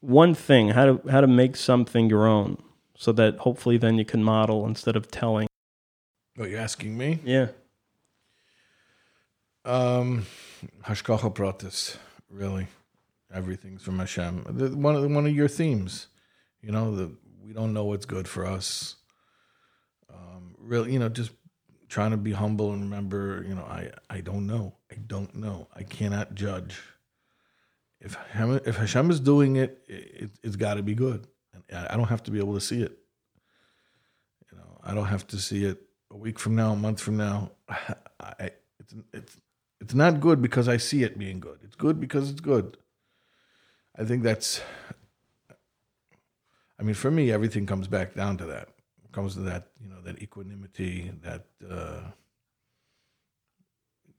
[0.00, 2.56] one thing how to how to make something your own
[2.96, 5.46] so that hopefully then you can model instead of telling
[6.38, 7.08] Oh, you're asking me?
[7.24, 7.48] yeah
[9.64, 10.26] Um,
[10.86, 11.96] Hashgacha pratis,
[12.30, 12.66] really.
[13.32, 14.44] Everything's from Hashem.
[14.48, 16.06] The- One of one of your themes,
[16.62, 17.06] you know, the
[17.44, 18.96] we don't know what's good for us.
[20.12, 21.30] Um, really, you know, just
[21.90, 24.76] trying to be humble and remember, you know, I I don't know.
[24.90, 25.66] I don't know.
[25.74, 26.80] I cannot judge.
[28.00, 31.26] If Hashem, if Hashem is doing it, it it's got to be good.
[31.52, 32.96] And I I don't have to be able to see it.
[34.50, 37.16] You know, I don't have to see it a week from now, a month from
[37.16, 37.50] now.
[37.68, 39.36] I, it's it's
[39.80, 41.58] it's not good because I see it being good.
[41.64, 42.76] It's good because it's good.
[43.98, 44.62] I think that's.
[46.78, 48.68] I mean, for me, everything comes back down to that.
[49.12, 52.10] Comes to that, you know, that equanimity, that uh,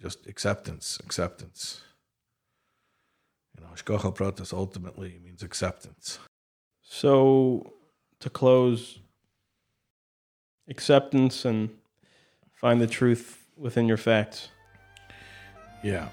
[0.01, 1.81] just acceptance, acceptance.
[3.57, 6.19] You know, Shkocha Pratas ultimately means acceptance.
[6.81, 7.73] so
[8.19, 8.99] to close
[10.69, 11.69] acceptance and
[12.53, 14.49] find the truth within your facts
[15.83, 16.07] Yeah,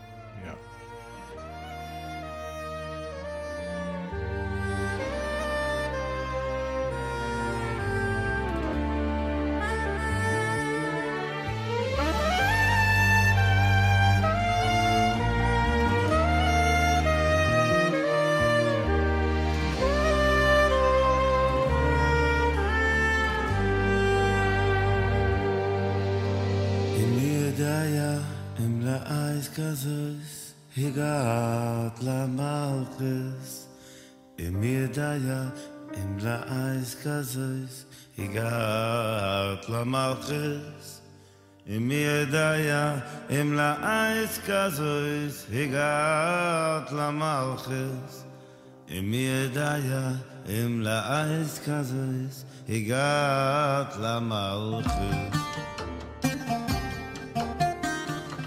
[51.68, 52.36] kazes
[52.76, 54.98] igat la malch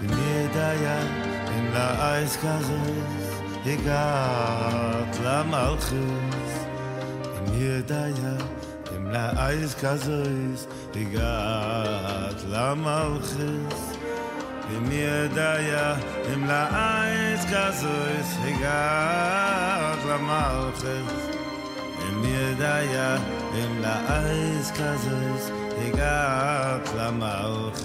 [0.04, 0.96] im yedaya
[1.56, 3.30] im la eis kazois
[3.74, 6.04] igat la malche
[7.38, 8.34] im yedaya
[8.96, 10.66] im la eis kazois
[11.02, 13.52] igat la malche
[14.76, 15.86] im yedaya
[16.32, 21.31] im la eis kazois igat la malch
[22.22, 23.10] mir da ja
[23.62, 25.44] im la eis kasels
[25.86, 27.82] egal la mauch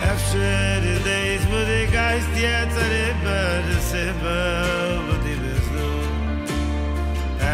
[0.00, 5.70] Efter after the days wo de geist jetzt er über de sibel wo de bist
[5.74, 5.88] du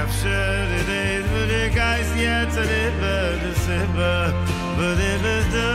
[0.00, 4.28] Efter the days wo de geist jetzt er über de sibel
[4.76, 5.70] wo de bist du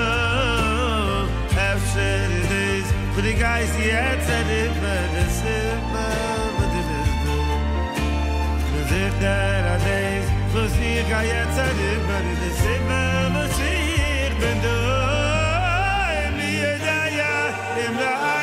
[1.71, 6.48] Efter the days wo de geist jetzt er über de sibel
[8.89, 12.51] sich der Adeis, wo sie ich ein Jetzer über die
[13.61, 14.77] ich bin du,
[16.25, 17.33] im Jedaya,
[17.85, 18.38] im Laar.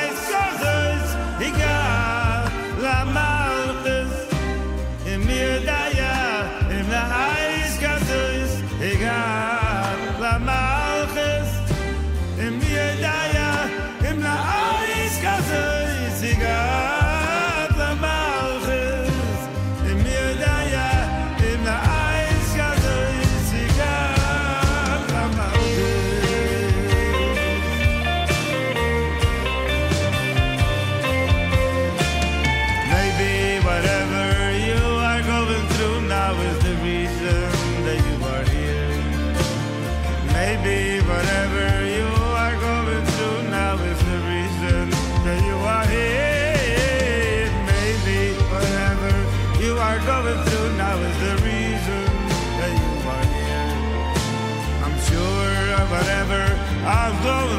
[40.47, 42.07] Maybe whatever you
[42.39, 44.91] are going through now is the reason
[45.27, 47.51] that you are here.
[47.67, 49.11] Maybe whatever
[49.59, 52.07] you are going through now is the reason
[52.63, 53.75] that you are here.
[54.87, 56.43] I'm sure of whatever
[56.87, 57.56] I'm going